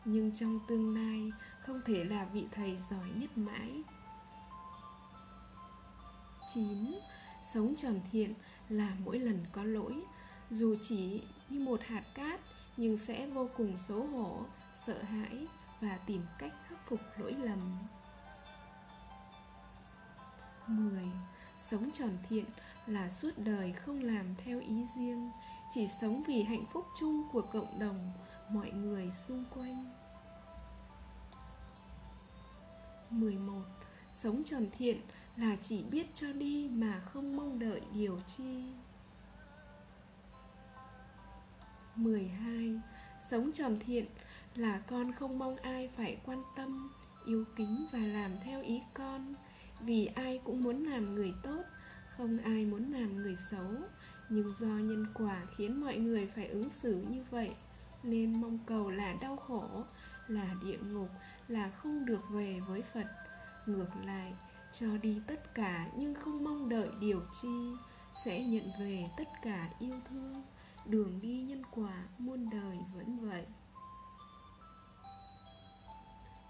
nhưng 0.05 0.31
trong 0.35 0.59
tương 0.67 0.95
lai 0.95 1.31
không 1.65 1.81
thể 1.85 2.03
là 2.03 2.27
vị 2.33 2.47
thầy 2.51 2.77
giỏi 2.91 3.09
nhất 3.15 3.37
mãi. 3.37 3.83
9. 6.53 6.67
Sống 7.53 7.73
tròn 7.77 7.99
thiện 8.11 8.33
là 8.69 8.95
mỗi 9.05 9.19
lần 9.19 9.45
có 9.51 9.63
lỗi, 9.63 9.95
dù 10.51 10.75
chỉ 10.81 11.21
như 11.49 11.59
một 11.59 11.81
hạt 11.83 12.03
cát 12.15 12.39
nhưng 12.77 12.97
sẽ 12.97 13.27
vô 13.27 13.49
cùng 13.57 13.77
xấu 13.77 14.07
hổ, 14.07 14.45
sợ 14.85 15.01
hãi 15.03 15.47
và 15.81 15.99
tìm 16.07 16.21
cách 16.39 16.53
khắc 16.67 16.89
phục 16.89 16.99
lỗi 17.17 17.35
lầm. 17.43 17.77
10. 20.71 21.03
Sống 21.69 21.89
tròn 21.93 22.17
thiện 22.29 22.45
là 22.87 23.09
suốt 23.09 23.31
đời 23.37 23.73
không 23.73 24.03
làm 24.03 24.25
theo 24.37 24.59
ý 24.59 24.85
riêng, 24.95 25.31
chỉ 25.73 25.87
sống 26.01 26.23
vì 26.27 26.43
hạnh 26.43 26.65
phúc 26.73 26.85
chung 26.99 27.23
của 27.31 27.41
cộng 27.53 27.79
đồng, 27.79 28.11
mọi 28.51 28.71
người 28.71 29.11
xung 29.27 29.45
quanh. 29.55 29.85
11. 33.09 33.61
Sống 34.17 34.43
tròn 34.43 34.67
thiện 34.77 35.01
là 35.37 35.57
chỉ 35.61 35.83
biết 35.83 36.07
cho 36.15 36.33
đi 36.33 36.69
mà 36.73 37.01
không 37.13 37.37
mong 37.37 37.59
đợi 37.59 37.81
điều 37.93 38.19
chi. 38.37 38.63
12. 41.95 42.81
Sống 43.31 43.51
tròn 43.51 43.77
thiện 43.85 44.05
là 44.55 44.81
con 44.87 45.11
không 45.11 45.39
mong 45.39 45.57
ai 45.57 45.89
phải 45.97 46.17
quan 46.25 46.43
tâm, 46.55 46.91
yêu 47.25 47.45
kính 47.55 47.85
và 47.91 47.99
làm 47.99 48.31
theo 48.43 48.61
ý 48.61 48.81
con, 48.93 49.33
vì 49.85 50.05
ai 50.05 50.39
cũng 50.43 50.63
muốn 50.63 50.85
làm 50.85 51.15
người 51.15 51.33
tốt, 51.43 51.63
không 52.17 52.37
ai 52.37 52.65
muốn 52.65 52.93
làm 52.93 53.15
người 53.15 53.35
xấu. 53.51 53.73
Nhưng 54.29 54.53
do 54.59 54.67
nhân 54.67 55.05
quả 55.13 55.41
khiến 55.57 55.81
mọi 55.81 55.97
người 55.97 56.31
phải 56.35 56.47
ứng 56.47 56.69
xử 56.69 57.05
như 57.09 57.23
vậy, 57.29 57.51
nên 58.03 58.41
mong 58.41 58.59
cầu 58.65 58.89
là 58.89 59.15
đau 59.21 59.35
khổ, 59.35 59.83
là 60.27 60.55
địa 60.65 60.77
ngục, 60.77 61.09
là 61.47 61.69
không 61.69 62.05
được 62.05 62.21
về 62.31 62.59
với 62.67 62.83
phật. 62.93 63.05
Ngược 63.65 63.89
lại, 64.05 64.33
cho 64.79 64.97
đi 65.01 65.21
tất 65.27 65.53
cả 65.53 65.87
nhưng 65.97 66.13
không 66.13 66.43
mong 66.43 66.69
đợi 66.69 66.89
điều 66.99 67.21
chi, 67.41 67.71
sẽ 68.25 68.45
nhận 68.45 68.69
về 68.79 69.09
tất 69.17 69.27
cả 69.43 69.69
yêu 69.79 69.95
thương. 70.09 70.43
Đường 70.85 71.19
đi 71.21 71.41
nhân 71.41 71.61
quả 71.71 72.03
muôn 72.17 72.49
đời 72.51 72.77
vẫn 72.95 73.29
vậy. 73.29 73.45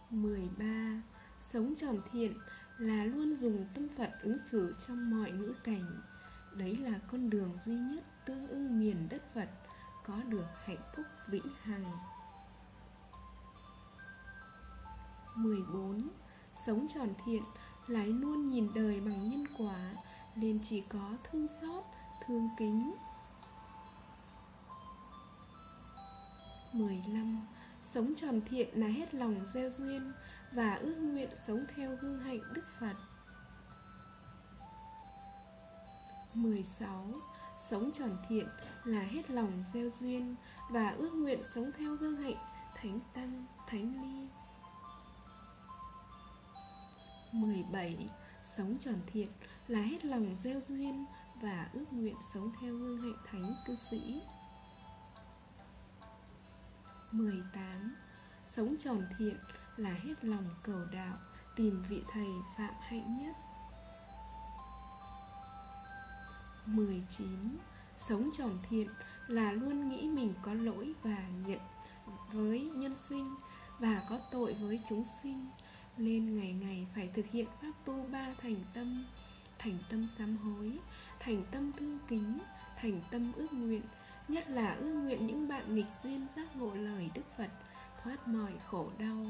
13. 0.09 1.01
Sống 1.49 1.73
tròn 1.77 1.99
thiện 2.11 2.33
là 2.81 3.03
luôn 3.03 3.35
dùng 3.35 3.65
tâm 3.73 3.87
Phật 3.97 4.11
ứng 4.21 4.37
xử 4.51 4.75
trong 4.87 5.11
mọi 5.11 5.31
ngữ 5.31 5.53
cảnh. 5.63 6.01
Đấy 6.57 6.77
là 6.77 6.99
con 7.11 7.29
đường 7.29 7.57
duy 7.65 7.73
nhất 7.73 8.03
tương 8.25 8.47
ưng 8.47 8.79
miền 8.79 9.07
đất 9.09 9.21
Phật 9.33 9.49
có 10.05 10.17
được 10.29 10.45
hạnh 10.65 10.81
phúc 10.95 11.05
vĩnh 11.27 11.47
hằng. 11.61 11.85
14. 15.35 16.09
Sống 16.65 16.87
tròn 16.95 17.09
thiện 17.25 17.43
lái 17.87 18.07
luôn 18.07 18.49
nhìn 18.49 18.69
đời 18.75 18.99
bằng 18.99 19.29
nhân 19.29 19.43
quả 19.57 19.93
nên 20.37 20.59
chỉ 20.63 20.83
có 20.89 21.17
thương 21.31 21.47
xót, 21.61 21.83
thương 22.27 22.49
kính. 22.59 22.95
15. 26.73 27.47
Sống 27.91 28.13
tròn 28.15 28.41
thiện 28.49 28.79
là 28.79 28.87
hết 28.87 29.15
lòng 29.15 29.45
gieo 29.53 29.69
duyên 29.69 30.11
và 30.51 30.75
ước 30.75 30.95
nguyện 30.95 31.29
sống 31.47 31.65
theo 31.75 31.97
hương 32.01 32.19
hạnh 32.19 32.39
Đức 32.53 32.65
Phật. 32.79 32.95
16. 36.33 37.05
Sống 37.69 37.91
tròn 37.91 38.17
thiện 38.29 38.47
là 38.83 39.01
hết 39.01 39.29
lòng 39.29 39.63
gieo 39.73 39.89
duyên 39.99 40.35
và 40.71 40.89
ước 40.89 41.13
nguyện 41.13 41.39
sống 41.55 41.71
theo 41.77 41.97
hương 41.97 42.17
hạnh 42.17 42.37
Thánh 42.75 42.99
Tăng, 43.13 43.45
Thánh 43.67 43.93
Ly. 44.01 44.29
17. 47.31 48.09
Sống 48.57 48.77
tròn 48.79 48.99
thiện 49.07 49.27
là 49.67 49.81
hết 49.81 50.05
lòng 50.05 50.35
gieo 50.43 50.61
duyên 50.67 51.05
và 51.41 51.69
ước 51.73 51.85
nguyện 51.91 52.15
sống 52.33 52.51
theo 52.61 52.73
hương 52.73 53.01
hạnh 53.01 53.17
Thánh 53.25 53.55
Cư 53.67 53.75
Sĩ. 53.91 54.21
18. 57.11 57.95
Sống 58.45 58.75
tròn 58.79 59.07
thiện 59.17 59.37
là 59.77 59.93
hết 60.03 60.13
lòng 60.25 60.45
cầu 60.63 60.85
đạo, 60.91 61.17
tìm 61.55 61.83
vị 61.89 62.03
thầy 62.13 62.29
phạm 62.57 62.73
hạnh 62.81 63.17
nhất 63.21 63.35
19. 66.65 67.57
Sống 67.95 68.29
tròn 68.37 68.57
thiện 68.69 68.87
là 69.27 69.51
luôn 69.51 69.89
nghĩ 69.89 70.07
mình 70.07 70.33
có 70.41 70.53
lỗi 70.53 70.93
và 71.03 71.27
nhận 71.47 71.59
với 72.31 72.59
nhân 72.59 72.95
sinh 73.09 73.35
và 73.79 74.01
có 74.09 74.19
tội 74.31 74.53
với 74.53 74.79
chúng 74.89 75.03
sinh 75.23 75.49
nên 75.97 76.37
ngày 76.37 76.53
ngày 76.53 76.87
phải 76.95 77.09
thực 77.13 77.25
hiện 77.31 77.47
pháp 77.61 77.71
tu 77.85 78.05
ba 78.11 78.33
thành 78.41 78.55
tâm 78.73 79.05
thành 79.59 79.77
tâm 79.89 80.07
sám 80.17 80.37
hối, 80.37 80.79
thành 81.19 81.43
tâm 81.51 81.71
thương 81.79 81.99
kính, 82.07 82.39
thành 82.77 83.01
tâm 83.11 83.31
ước 83.35 83.53
nguyện, 83.53 83.81
nhất 84.27 84.49
là 84.49 84.73
ước 84.73 84.93
nguyện 84.93 85.27
những 85.27 85.47
bạn 85.47 85.75
nghịch 85.75 85.93
duyên 86.03 86.27
giác 86.35 86.55
ngộ 86.55 86.75
lời 86.75 87.09
đức 87.13 87.21
phật, 87.37 87.49
thoát 88.03 88.27
mọi 88.27 88.51
khổ 88.67 88.89
đau 88.99 89.25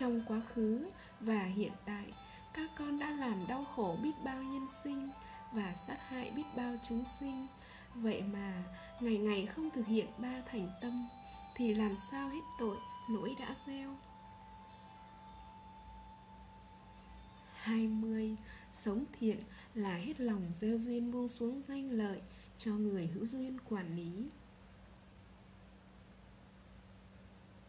trong 0.00 0.20
quá 0.28 0.40
khứ 0.54 0.86
và 1.20 1.42
hiện 1.42 1.72
tại. 1.84 2.12
Các 2.54 2.70
con 2.78 2.98
đã 2.98 3.10
làm 3.10 3.46
đau 3.48 3.64
khổ 3.64 3.96
biết 4.02 4.12
bao 4.24 4.42
nhân 4.42 4.66
sinh 4.84 5.08
và 5.54 5.74
sát 5.86 5.98
hại 6.08 6.32
biết 6.36 6.44
bao 6.56 6.74
chúng 6.88 7.04
sinh. 7.20 7.46
Vậy 7.94 8.22
mà, 8.32 8.64
ngày 9.00 9.18
ngày 9.18 9.46
không 9.46 9.70
thực 9.70 9.86
hiện 9.86 10.06
ba 10.18 10.42
thành 10.46 10.68
tâm, 10.80 11.08
thì 11.56 11.74
làm 11.74 11.96
sao 12.10 12.28
hết 12.28 12.40
tội 12.58 12.76
lỗi 13.10 13.34
đã 13.40 13.56
gieo? 13.66 13.96
20. 17.54 18.36
Sống 18.72 19.04
thiện 19.20 19.38
là 19.74 19.96
hết 19.96 20.20
lòng 20.20 20.42
gieo 20.60 20.78
duyên 20.78 21.12
buông 21.12 21.28
xuống 21.28 21.62
danh 21.68 21.90
lợi 21.90 22.20
cho 22.58 22.72
người 22.72 23.06
hữu 23.06 23.26
duyên 23.26 23.58
quản 23.68 23.96
lý. 23.96 24.28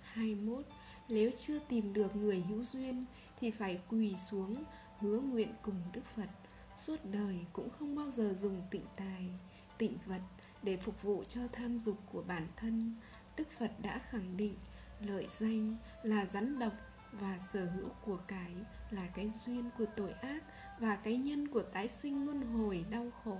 21 0.01 0.65
nếu 1.11 1.31
chưa 1.37 1.59
tìm 1.59 1.93
được 1.93 2.15
người 2.15 2.43
hữu 2.49 2.63
duyên 2.63 3.05
thì 3.39 3.51
phải 3.51 3.79
quỳ 3.89 4.15
xuống, 4.15 4.63
hứa 4.99 5.19
nguyện 5.19 5.53
cùng 5.61 5.75
đức 5.93 6.01
phật. 6.15 6.29
Suốt 6.77 6.97
đời 7.11 7.39
cũng 7.53 7.69
không 7.69 7.95
bao 7.95 8.09
giờ 8.09 8.33
dùng 8.33 8.61
tịnh 8.71 8.85
tài, 8.95 9.29
tịnh 9.77 9.97
vật 10.05 10.21
để 10.63 10.77
phục 10.77 11.03
vụ 11.03 11.23
cho 11.23 11.41
tham 11.51 11.79
dục 11.79 11.97
của 12.11 12.23
bản 12.27 12.47
thân. 12.55 12.95
Đức 13.37 13.47
phật 13.59 13.71
đã 13.81 13.99
khẳng 14.09 14.37
định 14.37 14.55
lợi 14.99 15.27
danh 15.39 15.75
là 16.03 16.25
rắn 16.25 16.59
độc 16.59 16.73
và 17.11 17.39
sở 17.53 17.65
hữu 17.65 17.89
của 18.05 18.17
cái 18.27 18.51
là 18.91 19.07
cái 19.07 19.29
duyên 19.45 19.69
của 19.77 19.85
tội 19.95 20.11
ác 20.11 20.43
và 20.79 20.95
cái 20.95 21.17
nhân 21.17 21.47
của 21.47 21.63
tái 21.63 21.87
sinh 21.87 22.25
luân 22.25 22.41
hồi 22.41 22.85
đau 22.89 23.07
khổ. 23.23 23.37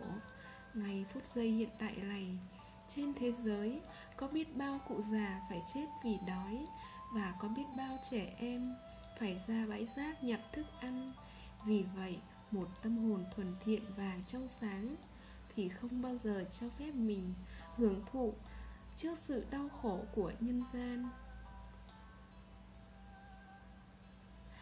Ngay 0.73 1.05
phút 1.13 1.25
giây 1.25 1.49
hiện 1.49 1.69
tại 1.79 1.95
này, 1.95 2.27
trên 2.95 3.13
thế 3.13 3.31
giới 3.31 3.81
có 4.17 4.27
biết 4.27 4.55
bao 4.57 4.79
cụ 4.87 5.01
già 5.01 5.41
phải 5.49 5.61
chết 5.73 5.85
vì 6.03 6.17
đói 6.27 6.67
và 7.11 7.33
có 7.39 7.47
biết 7.47 7.65
bao 7.77 7.97
trẻ 8.11 8.35
em 8.37 8.75
phải 9.19 9.41
ra 9.47 9.65
bãi 9.69 9.87
rác 9.95 10.23
nhặt 10.23 10.39
thức 10.51 10.65
ăn. 10.79 11.13
Vì 11.65 11.85
vậy 11.95 12.17
một 12.51 12.67
tâm 12.83 12.97
hồn 12.97 13.25
thuần 13.35 13.47
thiện 13.63 13.81
và 13.97 14.13
trong 14.27 14.47
sáng 14.61 14.95
thì 15.55 15.69
không 15.69 16.01
bao 16.01 16.17
giờ 16.17 16.45
cho 16.59 16.67
phép 16.79 16.91
mình 16.95 17.33
hưởng 17.75 18.01
thụ 18.11 18.33
trước 18.95 19.17
sự 19.19 19.45
đau 19.51 19.69
khổ 19.81 19.99
của 20.15 20.31
nhân 20.39 20.63
gian. 20.73 21.09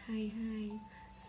22. 0.04 0.70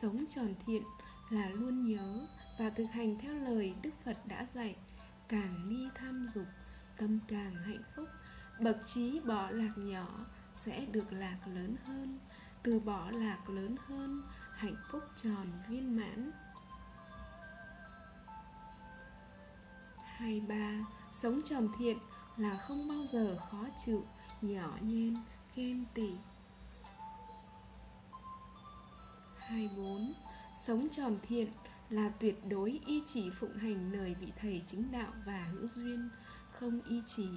Sống 0.01 0.26
tròn 0.30 0.53
thiện 0.65 0.84
là 1.30 1.49
luôn 1.49 1.86
nhớ 1.86 2.28
và 2.59 2.69
thực 2.69 2.86
hành 2.86 3.17
theo 3.22 3.34
lời 3.34 3.74
Đức 3.82 3.93
Phật 4.05 4.17
đã 4.26 4.45
dạy. 4.53 4.76
Càng 5.28 5.69
ly 5.69 5.89
tham 5.95 6.28
dục, 6.36 6.47
tâm 6.97 7.19
càng 7.28 7.55
hạnh 7.55 7.84
phúc. 7.95 8.07
Bậc 8.59 8.78
trí 8.86 9.19
bỏ 9.19 9.49
lạc 9.49 9.72
nhỏ 9.78 10.26
sẽ 10.53 10.85
được 10.85 11.13
lạc 11.13 11.37
lớn 11.53 11.75
hơn 11.85 12.19
Từ 12.63 12.79
bỏ 12.79 13.11
lạc 13.11 13.49
lớn 13.49 13.75
hơn, 13.87 14.21
hạnh 14.55 14.75
phúc 14.91 15.01
tròn 15.23 15.47
viên 15.69 15.95
mãn 15.95 16.31
23. 20.21 20.85
Sống 21.11 21.41
tròn 21.45 21.67
thiện 21.79 21.97
là 22.37 22.57
không 22.57 22.87
bao 22.87 23.05
giờ 23.11 23.37
khó 23.51 23.65
chịu, 23.85 24.03
nhỏ 24.41 24.69
nhen, 24.81 25.17
ghen 25.55 25.85
tị 25.93 26.09
24. 29.37 30.13
Sống 30.65 30.87
tròn 30.91 31.17
thiện 31.27 31.47
là 31.89 32.09
tuyệt 32.19 32.35
đối 32.49 32.79
y 32.85 33.03
chỉ 33.07 33.29
phụng 33.39 33.57
hành 33.57 33.91
lời 33.93 34.15
vị 34.19 34.31
thầy 34.41 34.61
chính 34.67 34.91
đạo 34.91 35.11
và 35.25 35.43
hữu 35.43 35.67
duyên 35.67 36.09
không 36.62 36.82
ý 36.82 37.01
chí, 37.07 37.30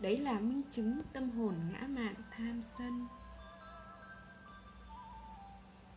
đấy 0.00 0.16
là 0.16 0.38
minh 0.38 0.62
chứng 0.70 1.02
tâm 1.12 1.30
hồn 1.30 1.54
ngã 1.72 1.86
mạn 1.88 2.14
tham 2.30 2.62
sân 2.78 3.06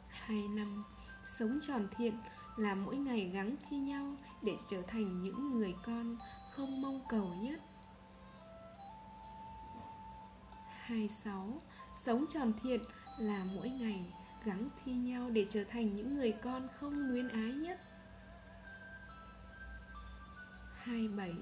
25. 0.09 0.83
Sống 1.37 1.59
tròn 1.67 1.87
thiện 1.97 2.13
là 2.57 2.75
mỗi 2.75 2.97
ngày 2.97 3.29
gắng 3.33 3.55
thi 3.69 3.77
nhau 3.77 4.15
để 4.43 4.57
trở 4.69 4.81
thành 4.81 5.23
những 5.23 5.49
người 5.49 5.75
con 5.85 6.17
không 6.55 6.81
mong 6.81 7.01
cầu 7.09 7.33
nhất 7.41 7.59
26. 10.85 11.61
Sống 12.01 12.25
tròn 12.33 12.53
thiện 12.63 12.81
là 13.19 13.45
mỗi 13.55 13.69
ngày 13.69 14.13
gắng 14.45 14.69
thi 14.83 14.93
nhau 14.93 15.29
để 15.29 15.47
trở 15.49 15.63
thành 15.63 15.95
những 15.95 16.15
người 16.15 16.31
con 16.31 16.67
không 16.79 16.99
luyến 16.99 17.27
ái 17.27 17.51
nhất 17.51 17.79
27 20.75 21.33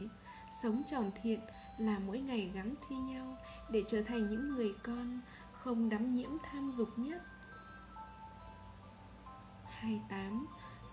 Sống 0.63 0.83
tròn 0.91 1.11
thiện 1.21 1.39
là 1.77 1.99
mỗi 1.99 2.19
ngày 2.19 2.51
gắng 2.53 2.75
thi 2.89 2.95
nhau 2.95 3.37
để 3.71 3.83
trở 3.87 4.03
thành 4.03 4.27
những 4.27 4.49
người 4.49 4.75
con 4.83 5.19
không 5.51 5.89
đắm 5.89 6.15
nhiễm 6.15 6.29
tham 6.43 6.73
dục 6.77 6.89
nhất. 6.97 7.21
28 9.65 10.47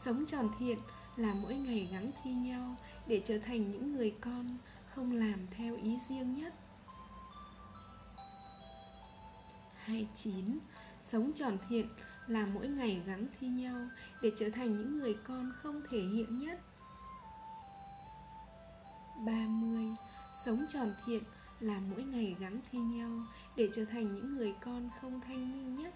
Sống 0.04 0.26
tròn 0.26 0.48
thiện 0.58 0.78
là 1.16 1.34
mỗi 1.34 1.54
ngày 1.54 1.88
gắng 1.92 2.10
thi 2.22 2.30
nhau 2.30 2.76
để 3.06 3.22
trở 3.24 3.38
thành 3.38 3.72
những 3.72 3.92
người 3.92 4.14
con 4.20 4.58
không 4.94 5.12
làm 5.12 5.46
theo 5.56 5.76
ý 5.76 5.98
riêng 6.08 6.34
nhất. 6.34 6.54
29 9.76 10.58
Sống 11.08 11.32
tròn 11.32 11.58
thiện 11.68 11.88
là 12.26 12.46
mỗi 12.46 12.68
ngày 12.68 13.02
gắng 13.06 13.26
thi 13.40 13.46
nhau 13.46 13.88
để 14.22 14.32
trở 14.38 14.50
thành 14.50 14.78
những 14.78 14.98
người 14.98 15.16
con 15.24 15.52
không 15.62 15.82
thể 15.90 16.00
hiện 16.00 16.40
nhất. 16.40 16.60
30 19.26 19.57
Sống 20.48 20.66
tròn 20.68 20.94
thiện 21.06 21.22
là 21.60 21.80
mỗi 21.90 22.02
ngày 22.02 22.36
gắng 22.40 22.60
thi 22.70 22.78
nhau 22.78 23.10
để 23.56 23.68
trở 23.74 23.84
thành 23.84 24.14
những 24.14 24.36
người 24.36 24.54
con 24.64 24.90
không 25.00 25.20
thanh 25.20 25.52
minh 25.52 25.82
nhất 25.82 25.94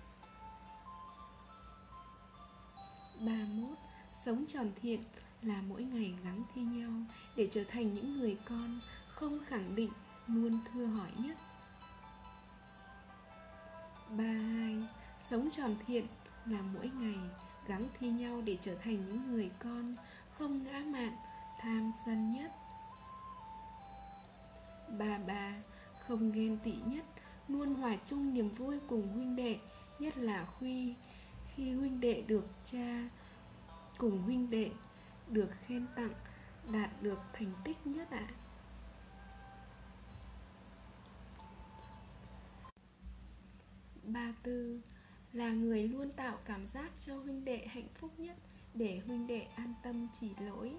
31 3.20 3.78
Sống 4.24 4.44
tròn 4.52 4.70
thiện 4.82 5.04
là 5.42 5.62
mỗi 5.68 5.84
ngày 5.84 6.14
gắng 6.24 6.42
thi 6.54 6.62
nhau 6.62 6.92
để 7.36 7.48
trở 7.52 7.64
thành 7.64 7.94
những 7.94 8.18
người 8.18 8.36
con 8.44 8.80
không 9.14 9.38
khẳng 9.48 9.74
định 9.74 9.90
luôn 10.26 10.60
thưa 10.72 10.86
hỏi 10.86 11.10
nhất 11.18 11.36
32 14.08 14.86
Sống 15.30 15.48
tròn 15.50 15.76
thiện 15.86 16.06
là 16.46 16.62
mỗi 16.74 16.90
ngày 17.00 17.18
gắng 17.66 17.88
thi 18.00 18.08
nhau 18.10 18.42
để 18.44 18.58
trở 18.60 18.74
thành 18.74 19.08
những 19.08 19.32
người 19.32 19.50
con 19.58 19.96
không 20.38 20.64
ngã 20.64 20.82
mạn, 20.86 21.12
tham 21.60 21.92
sân 22.06 22.32
nhất. 22.32 22.50
Ba 24.98 25.18
ba 25.26 25.54
không 26.00 26.32
ghen 26.32 26.58
tị 26.64 26.74
nhất, 26.86 27.04
luôn 27.48 27.74
hòa 27.74 27.96
chung 28.06 28.34
niềm 28.34 28.48
vui 28.48 28.80
cùng 28.88 29.08
huynh 29.08 29.36
đệ, 29.36 29.58
nhất 29.98 30.16
là 30.16 30.46
khi 30.60 30.94
khi 31.54 31.72
huynh 31.72 32.00
đệ 32.00 32.22
được 32.26 32.44
cha 32.62 33.08
cùng 33.98 34.22
huynh 34.22 34.50
đệ 34.50 34.70
được 35.26 35.48
khen 35.60 35.86
tặng 35.96 36.14
đạt 36.72 37.02
được 37.02 37.18
thành 37.32 37.52
tích 37.64 37.86
nhất 37.86 38.10
ạ. 38.10 38.28
À. 38.28 38.34
Ba 44.02 44.32
tư 44.42 44.80
là 45.32 45.50
người 45.50 45.88
luôn 45.88 46.10
tạo 46.12 46.38
cảm 46.44 46.66
giác 46.66 46.92
cho 47.00 47.16
huynh 47.16 47.44
đệ 47.44 47.66
hạnh 47.66 47.88
phúc 47.94 48.10
nhất 48.18 48.36
để 48.74 49.00
huynh 49.06 49.26
đệ 49.26 49.40
an 49.40 49.74
tâm 49.82 50.08
chỉ 50.20 50.30
lỗi. 50.40 50.76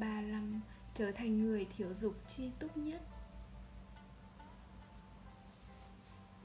35. 0.00 0.60
Trở 0.94 1.12
thành 1.12 1.38
người 1.38 1.66
thiểu 1.76 1.94
dục 1.94 2.14
chi 2.28 2.50
túc 2.58 2.76
nhất 2.76 3.02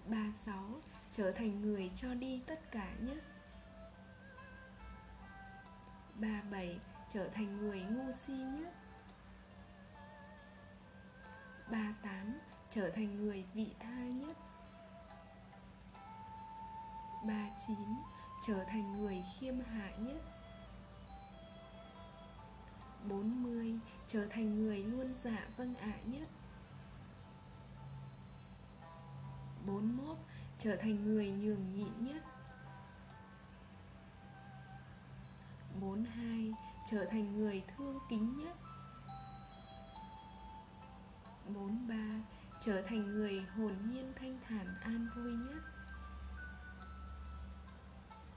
36. 0.08 0.82
Trở 1.12 1.32
thành 1.32 1.62
người 1.62 1.92
cho 1.96 2.14
đi 2.14 2.42
tất 2.48 2.72
cả 2.72 2.96
nhất 3.00 3.24
37. 6.16 6.80
Trở 7.14 7.30
thành 7.30 7.58
người 7.58 7.82
ngu 7.82 8.12
si 8.12 8.34
nhất 8.34 8.74
38. 11.72 12.40
Trở 12.70 12.90
thành 12.90 13.26
người 13.26 13.46
vị 13.54 13.68
tha 13.80 14.06
nhất 14.06 14.38
39 17.28 17.78
Trở 18.48 18.64
thành 18.64 18.94
người 18.94 19.24
khiêm 19.40 19.56
hạ 19.60 19.92
nhất 20.00 20.35
40 23.10 23.80
Trở 24.08 24.28
thành 24.30 24.64
người 24.64 24.78
luôn 24.84 25.14
dạ 25.24 25.48
vâng 25.58 25.76
ạ 25.76 25.94
nhất. 26.06 26.28
41 29.66 30.18
Trở 30.60 30.76
thành 30.76 31.06
người 31.06 31.28
nhường 31.28 31.76
nhịn 31.76 32.06
nhất. 32.06 32.24
42 35.82 36.52
Trở 36.92 37.06
thành 37.12 37.32
người 37.32 37.64
thương 37.78 38.00
kính 38.10 38.40
nhất. 38.40 38.58
43 41.48 41.96
Trở 42.62 42.82
thành 42.82 43.06
người 43.06 43.46
hồn 43.56 43.74
nhiên 43.86 44.14
thanh 44.16 44.40
thản 44.48 44.76
an 44.82 45.08
vui 45.16 45.34
nhất. 45.34 45.62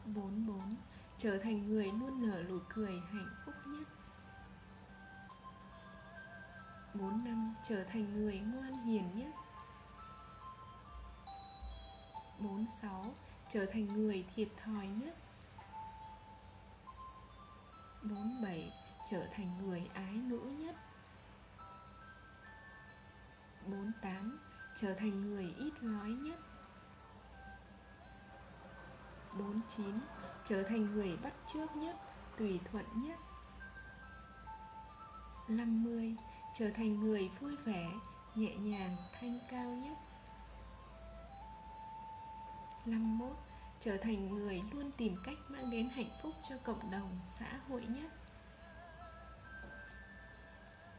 44 0.04 0.76
Trở 1.18 1.38
thành 1.38 1.68
người 1.68 1.84
luôn 1.84 2.28
nở 2.28 2.42
nụ 2.48 2.58
cười 2.68 3.00
hạnh 3.12 3.28
phúc 3.44 3.54
nhất. 3.66 3.97
4 7.00 7.24
năm 7.24 7.54
Trở 7.68 7.84
thành 7.84 8.14
người 8.14 8.38
ngoan 8.38 8.72
hiền 8.72 9.10
nhất. 9.16 9.34
46 12.38 13.14
Trở 13.52 13.66
thành 13.72 13.86
người 13.86 14.24
thiệt 14.34 14.48
thòi 14.64 14.86
nhất. 14.86 15.16
47 18.02 18.72
Trở 19.10 19.26
thành 19.32 19.58
người 19.58 19.90
ái 19.94 20.12
nữ 20.12 20.40
nhất. 20.58 20.76
48 23.66 24.38
Trở 24.80 24.94
thành 24.94 25.30
người 25.30 25.54
ít 25.58 25.82
nói 25.82 26.08
nhất. 26.08 26.38
49 29.38 30.00
Trở 30.44 30.62
thành 30.62 30.94
người 30.94 31.16
bắt 31.16 31.32
trước 31.52 31.76
nhất, 31.76 31.96
tùy 32.38 32.60
thuận 32.72 32.84
nhất. 32.94 33.18
50 35.48 36.16
Trở 36.58 36.70
thành 36.70 37.00
người 37.00 37.30
vui 37.40 37.56
vẻ, 37.64 37.90
nhẹ 38.34 38.56
nhàng, 38.56 38.96
thanh 39.20 39.38
cao 39.50 39.70
nhất. 39.70 39.96
51 42.86 43.36
Trở 43.80 43.96
thành 43.96 44.28
người 44.28 44.62
luôn 44.72 44.90
tìm 44.96 45.16
cách 45.24 45.38
mang 45.48 45.70
đến 45.70 45.88
hạnh 45.88 46.10
phúc 46.22 46.32
cho 46.48 46.56
cộng 46.64 46.90
đồng, 46.90 47.18
xã 47.38 47.60
hội 47.68 47.82
nhất. 47.88 48.10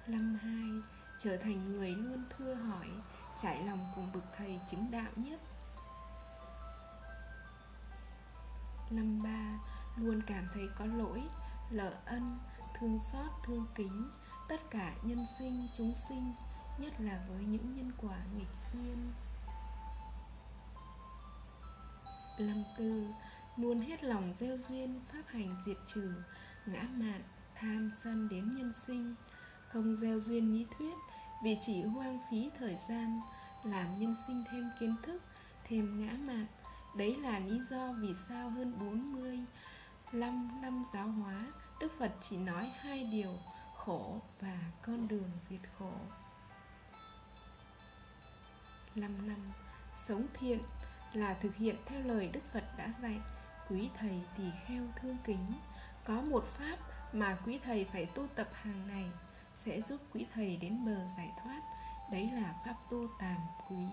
52 0.08 0.82
Trở 1.20 1.38
thành 1.38 1.72
người 1.72 1.90
luôn 1.90 2.24
thưa 2.38 2.54
hỏi, 2.54 2.88
trải 3.42 3.64
lòng 3.64 3.92
cùng 3.96 4.12
bậc 4.14 4.24
thầy 4.38 4.60
chứng 4.72 4.92
đạo 4.92 5.12
nhất. 5.16 5.40
Năm 8.90 9.24
ba 9.24 9.60
luôn 9.96 10.22
cảm 10.28 10.48
thấy 10.54 10.64
có 10.78 10.86
lỗi, 10.86 11.24
lỡ 11.72 11.94
ân, 12.06 12.40
thương 12.80 13.00
xót, 13.12 13.32
thương 13.46 13.66
kính 13.76 14.10
tất 14.50 14.72
cả 14.72 14.94
nhân 15.04 15.26
sinh, 15.40 15.68
chúng 15.78 15.94
sinh, 16.10 16.34
nhất 16.78 16.94
là 17.00 17.20
với 17.30 17.46
những 17.46 17.76
nhân 17.76 17.92
quả 17.98 18.18
nghịch 18.38 18.56
duyên. 18.74 19.12
Lâm 22.38 22.64
tư 22.78 23.08
luôn 23.58 23.80
hết 23.80 24.04
lòng 24.04 24.34
gieo 24.40 24.58
duyên 24.58 25.00
pháp 25.12 25.22
hành 25.28 25.56
diệt 25.66 25.78
trừ 25.94 26.14
ngã 26.66 26.82
mạn 26.82 27.24
tham 27.56 27.92
sân 28.04 28.30
đến 28.30 28.56
nhân 28.58 28.74
sinh. 28.88 29.16
Không 29.68 29.96
gieo 29.96 30.20
duyên 30.20 30.54
lý 30.54 30.66
thuyết 30.78 30.94
vì 31.44 31.58
chỉ 31.62 31.82
hoang 31.82 32.20
phí 32.32 32.50
thời 32.60 32.78
gian 32.90 33.22
làm 33.64 34.00
nhân 34.00 34.16
sinh 34.28 34.44
thêm 34.52 34.70
kiến 34.80 34.96
thức 35.04 35.22
thêm 35.64 36.06
ngã 36.06 36.14
mạn. 36.14 36.46
Đấy 36.98 37.16
là 37.18 37.40
lý 37.40 37.60
do 37.70 37.94
vì 38.02 38.14
sao 38.30 38.50
hơn 38.50 38.74
40 38.80 39.40
năm 40.14 40.62
năm 40.62 40.84
giáo 40.94 41.08
hóa 41.08 41.46
Đức 41.80 41.92
Phật 42.00 42.12
chỉ 42.22 42.38
nói 42.38 42.72
hai 42.80 43.04
điều 43.04 43.38
khổ 43.76 44.22
và 44.42 44.58
con 44.82 45.08
đường 45.08 45.32
diệt 45.50 45.60
khổ. 45.80 45.94
5 48.96 49.28
năm, 49.28 49.52
sống 50.08 50.28
thiện 50.34 50.60
là 51.14 51.34
thực 51.34 51.56
hiện 51.56 51.76
theo 51.86 52.02
lời 52.04 52.30
Đức 52.34 52.42
Phật 52.54 52.64
đã 52.78 52.94
dạy. 53.02 53.20
Quý 53.70 53.90
thầy 54.00 54.22
tỳ 54.38 54.44
kheo 54.68 54.84
thương 55.02 55.18
kính, 55.26 55.54
có 56.06 56.22
một 56.22 56.46
pháp 56.58 56.78
mà 57.14 57.38
quý 57.46 57.60
thầy 57.64 57.86
phải 57.94 58.06
tu 58.06 58.28
tập 58.36 58.50
hàng 58.54 58.88
ngày, 58.88 59.06
sẽ 59.66 59.82
giúp 59.82 60.02
quý 60.14 60.26
thầy 60.34 60.58
đến 60.58 60.86
bờ 60.86 60.98
giải 61.18 61.32
thoát. 61.44 61.62
Đấy 62.12 62.30
là 62.34 62.54
pháp 62.66 62.76
tu 62.92 63.08
tàm 63.20 63.38
quý, 63.70 63.86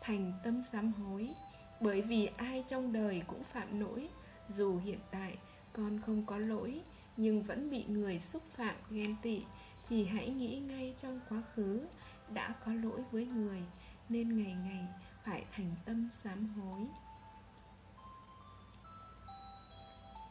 thành 0.00 0.32
tâm 0.44 0.62
sám 0.72 0.92
hối. 0.92 1.34
Bởi 1.80 2.02
vì 2.02 2.26
ai 2.26 2.64
trong 2.68 2.92
đời 2.92 3.22
cũng 3.26 3.42
phạm 3.52 3.80
lỗi, 3.80 4.08
dù 4.54 4.80
hiện 4.84 4.98
tại 5.10 5.38
con 5.72 6.00
không 6.06 6.26
có 6.26 6.38
lỗi, 6.38 6.80
nhưng 7.16 7.42
vẫn 7.42 7.70
bị 7.70 7.84
người 7.84 8.20
xúc 8.20 8.42
phạm 8.56 8.74
ghen 8.90 9.16
tị 9.22 9.42
thì 9.88 10.04
hãy 10.04 10.30
nghĩ 10.30 10.58
ngay 10.58 10.94
trong 10.98 11.20
quá 11.28 11.42
khứ 11.54 11.86
đã 12.34 12.54
có 12.66 12.72
lỗi 12.72 13.00
với 13.10 13.26
người, 13.26 13.62
nên 14.08 14.42
ngày 14.42 14.56
ngày 14.64 14.86
phải 15.24 15.44
thành 15.52 15.74
tâm 15.84 16.08
sám 16.10 16.48
hối. 16.48 16.86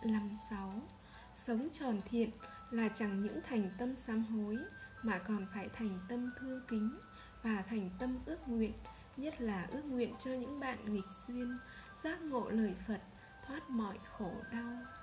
Năm 0.06 0.30
sáu, 0.50 0.82
sống 1.46 1.68
tròn 1.72 2.02
thiện 2.10 2.30
là 2.72 2.90
chẳng 2.90 3.24
những 3.24 3.40
thành 3.50 3.70
tâm 3.78 3.96
sám 3.96 4.26
hối, 4.26 4.58
mà 5.04 5.18
còn 5.18 5.48
phải 5.54 5.70
thành 5.74 6.00
tâm 6.10 6.32
thương 6.40 6.62
kính 6.68 7.00
và 7.44 7.64
thành 7.70 7.90
tâm 8.00 8.20
ước 8.26 8.48
nguyện, 8.48 8.74
nhất 9.18 9.42
là 9.42 9.68
ước 9.72 9.86
nguyện 9.86 10.14
cho 10.26 10.32
những 10.32 10.60
bạn 10.60 10.78
nghịch 10.94 11.12
duyên, 11.28 11.58
giác 12.04 12.22
ngộ 12.22 12.50
lời 12.50 12.76
phật, 12.88 13.02
thoát 13.48 13.70
mọi 13.70 13.98
khổ 14.18 14.32
đau. 14.52 14.97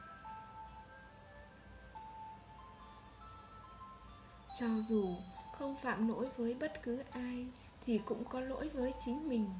Cho 4.59 4.67
dù 4.89 5.17
không 5.53 5.77
phạm 5.83 6.09
lỗi 6.09 6.29
với 6.37 6.55
bất 6.55 6.83
cứ 6.83 7.03
ai 7.11 7.47
thì 7.87 8.01
cũng 8.05 8.25
có 8.25 8.41
lỗi 8.41 8.69
với 8.69 8.95
chính 9.05 9.29
mình, 9.29 9.51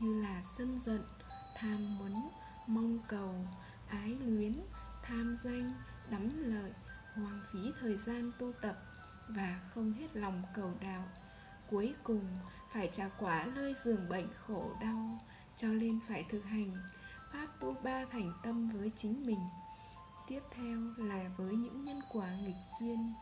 như 0.00 0.22
là 0.22 0.42
sân 0.58 0.80
giận, 0.84 1.02
tham 1.54 1.98
muốn, 1.98 2.28
mong 2.66 2.98
cầu, 3.08 3.34
ái 3.88 4.16
luyến, 4.20 4.60
tham 5.02 5.36
danh, 5.44 5.72
đắm 6.10 6.30
lợi, 6.36 6.72
hoang 7.14 7.40
phí 7.52 7.58
thời 7.80 7.96
gian 7.96 8.32
tu 8.38 8.52
tập 8.62 8.76
và 9.28 9.60
không 9.74 9.92
hết 9.92 10.16
lòng 10.16 10.42
cầu 10.54 10.72
đạo. 10.80 11.04
Cuối 11.70 11.94
cùng, 12.02 12.24
phải 12.72 12.88
trả 12.92 13.08
quả 13.08 13.46
nơi 13.54 13.74
giường 13.84 14.08
bệnh 14.08 14.28
khổ 14.46 14.70
đau, 14.80 15.20
cho 15.56 15.68
nên 15.68 16.00
phải 16.08 16.24
thực 16.30 16.44
hành 16.44 16.76
pháp 17.32 17.46
tu 17.60 17.74
ba 17.84 18.04
thành 18.12 18.32
tâm 18.42 18.68
với 18.68 18.92
chính 18.96 19.26
mình. 19.26 19.40
Tiếp 20.28 20.40
theo 20.50 20.78
là 20.96 21.30
với 21.36 21.54
những 21.54 21.84
nhân 21.84 22.00
quả 22.12 22.30
nghịch 22.30 22.80
duyên 22.80 23.14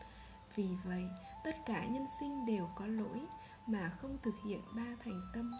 vì 0.55 0.67
vậy, 0.85 1.05
tất 1.43 1.55
cả 1.65 1.85
nhân 1.85 2.07
sinh 2.19 2.45
đều 2.45 2.69
có 2.75 2.85
lỗi 2.85 3.27
mà 3.67 3.91
không 4.01 4.17
thực 4.23 4.35
hiện 4.45 4.61
ba 4.75 4.95
thành 5.03 5.21
tâm 5.33 5.53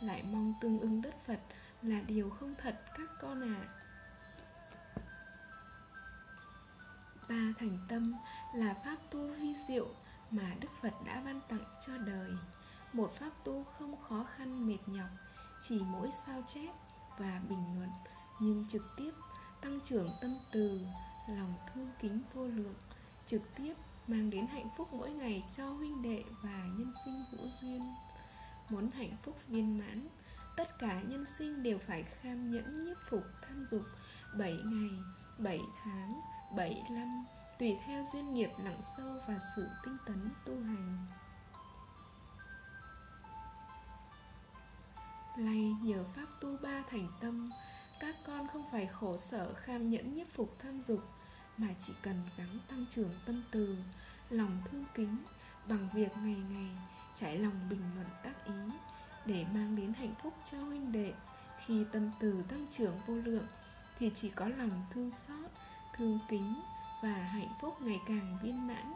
lại 0.00 0.22
mong 0.22 0.54
tương 0.60 0.80
ứng 0.80 1.02
đất 1.02 1.14
phật 1.26 1.40
là 1.82 2.00
điều 2.00 2.30
không 2.30 2.54
thật 2.62 2.80
các 2.98 3.08
con 3.20 3.42
ạ 3.42 3.60
à. 3.60 3.70
ba 7.28 7.52
thành 7.58 7.78
tâm 7.88 8.14
là 8.54 8.74
pháp 8.84 8.96
tu 9.10 9.34
vi 9.34 9.54
diệu 9.68 9.88
mà 10.30 10.54
đức 10.60 10.68
phật 10.82 10.92
đã 11.06 11.22
ban 11.24 11.40
tặng 11.48 11.64
cho 11.86 11.98
đời 11.98 12.30
một 12.92 13.12
pháp 13.20 13.30
tu 13.44 13.64
không 13.78 13.96
khó 14.08 14.24
khăn 14.36 14.66
mệt 14.66 14.78
nhọc, 14.86 15.08
chỉ 15.62 15.80
mỗi 15.92 16.10
sao 16.26 16.42
chép 16.46 16.70
và 17.18 17.40
bình 17.48 17.78
luận, 17.78 17.90
nhưng 18.40 18.66
trực 18.68 18.82
tiếp 18.96 19.10
tăng 19.60 19.80
trưởng 19.84 20.10
tâm 20.20 20.38
từ, 20.52 20.80
lòng 21.28 21.54
thương 21.74 21.90
kính 22.00 22.20
vô 22.34 22.46
lượng, 22.46 22.74
trực 23.26 23.42
tiếp 23.56 23.74
mang 24.06 24.30
đến 24.30 24.46
hạnh 24.46 24.68
phúc 24.76 24.88
mỗi 24.92 25.10
ngày 25.10 25.44
cho 25.56 25.70
huynh 25.70 26.02
đệ 26.02 26.24
và 26.42 26.64
nhân 26.78 26.92
sinh 27.04 27.24
hữu 27.30 27.48
duyên. 27.60 27.80
Muốn 28.68 28.90
hạnh 28.90 29.16
phúc 29.22 29.36
viên 29.48 29.78
mãn, 29.78 30.08
tất 30.56 30.78
cả 30.78 31.02
nhân 31.02 31.24
sinh 31.38 31.62
đều 31.62 31.78
phải 31.86 32.02
kham 32.02 32.50
nhẫn 32.50 32.84
nhiếp 32.84 32.96
phục, 33.10 33.22
tham 33.42 33.66
dục. 33.70 33.82
7 34.38 34.52
ngày 34.52 34.90
7 35.38 35.60
tháng 35.84 36.20
7 36.56 36.82
năm, 36.90 37.24
tùy 37.58 37.76
theo 37.86 38.04
duyên 38.12 38.34
nghiệp 38.34 38.50
nặng 38.64 38.80
sâu 38.96 39.20
và 39.28 39.40
sự 39.56 39.68
tinh 39.84 39.96
tấn 40.06 40.30
tu 40.46 40.54
hành. 40.62 41.06
Lay 45.36 45.74
nhờ 45.82 46.04
pháp 46.16 46.26
tu 46.40 46.56
ba 46.62 46.82
thành 46.90 47.08
tâm, 47.20 47.50
Các 48.00 48.16
con 48.26 48.46
không 48.52 48.64
phải 48.72 48.86
khổ 48.86 49.16
sở 49.16 49.54
kham 49.54 49.90
nhẫn 49.90 50.14
nhiếp 50.14 50.26
phục, 50.34 50.54
tham 50.58 50.82
dục. 50.88 51.00
Mà 51.58 51.68
chỉ 51.80 51.92
cần 52.02 52.22
gắng 52.36 52.58
tăng 52.68 52.86
trưởng 52.90 53.10
tâm 53.26 53.42
từ, 53.50 53.76
Lòng 54.30 54.62
thương 54.70 54.84
kính 54.94 55.16
Bằng 55.68 55.88
việc 55.94 56.08
ngày 56.16 56.40
ngày 56.50 56.70
trải 57.14 57.38
lòng 57.38 57.68
bình 57.70 57.82
luận 57.94 58.06
tác 58.22 58.44
ý 58.44 58.52
Để 59.26 59.44
mang 59.54 59.76
đến 59.76 59.92
hạnh 59.92 60.14
phúc 60.22 60.34
cho 60.50 60.58
huynh 60.58 60.92
đệ. 60.92 61.12
Khi 61.66 61.84
tâm 61.92 62.10
từ 62.20 62.42
tăng 62.48 62.66
trưởng 62.70 63.00
vô 63.06 63.14
lượng 63.14 63.46
Thì 63.98 64.10
chỉ 64.14 64.30
có 64.30 64.48
lòng 64.48 64.86
thương 64.90 65.10
xót, 65.10 65.50
Thương 65.96 66.18
kính 66.28 66.54
Và 67.02 67.12
hạnh 67.12 67.54
phúc 67.60 67.74
ngày 67.80 68.00
càng 68.06 68.38
viên 68.42 68.66
mãn, 68.66 68.92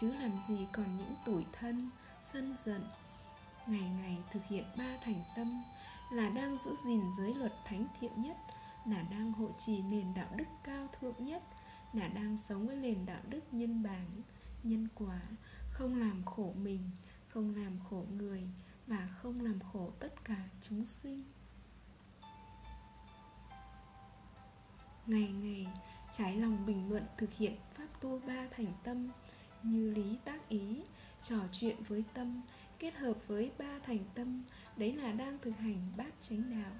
Chứ 0.00 0.12
làm 0.12 0.30
gì 0.48 0.66
còn 0.72 0.96
những 0.96 1.14
tủi 1.24 1.44
thân, 1.52 1.90
Sân 2.32 2.56
giận. 2.64 2.84
Ngày 3.66 3.90
ngày 4.02 4.18
thực 4.32 4.40
hiện 4.48 4.64
ba 4.78 4.96
thành 5.04 5.22
tâm 5.36 5.62
là 6.12 6.28
đang 6.28 6.58
giữ 6.64 6.76
gìn 6.84 7.00
giới 7.18 7.34
luật 7.34 7.52
thánh 7.64 7.86
thiện 8.00 8.22
nhất, 8.22 8.36
là 8.86 9.02
đang 9.10 9.32
hộ 9.32 9.48
trì 9.58 9.82
nền 9.82 10.14
đạo 10.16 10.26
đức 10.36 10.44
cao 10.64 10.86
thượng 11.00 11.24
nhất 11.24 11.42
là 11.94 12.08
đang 12.08 12.38
sống 12.48 12.66
với 12.66 12.76
nền 12.76 13.06
đạo 13.06 13.22
đức 13.28 13.40
nhân 13.52 13.82
bản, 13.82 14.06
nhân 14.62 14.88
quả, 14.94 15.20
không 15.70 16.00
làm 16.00 16.24
khổ 16.24 16.54
mình, 16.62 16.90
không 17.28 17.56
làm 17.56 17.78
khổ 17.90 18.04
người 18.16 18.42
và 18.86 19.08
không 19.22 19.40
làm 19.40 19.58
khổ 19.72 19.92
tất 20.00 20.24
cả 20.24 20.48
chúng 20.60 20.86
sinh. 20.86 21.24
Ngày 25.06 25.32
ngày, 25.32 25.66
trái 26.12 26.36
lòng 26.36 26.66
bình 26.66 26.90
luận 26.90 27.04
thực 27.16 27.34
hiện 27.34 27.54
pháp 27.74 27.86
tu 28.00 28.20
ba 28.26 28.48
thành 28.56 28.72
tâm 28.84 29.08
như 29.62 29.90
lý 29.90 30.18
tác 30.24 30.48
ý, 30.48 30.82
trò 31.22 31.36
chuyện 31.52 31.76
với 31.88 32.04
tâm, 32.14 32.42
kết 32.78 32.94
hợp 32.94 33.14
với 33.26 33.52
ba 33.58 33.78
thành 33.86 34.04
tâm, 34.14 34.42
đấy 34.76 34.92
là 34.92 35.12
đang 35.12 35.38
thực 35.38 35.56
hành 35.56 35.92
bát 35.96 36.14
chánh 36.20 36.50
đạo 36.50 36.72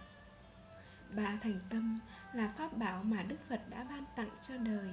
ba 1.16 1.38
thành 1.42 1.60
tâm 1.70 2.00
là 2.34 2.54
pháp 2.58 2.76
bảo 2.78 3.02
mà 3.02 3.22
đức 3.22 3.36
phật 3.48 3.60
đã 3.70 3.84
ban 3.84 4.04
tặng 4.16 4.30
cho 4.48 4.56
đời, 4.56 4.90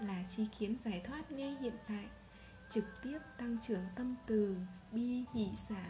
là 0.00 0.24
chi 0.30 0.46
kiến 0.58 0.76
giải 0.84 1.02
thoát 1.06 1.32
ngay 1.32 1.56
hiện 1.60 1.76
tại, 1.88 2.04
trực 2.70 2.84
tiếp 3.02 3.18
tăng 3.38 3.56
trưởng 3.62 3.84
tâm 3.96 4.14
từ, 4.26 4.56
bi, 4.92 5.24
hỷ 5.34 5.48
xả 5.54 5.84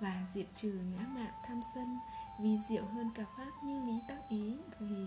và 0.00 0.26
diệt 0.34 0.46
trừ 0.56 0.80
ngã 0.92 1.06
mạn 1.06 1.32
tham 1.46 1.60
sân 1.74 1.98
vì 2.42 2.58
diệu 2.68 2.84
hơn 2.84 3.10
cả 3.14 3.24
pháp 3.36 3.50
như 3.64 3.86
lý 3.86 4.00
tác 4.08 4.18
ý, 4.30 4.58
vì 4.80 5.06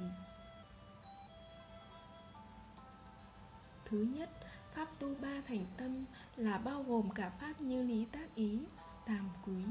thứ 3.86 4.08
nhất, 4.18 4.30
pháp 4.76 4.88
tu 5.00 5.08
ba 5.22 5.42
thành 5.48 5.66
tâm 5.78 6.06
là 6.36 6.58
bao 6.58 6.84
gồm 6.84 7.10
cả 7.10 7.30
pháp 7.30 7.62
như 7.62 7.84
lý 7.84 8.06
tác 8.12 8.36
ý, 8.36 8.60
tam 9.06 9.30
quý, 9.46 9.64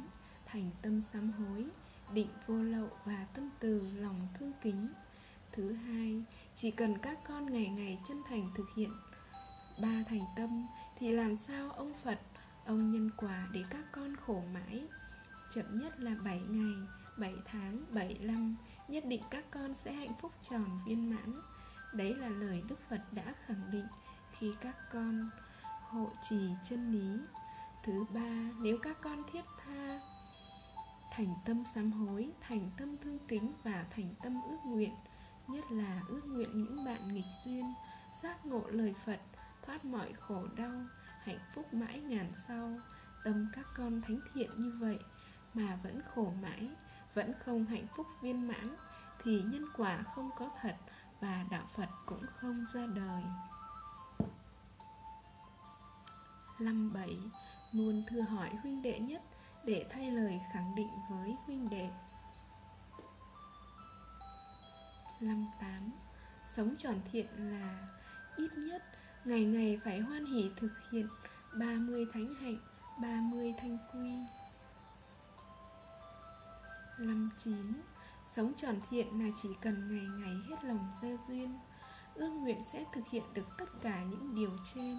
thành 0.46 0.70
tâm 0.82 1.00
sám 1.00 1.32
hối 1.32 1.64
định 2.12 2.28
vô 2.46 2.54
lậu 2.54 2.88
và 3.04 3.26
tâm 3.34 3.50
từ 3.60 3.90
lòng 3.94 4.28
thương 4.38 4.52
kính. 4.62 4.88
Thứ 5.52 5.72
hai, 5.72 6.22
chỉ 6.54 6.70
cần 6.70 6.94
các 7.02 7.18
con 7.28 7.50
ngày 7.50 7.68
ngày 7.68 7.98
chân 8.08 8.22
thành 8.28 8.50
thực 8.54 8.66
hiện 8.76 8.90
ba 9.82 10.04
thành 10.08 10.22
tâm, 10.36 10.66
thì 10.98 11.12
làm 11.12 11.36
sao 11.36 11.70
ông 11.70 11.92
phật, 12.04 12.20
ông 12.66 12.92
nhân 12.92 13.10
quả 13.16 13.48
để 13.52 13.64
các 13.70 13.84
con 13.92 14.16
khổ 14.16 14.42
mãi? 14.54 14.82
Chậm 15.54 15.78
nhất 15.78 16.00
là 16.00 16.14
7 16.24 16.40
ngày 16.48 16.74
7 17.18 17.34
tháng 17.44 17.84
7 17.92 18.18
năm, 18.20 18.56
nhất 18.88 19.04
định 19.06 19.22
các 19.30 19.44
con 19.50 19.74
sẽ 19.74 19.92
hạnh 19.92 20.14
phúc 20.22 20.32
tròn 20.50 20.66
viên 20.86 21.10
mãn. 21.10 21.40
Đấy 21.92 22.14
là 22.14 22.28
lời 22.28 22.62
đức 22.68 22.78
phật 22.90 23.00
đã 23.12 23.34
khẳng 23.46 23.70
định, 23.70 23.86
khi 24.38 24.52
các 24.60 24.76
con 24.92 25.30
hộ 25.90 26.06
trì 26.28 26.48
chân 26.68 26.92
lý. 26.92 27.20
Thứ 27.84 28.04
ba, 28.14 28.50
nếu 28.62 28.78
các 28.82 28.96
con 29.00 29.22
thiết 29.32 29.44
tha 29.64 30.00
thành 31.18 31.34
tâm 31.44 31.64
sám 31.74 31.92
hối, 31.92 32.30
thành 32.40 32.70
tâm 32.76 32.96
thương 32.96 33.18
kính 33.28 33.52
và 33.64 33.84
thành 33.90 34.14
tâm 34.22 34.40
ước 34.48 34.58
nguyện, 34.66 34.94
nhất 35.48 35.64
là 35.70 36.02
ước 36.08 36.20
nguyện 36.26 36.64
những 36.64 36.84
bạn 36.84 37.14
nghịch 37.14 37.24
duyên, 37.44 37.64
giác 38.22 38.46
ngộ 38.46 38.62
lời 38.68 38.94
phật, 39.06 39.20
thoát 39.66 39.84
mọi 39.84 40.12
khổ 40.20 40.42
đau, 40.56 40.86
hạnh 41.22 41.38
phúc 41.54 41.74
mãi 41.74 42.00
ngàn 42.00 42.32
sau. 42.46 42.78
Tâm 43.24 43.48
các 43.54 43.66
con 43.76 44.02
thánh 44.02 44.20
thiện 44.34 44.50
như 44.56 44.72
vậy 44.80 44.98
mà 45.54 45.78
vẫn 45.82 46.00
khổ 46.14 46.32
mãi, 46.42 46.70
vẫn 47.14 47.32
không 47.44 47.64
hạnh 47.64 47.86
phúc 47.96 48.06
viên 48.22 48.48
mãn, 48.48 48.76
thì 49.24 49.42
nhân 49.42 49.64
quả 49.76 50.02
không 50.14 50.30
có 50.38 50.50
thật 50.62 50.76
và 51.20 51.44
đạo 51.50 51.64
phật 51.76 51.88
cũng 52.06 52.24
không 52.36 52.64
ra 52.74 52.86
đời. 52.96 53.22
Năm 56.60 56.92
bảy 56.94 57.18
Luôn 57.72 58.02
thưa 58.08 58.20
hỏi 58.20 58.50
huynh 58.62 58.82
đệ 58.82 58.98
nhất 58.98 59.22
để 59.68 59.86
thay 59.90 60.10
lời 60.10 60.40
khẳng 60.52 60.74
định 60.74 60.88
với 61.08 61.36
huynh 61.46 61.70
đệ 61.70 61.90
Năm 65.20 65.46
tám 65.60 65.92
Sống 66.54 66.74
tròn 66.78 67.00
thiện 67.12 67.26
là 67.36 67.88
ít 68.36 68.50
nhất 68.56 68.82
ngày 69.24 69.44
ngày 69.44 69.80
phải 69.84 70.00
hoan 70.00 70.24
hỷ 70.24 70.50
thực 70.56 70.70
hiện 70.92 71.08
30 71.58 72.06
thánh 72.12 72.34
hạnh, 72.34 72.58
30 73.02 73.54
thanh 73.60 73.78
quy. 73.92 74.10
Năm 76.98 77.30
chín 77.38 77.82
Sống 78.36 78.52
tròn 78.56 78.80
thiện 78.90 79.06
là 79.24 79.30
chỉ 79.42 79.48
cần 79.60 79.88
ngày 79.88 80.06
ngày 80.18 80.36
hết 80.48 80.64
lòng 80.64 80.92
gieo 81.02 81.16
duyên 81.28 81.58
Ước 82.14 82.30
nguyện 82.30 82.62
sẽ 82.72 82.84
thực 82.92 83.08
hiện 83.10 83.24
được 83.34 83.46
tất 83.58 83.68
cả 83.82 84.02
những 84.10 84.34
điều 84.34 84.50
trên 84.74 84.96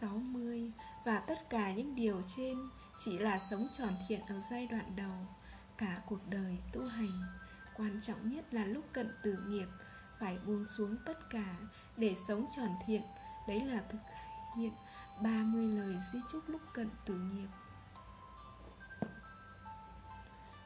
60 0.00 0.72
Và 1.04 1.22
tất 1.26 1.50
cả 1.50 1.72
những 1.72 1.94
điều 1.94 2.22
trên 2.36 2.58
chỉ 3.04 3.18
là 3.18 3.40
sống 3.50 3.68
tròn 3.78 3.96
thiện 4.08 4.20
ở 4.20 4.40
giai 4.50 4.66
đoạn 4.66 4.96
đầu, 4.96 5.26
Cả 5.76 6.00
cuộc 6.06 6.28
đời 6.28 6.58
tu 6.72 6.86
hành. 6.86 7.22
Quan 7.76 8.00
trọng 8.02 8.34
nhất 8.34 8.54
là 8.54 8.64
lúc 8.64 8.84
cận 8.92 9.12
tử 9.22 9.38
nghiệp, 9.48 9.66
Phải 10.20 10.38
buông 10.46 10.66
xuống 10.76 10.96
tất 11.06 11.30
cả 11.30 11.56
để 11.96 12.16
sống 12.28 12.46
tròn 12.56 12.70
thiện. 12.86 13.02
Đấy 13.48 13.64
là 13.64 13.82
thực 13.90 13.98
hiện 14.56 14.72
30 15.22 15.66
lời 15.66 15.96
di 16.12 16.18
chúc 16.32 16.48
lúc 16.48 16.60
cận 16.72 16.90
tử 17.06 17.14
nghiệp. 17.14 17.48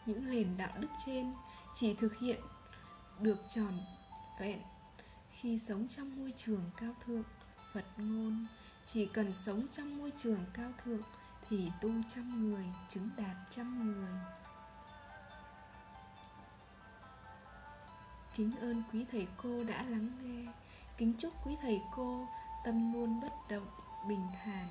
Những 0.07 0.31
nền 0.31 0.57
đạo 0.57 0.73
đức 0.81 0.89
trên 1.07 1.33
chỉ 1.75 1.95
thực 1.95 2.19
hiện 2.19 2.41
được 3.21 3.39
tròn 3.55 3.79
vẹn 4.41 4.61
khi 5.31 5.59
sống 5.69 5.89
trong 5.89 6.17
môi 6.17 6.33
trường 6.37 6.71
cao 6.77 6.95
thượng, 7.07 7.25
phật 7.73 7.85
ngôn 7.97 8.47
chỉ 8.93 9.07
cần 9.07 9.33
sống 9.33 9.67
trong 9.73 9.99
môi 9.99 10.13
trường 10.17 10.45
cao 10.55 10.71
thượng 10.85 11.03
thì 11.49 11.71
tu 11.81 11.91
trăm 12.09 12.51
người, 12.51 12.65
chứng 12.89 13.09
đạt 13.17 13.37
trăm 13.51 13.87
người. 13.87 14.15
Kính 18.37 18.53
ơn 18.61 18.83
quý 18.93 19.05
thầy 19.13 19.27
cô 19.37 19.65
đã 19.65 19.83
lắng 19.83 20.09
nghe. 20.23 20.53
Kính 20.99 21.15
chúc 21.19 21.33
quý 21.47 21.57
thầy 21.63 21.81
cô 21.97 22.27
tâm 22.65 22.93
luôn 22.93 23.21
bất 23.23 23.33
động, 23.51 23.67
bình 24.09 24.27
thản 24.45 24.67